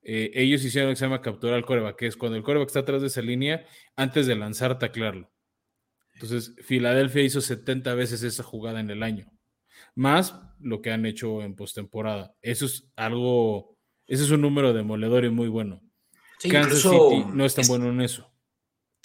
eh, 0.02 0.32
ellos 0.34 0.64
hicieron 0.64 0.90
lo 0.90 0.92
que 0.92 0.98
se 0.98 1.04
llama 1.04 1.20
capturar 1.20 1.56
al 1.56 1.64
coreback, 1.64 1.96
que 1.96 2.06
es 2.06 2.16
cuando 2.16 2.36
el 2.36 2.42
coreback 2.42 2.68
está 2.68 2.80
atrás 2.80 3.02
de 3.02 3.06
esa 3.06 3.22
línea, 3.22 3.64
antes 3.94 4.26
de 4.26 4.34
lanzar, 4.34 4.78
taclearlo. 4.78 5.30
Entonces, 6.14 6.54
Filadelfia 6.64 7.22
hizo 7.22 7.40
70 7.40 7.94
veces 7.94 8.22
esa 8.22 8.42
jugada 8.42 8.80
en 8.80 8.90
el 8.90 9.02
año, 9.02 9.30
más 9.94 10.40
lo 10.60 10.80
que 10.80 10.92
han 10.92 11.06
hecho 11.06 11.42
en 11.42 11.54
postemporada. 11.54 12.34
Eso 12.40 12.66
es 12.66 12.88
algo, 12.96 13.76
ese 14.06 14.24
es 14.24 14.30
un 14.30 14.40
número 14.40 14.72
demoledor 14.72 15.24
y 15.24 15.30
muy 15.30 15.48
bueno. 15.48 15.82
Kansas 16.48 16.82
City 16.82 17.24
no 17.32 17.44
es 17.44 17.54
tan 17.54 17.66
bueno 17.66 17.90
en 17.90 18.00
eso. 18.00 18.28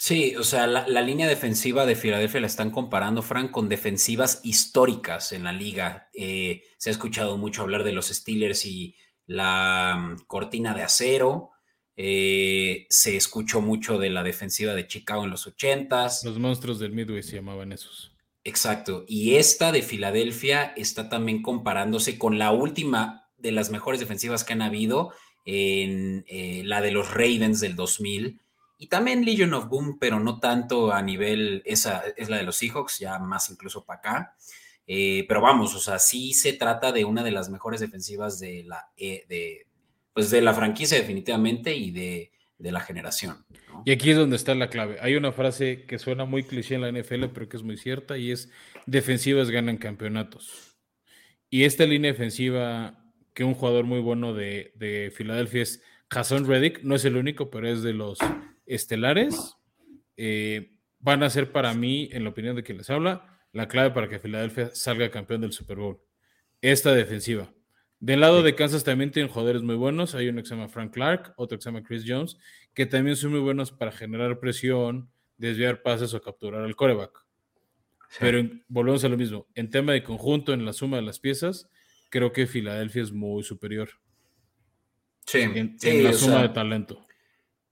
Sí, 0.00 0.36
o 0.36 0.44
sea, 0.44 0.68
la, 0.68 0.86
la, 0.86 1.02
línea 1.02 1.26
defensiva 1.26 1.84
de 1.84 1.96
Filadelfia 1.96 2.40
la 2.40 2.46
están 2.46 2.70
comparando, 2.70 3.20
Frank, 3.20 3.50
con 3.50 3.68
defensivas 3.68 4.40
históricas 4.44 5.32
en 5.32 5.42
la 5.42 5.52
liga. 5.52 6.08
Eh, 6.14 6.62
se 6.78 6.90
ha 6.90 6.92
escuchado 6.92 7.36
mucho 7.36 7.62
hablar 7.62 7.82
de 7.82 7.92
los 7.92 8.06
Steelers 8.06 8.64
y 8.64 8.94
la 9.26 9.96
mm, 9.98 10.26
cortina 10.26 10.72
de 10.72 10.82
acero. 10.82 11.50
Eh, 11.96 12.86
se 12.90 13.16
escuchó 13.16 13.60
mucho 13.60 13.98
de 13.98 14.10
la 14.10 14.22
defensiva 14.22 14.74
de 14.74 14.86
Chicago 14.86 15.24
en 15.24 15.30
los 15.30 15.48
ochentas. 15.48 16.22
Los 16.22 16.38
monstruos 16.38 16.78
del 16.78 16.92
Midway 16.92 17.24
se 17.24 17.34
llamaban 17.34 17.72
esos. 17.72 18.12
Exacto. 18.48 19.04
Y 19.06 19.36
esta 19.36 19.72
de 19.72 19.82
Filadelfia 19.82 20.72
está 20.74 21.10
también 21.10 21.42
comparándose 21.42 22.18
con 22.18 22.38
la 22.38 22.50
última 22.50 23.28
de 23.36 23.52
las 23.52 23.70
mejores 23.70 24.00
defensivas 24.00 24.42
que 24.42 24.54
han 24.54 24.62
habido, 24.62 25.12
en 25.44 26.24
eh, 26.28 26.62
la 26.64 26.80
de 26.80 26.90
los 26.90 27.12
Ravens 27.12 27.60
del 27.60 27.76
2000. 27.76 28.40
Y 28.78 28.86
también 28.86 29.26
Legion 29.26 29.52
of 29.52 29.68
Boom, 29.68 29.98
pero 29.98 30.18
no 30.18 30.40
tanto 30.40 30.92
a 30.92 31.02
nivel, 31.02 31.62
esa 31.66 32.02
es 32.16 32.30
la 32.30 32.38
de 32.38 32.44
los 32.44 32.56
Seahawks, 32.56 33.00
ya 33.00 33.18
más 33.18 33.50
incluso 33.50 33.84
para 33.84 33.98
acá. 33.98 34.36
Eh, 34.86 35.26
pero 35.28 35.42
vamos, 35.42 35.74
o 35.74 35.78
sea, 35.78 35.98
sí 35.98 36.32
se 36.32 36.54
trata 36.54 36.90
de 36.90 37.04
una 37.04 37.22
de 37.22 37.32
las 37.32 37.50
mejores 37.50 37.80
defensivas 37.80 38.38
de 38.38 38.64
la, 38.64 38.88
eh, 38.96 39.26
de, 39.28 39.66
pues 40.14 40.30
de 40.30 40.40
la 40.40 40.54
franquicia 40.54 40.96
definitivamente 40.96 41.74
y 41.74 41.90
de, 41.90 42.32
la 42.58 42.80
generación. 42.80 43.44
Y 43.84 43.92
aquí 43.92 44.10
es 44.10 44.16
donde 44.16 44.36
está 44.36 44.54
la 44.54 44.68
clave. 44.68 44.98
Hay 45.00 45.16
una 45.16 45.32
frase 45.32 45.84
que 45.86 45.98
suena 45.98 46.24
muy 46.24 46.42
cliché 46.42 46.74
en 46.74 46.82
la 46.82 46.92
NFL, 46.92 47.26
pero 47.32 47.48
que 47.48 47.56
es 47.56 47.62
muy 47.62 47.76
cierta, 47.76 48.18
y 48.18 48.30
es 48.30 48.50
defensivas 48.86 49.50
ganan 49.50 49.76
campeonatos. 49.76 50.76
Y 51.50 51.64
esta 51.64 51.84
línea 51.84 52.12
defensiva, 52.12 53.04
que 53.34 53.44
un 53.44 53.54
jugador 53.54 53.84
muy 53.84 54.00
bueno 54.00 54.34
de, 54.34 54.72
de 54.76 55.12
Filadelfia 55.14 55.62
es 55.62 55.82
Jason 56.10 56.46
Reddick, 56.46 56.82
no 56.82 56.94
es 56.94 57.04
el 57.04 57.16
único, 57.16 57.50
pero 57.50 57.68
es 57.68 57.82
de 57.82 57.92
los 57.92 58.18
estelares, 58.66 59.56
eh, 60.16 60.76
van 60.98 61.22
a 61.22 61.30
ser 61.30 61.52
para 61.52 61.74
mí, 61.74 62.08
en 62.12 62.24
la 62.24 62.30
opinión 62.30 62.56
de 62.56 62.62
quien 62.62 62.78
les 62.78 62.90
habla, 62.90 63.40
la 63.52 63.68
clave 63.68 63.90
para 63.90 64.08
que 64.08 64.18
Filadelfia 64.18 64.74
salga 64.74 65.10
campeón 65.10 65.40
del 65.40 65.52
Super 65.52 65.76
Bowl. 65.76 66.00
Esta 66.60 66.94
defensiva. 66.94 67.52
Del 68.00 68.20
lado 68.20 68.42
de 68.42 68.54
Kansas 68.54 68.84
también 68.84 69.10
tienen 69.10 69.30
jugadores 69.30 69.62
muy 69.62 69.74
buenos. 69.74 70.14
Hay 70.14 70.28
uno 70.28 70.42
que 70.42 70.48
se 70.48 70.54
llama 70.54 70.68
Frank 70.68 70.92
Clark, 70.92 71.34
otro 71.36 71.58
que 71.58 71.62
se 71.62 71.70
llama 71.70 71.82
Chris 71.82 72.04
Jones, 72.06 72.38
que 72.78 72.86
también 72.86 73.16
son 73.16 73.32
muy 73.32 73.40
buenos 73.40 73.72
para 73.72 73.90
generar 73.90 74.38
presión, 74.38 75.10
desviar 75.36 75.82
pases 75.82 76.14
o 76.14 76.22
capturar 76.22 76.62
al 76.62 76.76
coreback. 76.76 77.26
Pero 78.20 78.48
volvemos 78.68 79.02
a 79.02 79.08
lo 79.08 79.16
mismo. 79.16 79.48
En 79.56 79.68
tema 79.68 79.94
de 79.94 80.04
conjunto, 80.04 80.52
en 80.52 80.64
la 80.64 80.72
suma 80.72 80.98
de 80.98 81.02
las 81.02 81.18
piezas, 81.18 81.68
creo 82.08 82.32
que 82.32 82.46
Filadelfia 82.46 83.02
es 83.02 83.10
muy 83.10 83.42
superior. 83.42 83.90
Sí, 85.26 85.40
en, 85.40 86.04
la 86.04 86.12
suma 86.12 86.42
de 86.42 86.50
talento. 86.50 87.04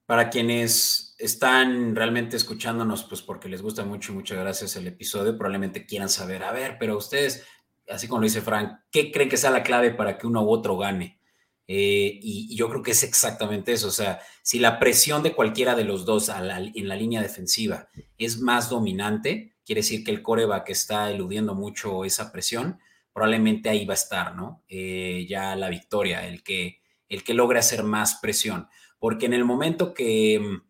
Para 0.07 0.29
quienes 0.29 1.15
están 1.21 1.95
realmente 1.95 2.37
escuchándonos, 2.37 3.05
pues 3.05 3.23
porque 3.23 3.49
les 3.49 3.63
gusta 3.63 3.85
mucho 3.85 4.11
y 4.11 4.17
muchas 4.17 4.39
gracias 4.41 4.75
el 4.75 4.89
episodio, 4.89 5.39
probablemente 5.39 5.87
quieran 5.87 6.09
saber, 6.09 6.43
a 6.43 6.51
ver, 6.51 6.79
pero 6.81 6.97
ustedes, 6.99 7.47
así 7.89 8.09
como 8.09 8.23
lo 8.23 8.27
dice 8.27 8.41
Frank, 8.41 8.73
¿qué 8.91 9.13
creen 9.13 9.29
que 9.29 9.37
sea 9.37 9.53
la 9.53 9.63
clave 9.63 9.93
para 9.93 10.19
que 10.19 10.27
uno 10.27 10.43
u 10.43 10.51
otro 10.51 10.77
gane? 10.77 11.21
Eh, 11.69 12.19
y, 12.23 12.55
yo 12.57 12.69
creo 12.69 12.83
que 12.83 12.93
es 12.93 13.03
exactamente 13.03 13.73
eso. 13.73 13.89
O 13.89 13.93
sea, 13.93 14.21
si 14.43 14.59
la 14.59 14.79
presión 14.79 15.23
de 15.23 15.35
cualquiera 15.35 15.75
de 15.75 15.85
los 15.85 16.05
dos 16.05 16.29
en 16.29 16.89
la 16.89 16.97
línea 16.97 17.23
defensiva 17.23 17.89
es 18.19 18.41
más 18.41 18.69
dominante, 18.69 19.57
quiere 19.65 19.81
decir 19.81 20.05
que 20.05 20.11
el 20.11 20.23
coreback 20.23 20.71
está 20.71 21.11
eludiendo 21.11 21.55
mucho 21.55 22.05
esa 22.05 22.31
presión, 22.33 22.79
probablemente 23.13 23.69
ahí 23.69 23.85
va 23.85 23.95
a 23.95 23.97
estar, 23.97 24.35
¿no? 24.37 24.63
Eh, 24.69 25.27
ya 25.29 25.57
la 25.57 25.69
victoria, 25.69 26.27
el 26.27 26.43
que, 26.43 26.81
el 27.09 27.25
que 27.25 27.35
logre 27.35 27.59
hacer 27.59 27.83
más 27.83 28.17
presión 28.21 28.69
porque 28.99 29.27
en 29.27 29.35
el 29.35 29.45
momento 29.45 29.95
que 29.95 30.41
mm, 30.41 30.63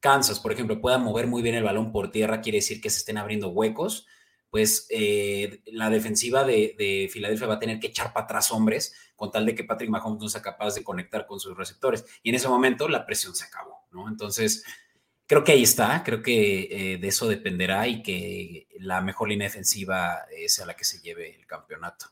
Kansas, 0.00 0.40
por 0.40 0.52
ejemplo, 0.52 0.80
pueda 0.80 0.98
mover 0.98 1.26
muy 1.26 1.42
bien 1.42 1.54
el 1.54 1.64
balón 1.64 1.92
por 1.92 2.10
tierra, 2.10 2.40
quiere 2.40 2.58
decir 2.58 2.80
que 2.80 2.90
se 2.90 2.98
estén 2.98 3.18
abriendo 3.18 3.48
huecos, 3.48 4.06
pues 4.50 4.86
eh, 4.90 5.62
la 5.66 5.90
defensiva 5.90 6.44
de, 6.44 7.08
Filadelfia 7.10 7.46
va 7.46 7.54
a 7.54 7.58
tener 7.58 7.80
que 7.80 7.88
echar 7.88 8.12
para 8.12 8.24
atrás 8.24 8.50
hombres 8.50 8.94
con 9.18 9.32
tal 9.32 9.44
de 9.44 9.54
que 9.56 9.64
Patrick 9.64 9.90
Mahomes 9.90 10.22
no 10.22 10.28
sea 10.28 10.40
capaz 10.40 10.76
de 10.76 10.84
conectar 10.84 11.26
con 11.26 11.40
sus 11.40 11.56
receptores. 11.56 12.04
Y 12.22 12.28
en 12.28 12.36
ese 12.36 12.48
momento 12.48 12.88
la 12.88 13.04
presión 13.04 13.34
se 13.34 13.46
acabó, 13.46 13.88
¿no? 13.90 14.08
Entonces, 14.08 14.64
creo 15.26 15.42
que 15.42 15.50
ahí 15.52 15.64
está, 15.64 16.04
creo 16.04 16.22
que 16.22 16.68
eh, 16.70 16.98
de 16.98 17.08
eso 17.08 17.26
dependerá 17.26 17.88
y 17.88 18.00
que 18.00 18.68
la 18.78 19.00
mejor 19.00 19.28
línea 19.28 19.48
defensiva 19.48 20.24
sea 20.46 20.66
la 20.66 20.74
que 20.74 20.84
se 20.84 21.00
lleve 21.00 21.34
el 21.34 21.46
campeonato. 21.46 22.06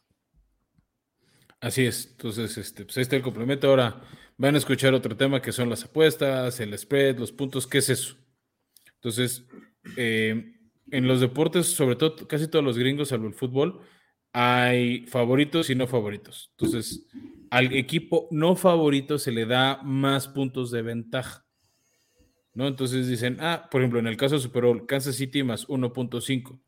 Así 1.60 1.86
es, 1.86 2.08
entonces, 2.10 2.58
este, 2.58 2.84
pues 2.84 2.96
ahí 2.96 3.02
está 3.02 3.14
el 3.14 3.22
complemento. 3.22 3.68
Ahora, 3.68 4.02
van 4.36 4.56
a 4.56 4.58
escuchar 4.58 4.92
otro 4.94 5.16
tema 5.16 5.40
que 5.40 5.52
son 5.52 5.70
las 5.70 5.84
apuestas, 5.84 6.58
el 6.58 6.76
spread, 6.76 7.18
los 7.18 7.30
puntos, 7.30 7.66
¿qué 7.68 7.78
es 7.78 7.88
eso? 7.88 8.16
Entonces, 8.94 9.44
eh, 9.96 10.56
en 10.90 11.06
los 11.06 11.20
deportes, 11.20 11.66
sobre 11.66 11.94
todo 11.94 12.26
casi 12.26 12.48
todos 12.48 12.64
los 12.64 12.76
gringos, 12.76 13.08
salvo 13.08 13.28
el 13.28 13.34
fútbol, 13.34 13.80
hay 14.38 15.06
favoritos 15.06 15.70
y 15.70 15.74
no 15.74 15.86
favoritos. 15.86 16.50
Entonces, 16.58 17.06
al 17.48 17.72
equipo 17.72 18.28
no 18.30 18.54
favorito 18.54 19.18
se 19.18 19.32
le 19.32 19.46
da 19.46 19.80
más 19.82 20.28
puntos 20.28 20.70
de 20.70 20.82
ventaja. 20.82 21.46
¿No? 22.52 22.68
Entonces 22.68 23.08
dicen, 23.08 23.38
ah, 23.40 23.66
por 23.70 23.80
ejemplo, 23.80 23.98
en 23.98 24.06
el 24.06 24.18
caso 24.18 24.34
de 24.34 24.42
Super 24.42 24.64
Bowl, 24.64 24.86
Kansas 24.86 25.16
City 25.16 25.42
más 25.42 25.66
1.5. 25.68 26.60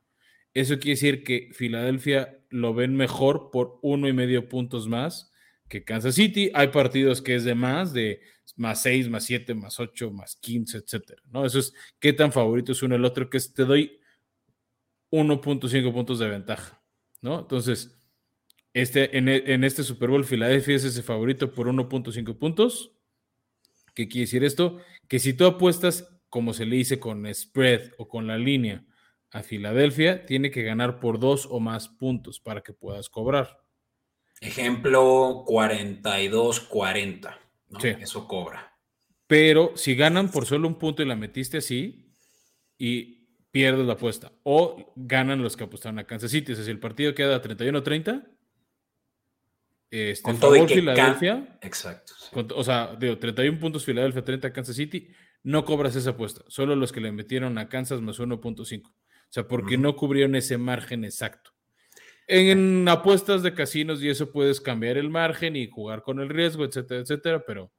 Eso 0.55 0.79
quiere 0.79 0.93
decir 0.93 1.23
que 1.23 1.51
Filadelfia 1.53 2.39
lo 2.49 2.73
ven 2.73 2.97
mejor 2.97 3.51
por 3.51 3.79
uno 3.83 4.09
y 4.09 4.15
medio 4.15 4.49
puntos 4.49 4.89
más 4.89 5.31
que 5.69 5.85
Kansas 5.85 6.15
City. 6.15 6.51
Hay 6.55 6.69
partidos 6.69 7.21
que 7.21 7.35
es 7.35 7.45
de 7.45 7.55
más, 7.55 7.93
de 7.93 8.23
más 8.57 8.81
6, 8.81 9.11
más 9.11 9.25
7, 9.25 9.53
más 9.55 9.79
8, 9.79 10.11
más 10.11 10.37
15, 10.37 10.79
etcétera, 10.79 11.23
¿no? 11.27 11.45
Eso 11.45 11.59
es 11.59 11.75
qué 12.01 12.15
tan 12.15 12.33
favorito 12.33 12.73
es 12.73 12.83
uno 12.83 12.95
el 12.95 13.05
otro, 13.05 13.29
que 13.29 13.37
es, 13.37 13.53
te 13.53 13.67
doy 13.67 14.01
1.5 15.11 15.93
puntos 15.93 16.19
de 16.19 16.29
ventaja, 16.29 16.78
¿no? 17.21 17.41
Entonces, 17.41 17.99
este, 18.75 19.17
en, 19.17 19.29
en, 19.29 19.65
este 19.65 19.83
Super 19.83 20.11
Bowl, 20.11 20.25
Filadelfia 20.25 20.77
es 20.77 20.85
ese 20.85 21.03
favorito 21.03 21.53
por 21.53 21.67
1.5 21.69 22.39
puntos. 22.39 22.93
¿Qué 23.95 24.09
quiere 24.09 24.27
decir 24.27 24.45
esto? 24.45 24.79
Que 25.09 25.19
si 25.19 25.33
tú 25.33 25.47
apuestas, 25.47 26.09
como 26.29 26.53
se 26.53 26.67
le 26.67 26.77
dice 26.77 27.01
con 27.01 27.33
spread 27.35 27.93
o 27.99 28.09
con 28.09 28.27
la 28.27 28.39
línea, 28.39 28.85
a 29.31 29.43
Filadelfia, 29.43 30.25
tiene 30.25 30.51
que 30.51 30.63
ganar 30.63 31.01
por 31.01 31.19
dos 31.19 31.47
o 31.51 31.61
más 31.61 31.89
puntos 31.89 32.41
para 32.41 32.63
que 32.63 32.73
puedas 32.73 33.09
cobrar. 33.09 33.61
Ejemplo 34.41 35.45
42-40. 35.47 37.37
¿no? 37.71 37.79
Eso 37.79 38.27
cobra. 38.27 38.79
Pero 39.27 39.73
si 39.77 39.95
ganan 39.95 40.31
por 40.31 40.47
solo 40.47 40.69
un 40.69 40.79
punto 40.79 41.03
y 41.03 41.07
la 41.07 41.17
metiste 41.17 41.59
así, 41.59 42.15
y 42.79 43.18
pierdes 43.59 43.85
la 43.85 43.95
apuesta. 43.95 44.31
O 44.45 44.93
ganan 44.95 45.43
los 45.43 45.57
que 45.57 45.65
apostaron 45.65 45.99
a 45.99 46.05
Kansas 46.05 46.31
City. 46.31 46.53
O 46.53 46.55
sea, 46.55 46.65
si 46.65 46.71
el 46.71 46.79
partido 46.79 47.13
queda 47.13 47.43
31-30, 47.43 48.25
este, 49.91 50.23
con 50.23 50.39
todo 50.39 50.69
Filadelfia. 50.69 51.59
Exacto. 51.61 52.13
o 52.55 52.63
sea, 52.63 52.95
digo, 52.95 53.19
31 53.19 53.59
puntos 53.59 53.85
Filadelfia, 53.85 54.23
30 54.23 54.53
Kansas 54.53 54.77
City, 54.77 55.09
no 55.43 55.65
cobras 55.65 55.97
esa 55.97 56.11
apuesta. 56.11 56.45
Solo 56.47 56.77
los 56.77 56.93
que 56.93 57.01
le 57.01 57.11
metieron 57.11 57.59
a 57.59 57.69
Kansas 57.69 58.01
más 58.01 58.21
1.5. 58.21 58.87
O 58.87 58.93
sea, 59.29 59.49
porque 59.49 59.77
no 59.77 59.97
cubrieron 59.97 60.37
ese 60.37 60.57
margen 60.57 61.05
exacto. 61.05 61.51
En 62.29 62.89
apuestas 62.89 63.43
de 63.43 63.55
casinos 63.55 64.01
y 64.03 64.09
eso 64.09 64.31
puedes 64.31 64.61
cambiar 64.61 64.99
el 64.99 65.11
margen 65.11 65.57
y 65.57 65.69
jugar 65.69 66.03
con 66.05 66.21
el 66.21 66.29
riesgo, 66.29 66.65
etcétera, 66.65 67.01
etcétera, 67.01 67.45
pero, 67.45 67.73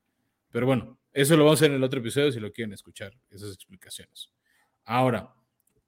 pero 0.51 0.65
bueno, 0.65 0.99
eso 1.13 1.37
lo 1.37 1.45
vamos 1.45 1.61
a 1.61 1.63
hacer 1.63 1.71
en 1.71 1.77
el 1.77 1.83
otro 1.83 2.01
episodio 2.01 2.31
si 2.33 2.39
lo 2.41 2.51
quieren 2.51 2.73
escuchar, 2.73 3.13
esas 3.29 3.53
explicaciones. 3.53 4.29
Ahora, 4.83 5.35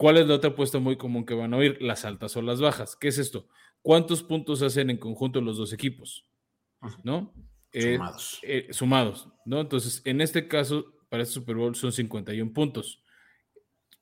¿cuál 0.02 0.18
es 0.18 0.28
la 0.28 0.34
otra 0.34 0.50
apuesta 0.50 0.80
muy 0.80 0.98
común 0.98 1.28
que 1.28 1.36
van 1.36 1.54
a 1.54 1.58
oír? 1.58 1.78
Las 1.80 2.06
altas 2.06 2.36
o 2.36 2.42
las 2.42 2.60
bajas. 2.60 2.96
¿Qué 2.96 3.10
es 3.10 3.20
esto? 3.20 3.48
¿Cuántos 3.84 4.24
puntos 4.24 4.64
hacen 4.64 4.90
en 4.90 4.98
conjunto 4.98 5.42
los 5.42 5.58
dos 5.58 5.74
equipos? 5.74 6.28
¿No? 7.04 7.32
Eh, 7.72 7.94
sumados. 7.94 8.40
Eh, 8.42 8.68
sumados, 8.72 9.30
¿no? 9.46 9.62
Entonces, 9.62 10.02
en 10.06 10.22
este 10.22 10.48
caso, 10.48 10.92
para 11.08 11.22
este 11.22 11.36
Super 11.36 11.56
Bowl 11.56 11.76
son 11.76 11.92
51 11.92 12.52
puntos. 12.52 13.04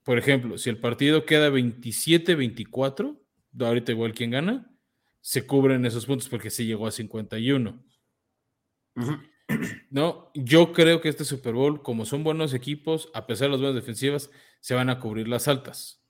Por 0.05 0.17
ejemplo, 0.17 0.57
si 0.57 0.69
el 0.69 0.79
partido 0.79 1.25
queda 1.25 1.49
27-24, 1.49 3.19
ahorita 3.59 3.91
igual 3.91 4.13
quien 4.13 4.31
gana, 4.31 4.71
se 5.19 5.45
cubren 5.45 5.85
esos 5.85 6.05
puntos 6.05 6.29
porque 6.29 6.49
se 6.49 6.65
llegó 6.65 6.87
a 6.87 6.91
51. 6.91 7.83
No, 9.89 10.31
yo 10.35 10.73
creo 10.73 11.01
que 11.01 11.09
este 11.09 11.25
Super 11.25 11.53
Bowl, 11.53 11.81
como 11.81 12.05
son 12.05 12.23
buenos 12.23 12.53
equipos, 12.53 13.09
a 13.13 13.25
pesar 13.25 13.47
de 13.47 13.51
las 13.53 13.61
buenas 13.61 13.75
defensivas, 13.75 14.29
se 14.59 14.75
van 14.75 14.89
a 14.89 14.99
cubrir 14.99 15.27
las 15.27 15.47
altas. 15.47 16.03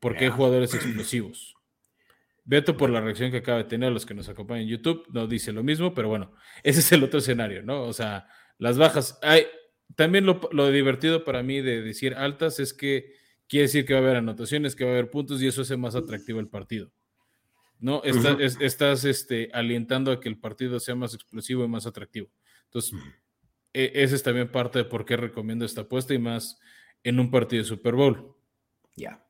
Porque 0.00 0.24
hay 0.24 0.30
jugadores 0.30 0.74
explosivos. 0.74 1.54
Beto, 2.44 2.78
por 2.78 2.88
la 2.88 3.02
reacción 3.02 3.30
que 3.30 3.38
acaba 3.38 3.58
de 3.58 3.64
tener 3.64 3.92
los 3.92 4.06
que 4.06 4.14
nos 4.14 4.28
acompañan 4.28 4.62
en 4.62 4.68
YouTube, 4.68 5.06
no 5.12 5.26
dice 5.26 5.52
lo 5.52 5.62
mismo, 5.62 5.92
pero 5.92 6.08
bueno, 6.08 6.32
ese 6.62 6.80
es 6.80 6.90
el 6.92 7.04
otro 7.04 7.18
escenario, 7.18 7.62
¿no? 7.62 7.82
O 7.82 7.92
sea, 7.92 8.26
las 8.56 8.78
bajas. 8.78 9.18
Hay, 9.22 9.46
también 9.96 10.24
lo, 10.24 10.40
lo 10.52 10.70
divertido 10.70 11.24
para 11.24 11.42
mí 11.42 11.60
de 11.60 11.82
decir 11.82 12.14
altas 12.14 12.58
es 12.58 12.72
que 12.72 13.18
quiere 13.48 13.64
decir 13.64 13.84
que 13.84 13.94
va 13.94 14.00
a 14.00 14.02
haber 14.02 14.16
anotaciones, 14.16 14.76
que 14.76 14.84
va 14.84 14.90
a 14.90 14.94
haber 14.94 15.10
puntos 15.10 15.42
y 15.42 15.46
eso 15.46 15.62
hace 15.62 15.76
más 15.76 15.94
atractivo 15.94 16.40
el 16.40 16.48
partido. 16.48 16.90
¿No? 17.80 18.02
estás 18.02 19.04
este, 19.04 19.50
alientando 19.52 20.10
a 20.10 20.20
que 20.20 20.28
el 20.28 20.38
partido 20.38 20.80
sea 20.80 20.96
más 20.96 21.14
explosivo 21.14 21.64
y 21.64 21.68
más 21.68 21.86
atractivo. 21.86 22.28
Entonces, 22.68 22.92
e, 23.72 23.92
esa 23.94 24.14
es 24.14 24.22
también 24.22 24.50
parte 24.50 24.78
de 24.78 24.84
por 24.84 25.04
qué 25.04 25.16
recomiendo 25.16 25.64
esta 25.64 25.82
apuesta 25.82 26.14
y 26.14 26.18
más 26.18 26.58
en 27.02 27.20
un 27.20 27.30
partido 27.30 27.62
de 27.62 27.68
Super 27.68 27.94
Bowl. 27.94 28.36
Ya. 28.96 29.24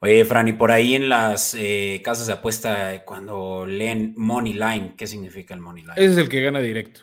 Oye, 0.00 0.24
Fran, 0.24 0.46
y 0.46 0.52
por 0.52 0.70
ahí 0.70 0.94
en 0.94 1.08
las 1.08 1.54
eh, 1.54 2.00
casas 2.04 2.28
de 2.28 2.34
apuesta, 2.34 3.04
cuando 3.04 3.66
leen 3.66 4.14
Money 4.16 4.52
Line, 4.52 4.94
¿qué 4.96 5.06
significa 5.06 5.54
el 5.54 5.60
Money 5.60 5.82
Line? 5.82 5.94
Ese 5.96 6.12
es 6.12 6.18
el 6.18 6.28
que 6.28 6.40
gana 6.40 6.60
directo. 6.60 7.02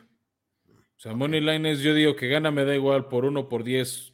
O 0.69 0.99
sea, 0.99 1.13
Money 1.13 1.41
Line 1.41 1.71
es, 1.71 1.81
yo 1.81 1.93
digo 1.93 2.15
que 2.15 2.29
gana, 2.29 2.51
me 2.51 2.63
da 2.63 2.73
igual 2.73 3.09
por 3.09 3.25
uno, 3.25 3.49
por 3.49 3.63
diez 3.63 4.13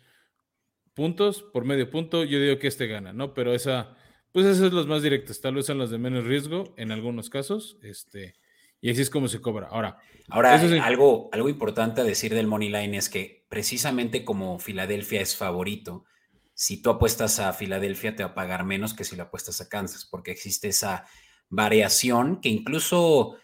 puntos, 0.93 1.43
por 1.43 1.63
medio 1.63 1.89
punto, 1.89 2.23
yo 2.23 2.39
digo 2.39 2.57
que 2.57 2.67
este 2.67 2.87
gana, 2.87 3.13
¿no? 3.13 3.33
Pero 3.35 3.53
esa, 3.53 3.95
pues 4.31 4.45
esas 4.47 4.69
son 4.69 4.75
las 4.75 4.87
más 4.87 5.03
directas, 5.03 5.39
tal 5.41 5.55
vez 5.55 5.67
son 5.67 5.77
las 5.77 5.91
de 5.91 5.99
menos 5.99 6.25
riesgo 6.25 6.73
en 6.77 6.91
algunos 6.91 7.29
casos, 7.29 7.77
este, 7.83 8.35
y 8.81 8.89
así 8.89 9.01
es 9.01 9.09
como 9.09 9.27
se 9.27 9.39
cobra. 9.39 9.67
Ahora, 9.67 9.97
ahora 10.29 10.59
algo, 10.83 11.29
algo 11.31 11.49
importante 11.49 12.01
a 12.01 12.03
decir 12.03 12.33
del 12.33 12.47
Money 12.47 12.69
Line 12.69 12.97
es 12.97 13.09
que 13.09 13.45
precisamente 13.47 14.25
como 14.25 14.59
Filadelfia 14.59 15.21
es 15.21 15.35
favorito, 15.35 16.05
si 16.53 16.81
tú 16.81 16.89
apuestas 16.89 17.39
a 17.39 17.53
Filadelfia 17.53 18.15
te 18.15 18.23
va 18.23 18.31
a 18.31 18.35
pagar 18.35 18.65
menos 18.65 18.93
que 18.93 19.03
si 19.03 19.15
lo 19.15 19.23
apuestas 19.23 19.61
a 19.61 19.69
Kansas, 19.69 20.05
porque 20.05 20.31
existe 20.31 20.67
esa 20.67 21.05
variación 21.49 22.41
que 22.41 22.49
incluso 22.49 23.37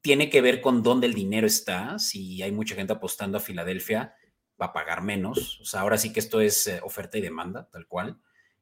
tiene 0.00 0.30
que 0.30 0.40
ver 0.40 0.60
con 0.60 0.82
dónde 0.82 1.06
el 1.06 1.14
dinero 1.14 1.46
está. 1.46 1.98
Si 1.98 2.42
hay 2.42 2.52
mucha 2.52 2.74
gente 2.74 2.92
apostando 2.92 3.38
a 3.38 3.40
Filadelfia, 3.40 4.14
va 4.60 4.66
a 4.66 4.72
pagar 4.72 5.02
menos. 5.02 5.60
O 5.60 5.64
sea, 5.64 5.80
ahora 5.80 5.98
sí 5.98 6.12
que 6.12 6.20
esto 6.20 6.40
es 6.40 6.66
eh, 6.66 6.80
oferta 6.82 7.18
y 7.18 7.20
demanda, 7.20 7.68
tal 7.70 7.86
cual. 7.86 8.20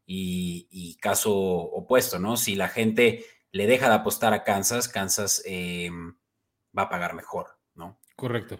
Y, 0.09 0.97
caso 1.01 1.35
opuesto, 1.35 2.19
¿no? 2.19 2.37
Si 2.37 2.55
la 2.55 2.69
gente 2.69 3.25
le 3.57 3.67
deja 3.67 3.89
de 3.89 3.95
apostar 3.95 4.35
a 4.35 4.45
Kansas, 4.45 4.89
Kansas 4.89 5.43
eh, 5.47 5.91
va 6.77 6.83
a 6.83 6.89
pagar 6.89 7.15
mejor, 7.15 7.59
¿no? 7.75 7.99
Correcto. 8.15 8.59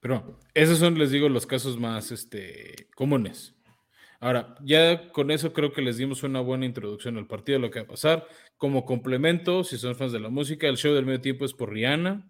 Pero 0.00 0.40
esos 0.54 0.78
son, 0.78 0.98
les 0.98 1.10
digo, 1.10 1.28
los 1.28 1.46
casos 1.46 1.78
más 1.78 2.10
este, 2.10 2.88
comunes. 2.94 3.54
Ahora, 4.20 4.56
ya 4.64 5.12
con 5.12 5.30
eso 5.30 5.52
creo 5.52 5.72
que 5.72 5.82
les 5.82 5.98
dimos 5.98 6.22
una 6.22 6.40
buena 6.40 6.64
introducción 6.64 7.18
al 7.18 7.26
partido, 7.26 7.58
lo 7.58 7.70
que 7.70 7.80
va 7.80 7.84
a 7.84 7.88
pasar. 7.88 8.26
Como 8.56 8.84
complemento, 8.84 9.62
si 9.64 9.76
son 9.78 9.94
fans 9.94 10.12
de 10.12 10.20
la 10.20 10.30
música, 10.30 10.66
el 10.66 10.76
show 10.76 10.94
del 10.94 11.06
medio 11.06 11.20
tiempo 11.20 11.44
es 11.44 11.52
por 11.52 11.70
Rihanna, 11.70 12.26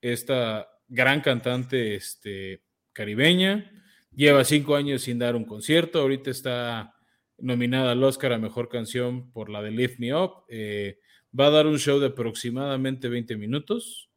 esta 0.00 0.68
gran 0.88 1.20
cantante 1.20 1.96
este, 1.96 2.62
caribeña. 2.92 3.70
Lleva 4.14 4.44
cinco 4.44 4.76
años 4.76 5.02
sin 5.02 5.18
dar 5.18 5.34
un 5.34 5.44
concierto. 5.44 6.00
Ahorita 6.00 6.30
está 6.30 6.94
nominada 7.42 7.92
al 7.92 8.02
Oscar 8.02 8.32
a 8.32 8.38
Mejor 8.38 8.68
Canción 8.68 9.30
por 9.32 9.50
la 9.50 9.60
de 9.60 9.72
Lift 9.72 9.98
Me 9.98 10.14
Up. 10.14 10.44
Eh, 10.48 10.98
va 11.38 11.46
a 11.46 11.50
dar 11.50 11.66
un 11.66 11.78
show 11.78 11.98
de 11.98 12.06
aproximadamente 12.06 13.08
20 13.08 13.36
minutos. 13.36 14.08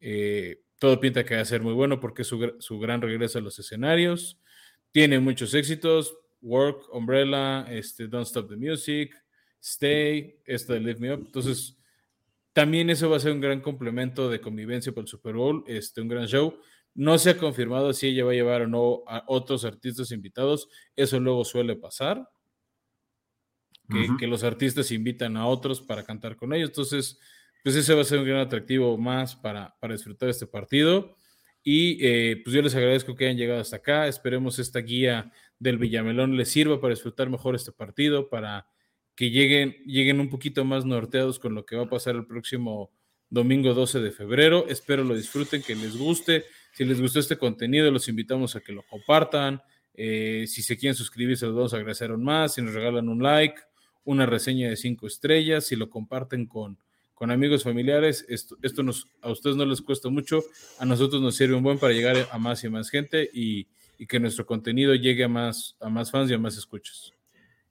Eh, 0.00 0.62
todo 0.78 0.98
pinta 0.98 1.24
que 1.24 1.36
va 1.36 1.42
a 1.42 1.44
ser 1.44 1.62
muy 1.62 1.74
bueno 1.74 2.00
porque 2.00 2.22
es 2.22 2.28
su, 2.28 2.78
gran 2.80 3.02
regreso 3.02 3.38
a 3.38 3.42
los 3.42 3.58
escenarios. 3.58 4.40
Tiene 4.90 5.20
muchos 5.20 5.54
éxitos. 5.54 6.16
Work, 6.40 6.92
Umbrella, 6.92 7.66
este, 7.70 8.08
Don't 8.08 8.26
Stop 8.26 8.48
the 8.48 8.56
Music, 8.56 9.14
Stay, 9.62 10.40
esta 10.44 10.72
de 10.72 10.80
Lift 10.80 10.98
Me 10.98 11.14
Up. 11.14 11.22
Entonces, 11.24 11.78
también 12.52 12.90
eso 12.90 13.08
va 13.08 13.18
a 13.18 13.20
ser 13.20 13.30
un 13.30 13.40
gran 13.40 13.60
complemento 13.60 14.28
de 14.28 14.40
convivencia 14.40 14.90
para 14.90 15.02
el 15.02 15.08
Super 15.08 15.34
Bowl, 15.34 15.62
este, 15.68 16.00
un 16.00 16.08
gran 16.08 16.26
show. 16.26 16.58
No 16.94 17.16
se 17.16 17.30
ha 17.30 17.38
confirmado 17.38 17.92
si 17.92 18.08
ella 18.08 18.24
va 18.24 18.32
a 18.32 18.34
llevar 18.34 18.62
o 18.62 18.66
no 18.66 19.04
a 19.06 19.22
otros 19.28 19.64
artistas 19.64 20.10
invitados. 20.10 20.68
Eso 20.96 21.20
luego 21.20 21.44
suele 21.44 21.76
pasar. 21.76 22.28
Que, 24.18 24.26
los 24.26 24.44
artistas 24.44 24.90
invitan 24.90 25.36
a 25.36 25.46
otros 25.46 25.80
para 25.80 26.04
cantar 26.04 26.36
con 26.36 26.52
ellos. 26.52 26.70
Entonces, 26.70 27.18
pues 27.62 27.76
ese 27.76 27.94
va 27.94 28.02
a 28.02 28.04
ser 28.04 28.18
un 28.18 28.26
gran 28.26 28.40
atractivo 28.40 28.96
más 28.96 29.36
para, 29.36 29.74
para 29.80 29.94
disfrutar 29.94 30.28
este 30.28 30.46
partido. 30.46 31.16
Y 31.64 32.04
eh, 32.04 32.40
pues 32.42 32.54
yo 32.54 32.62
les 32.62 32.74
agradezco 32.74 33.14
que 33.14 33.26
hayan 33.26 33.36
llegado 33.36 33.60
hasta 33.60 33.76
acá. 33.76 34.08
Esperemos 34.08 34.58
esta 34.58 34.80
guía 34.80 35.32
del 35.58 35.78
Villamelón 35.78 36.36
les 36.36 36.50
sirva 36.50 36.80
para 36.80 36.94
disfrutar 36.94 37.30
mejor 37.30 37.54
este 37.54 37.70
partido, 37.70 38.28
para 38.28 38.66
que 39.14 39.30
lleguen, 39.30 39.76
lleguen 39.86 40.18
un 40.18 40.28
poquito 40.28 40.64
más 40.64 40.84
norteados 40.84 41.38
con 41.38 41.54
lo 41.54 41.64
que 41.64 41.76
va 41.76 41.84
a 41.84 41.88
pasar 41.88 42.16
el 42.16 42.26
próximo 42.26 42.90
domingo 43.30 43.72
12 43.72 44.00
de 44.00 44.10
febrero. 44.10 44.66
Espero 44.68 45.04
lo 45.04 45.14
disfruten, 45.14 45.62
que 45.62 45.76
les 45.76 45.96
guste. 45.96 46.44
Si 46.72 46.84
les 46.84 47.00
gustó 47.00 47.20
este 47.20 47.36
contenido, 47.36 47.90
los 47.90 48.08
invitamos 48.08 48.56
a 48.56 48.60
que 48.60 48.72
lo 48.72 48.82
compartan. 48.82 49.62
Eh, 49.94 50.46
si 50.48 50.62
se 50.62 50.76
quieren 50.76 50.96
suscribir, 50.96 51.36
se 51.36 51.46
los 51.46 51.54
vamos 51.54 51.74
a 51.74 51.76
agradecer 51.76 52.10
aún 52.10 52.24
más. 52.24 52.54
Si 52.54 52.62
nos 52.62 52.74
regalan 52.74 53.08
un 53.08 53.22
like, 53.22 53.60
una 54.04 54.26
reseña 54.26 54.68
de 54.68 54.76
cinco 54.76 55.06
estrellas, 55.06 55.66
si 55.66 55.76
lo 55.76 55.90
comparten 55.90 56.46
con, 56.46 56.78
con 57.14 57.30
amigos 57.30 57.62
familiares, 57.62 58.26
esto, 58.28 58.56
esto 58.62 58.82
nos, 58.82 59.06
a 59.20 59.30
ustedes 59.30 59.54
no 59.54 59.64
les 59.64 59.80
cuesta 59.80 60.08
mucho, 60.08 60.42
a 60.78 60.84
nosotros 60.84 61.22
nos 61.22 61.36
sirve 61.36 61.54
un 61.54 61.62
buen 61.62 61.78
para 61.78 61.92
llegar 61.92 62.16
a 62.30 62.38
más 62.38 62.64
y 62.64 62.68
más 62.68 62.90
gente 62.90 63.30
y, 63.32 63.68
que 64.08 64.18
nuestro 64.18 64.44
contenido 64.44 64.96
llegue 64.96 65.22
a 65.22 65.28
más, 65.28 65.76
a 65.78 65.88
más 65.88 66.10
fans 66.10 66.28
y 66.28 66.34
a 66.34 66.38
más 66.38 66.56
escuchas. 66.56 67.12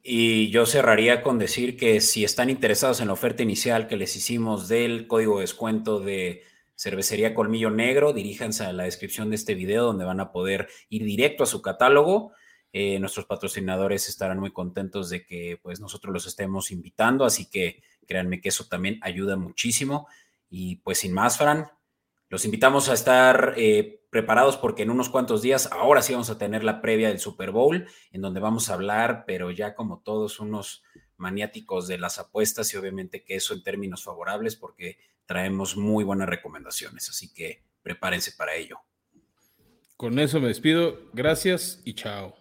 Y 0.01 0.49
yo 0.49 0.65
cerraría 0.65 1.23
con 1.23 1.37
decir 1.37 1.75
que 1.75 1.99
si 1.99 2.23
están 2.23 2.49
interesados 2.49 3.01
en 3.01 3.07
la 3.07 3.13
oferta 3.13 3.43
inicial 3.43 3.89
que 3.89 3.97
les 3.97 4.15
hicimos 4.15 4.69
del 4.69 5.07
código 5.07 5.35
de 5.35 5.41
descuento 5.41 5.99
de 5.99 6.43
Cervecería 6.77 7.35
Colmillo 7.35 7.69
Negro, 7.69 8.13
diríjanse 8.13 8.63
a 8.63 8.71
la 8.71 8.85
descripción 8.85 9.29
de 9.29 9.35
este 9.35 9.53
video 9.53 9.83
donde 9.83 10.05
van 10.05 10.21
a 10.21 10.31
poder 10.31 10.69
ir 10.89 11.03
directo 11.03 11.43
a 11.43 11.47
su 11.47 11.61
catálogo. 11.61 12.31
Eh, 12.73 12.99
nuestros 12.99 13.25
patrocinadores 13.25 14.07
estarán 14.07 14.39
muy 14.39 14.51
contentos 14.51 15.09
de 15.09 15.25
que 15.25 15.59
pues 15.61 15.79
nosotros 15.79 16.13
los 16.13 16.25
estemos 16.25 16.71
invitando, 16.71 17.25
así 17.25 17.49
que 17.49 17.83
créanme 18.07 18.41
que 18.41 18.49
eso 18.49 18.65
también 18.65 18.99
ayuda 19.01 19.35
muchísimo. 19.35 20.07
Y 20.49 20.77
pues 20.77 20.99
sin 20.99 21.13
más, 21.13 21.37
Fran, 21.37 21.67
los 22.29 22.45
invitamos 22.45 22.87
a 22.89 22.93
estar 22.93 23.55
eh, 23.57 24.01
preparados 24.09 24.57
porque 24.57 24.83
en 24.83 24.89
unos 24.89 25.09
cuantos 25.09 25.41
días, 25.41 25.69
ahora 25.71 26.01
sí 26.01 26.13
vamos 26.13 26.29
a 26.29 26.37
tener 26.37 26.63
la 26.63 26.81
previa 26.81 27.09
del 27.09 27.19
Super 27.19 27.51
Bowl, 27.51 27.87
en 28.11 28.21
donde 28.21 28.39
vamos 28.39 28.69
a 28.69 28.73
hablar, 28.73 29.25
pero 29.25 29.51
ya 29.51 29.75
como 29.75 29.99
todos 29.99 30.39
unos 30.39 30.83
maniáticos 31.17 31.87
de 31.87 31.97
las 31.97 32.19
apuestas 32.19 32.73
y 32.73 32.77
obviamente 32.77 33.23
que 33.23 33.35
eso 33.35 33.53
en 33.53 33.63
términos 33.63 34.03
favorables 34.03 34.55
porque 34.55 34.97
traemos 35.25 35.77
muy 35.77 36.03
buenas 36.03 36.27
recomendaciones, 36.27 37.09
así 37.09 37.33
que 37.33 37.63
prepárense 37.83 38.33
para 38.33 38.55
ello. 38.55 38.79
Con 39.95 40.19
eso 40.19 40.39
me 40.39 40.47
despido, 40.47 40.99
gracias 41.13 41.81
y 41.85 41.93
chao. 41.93 42.40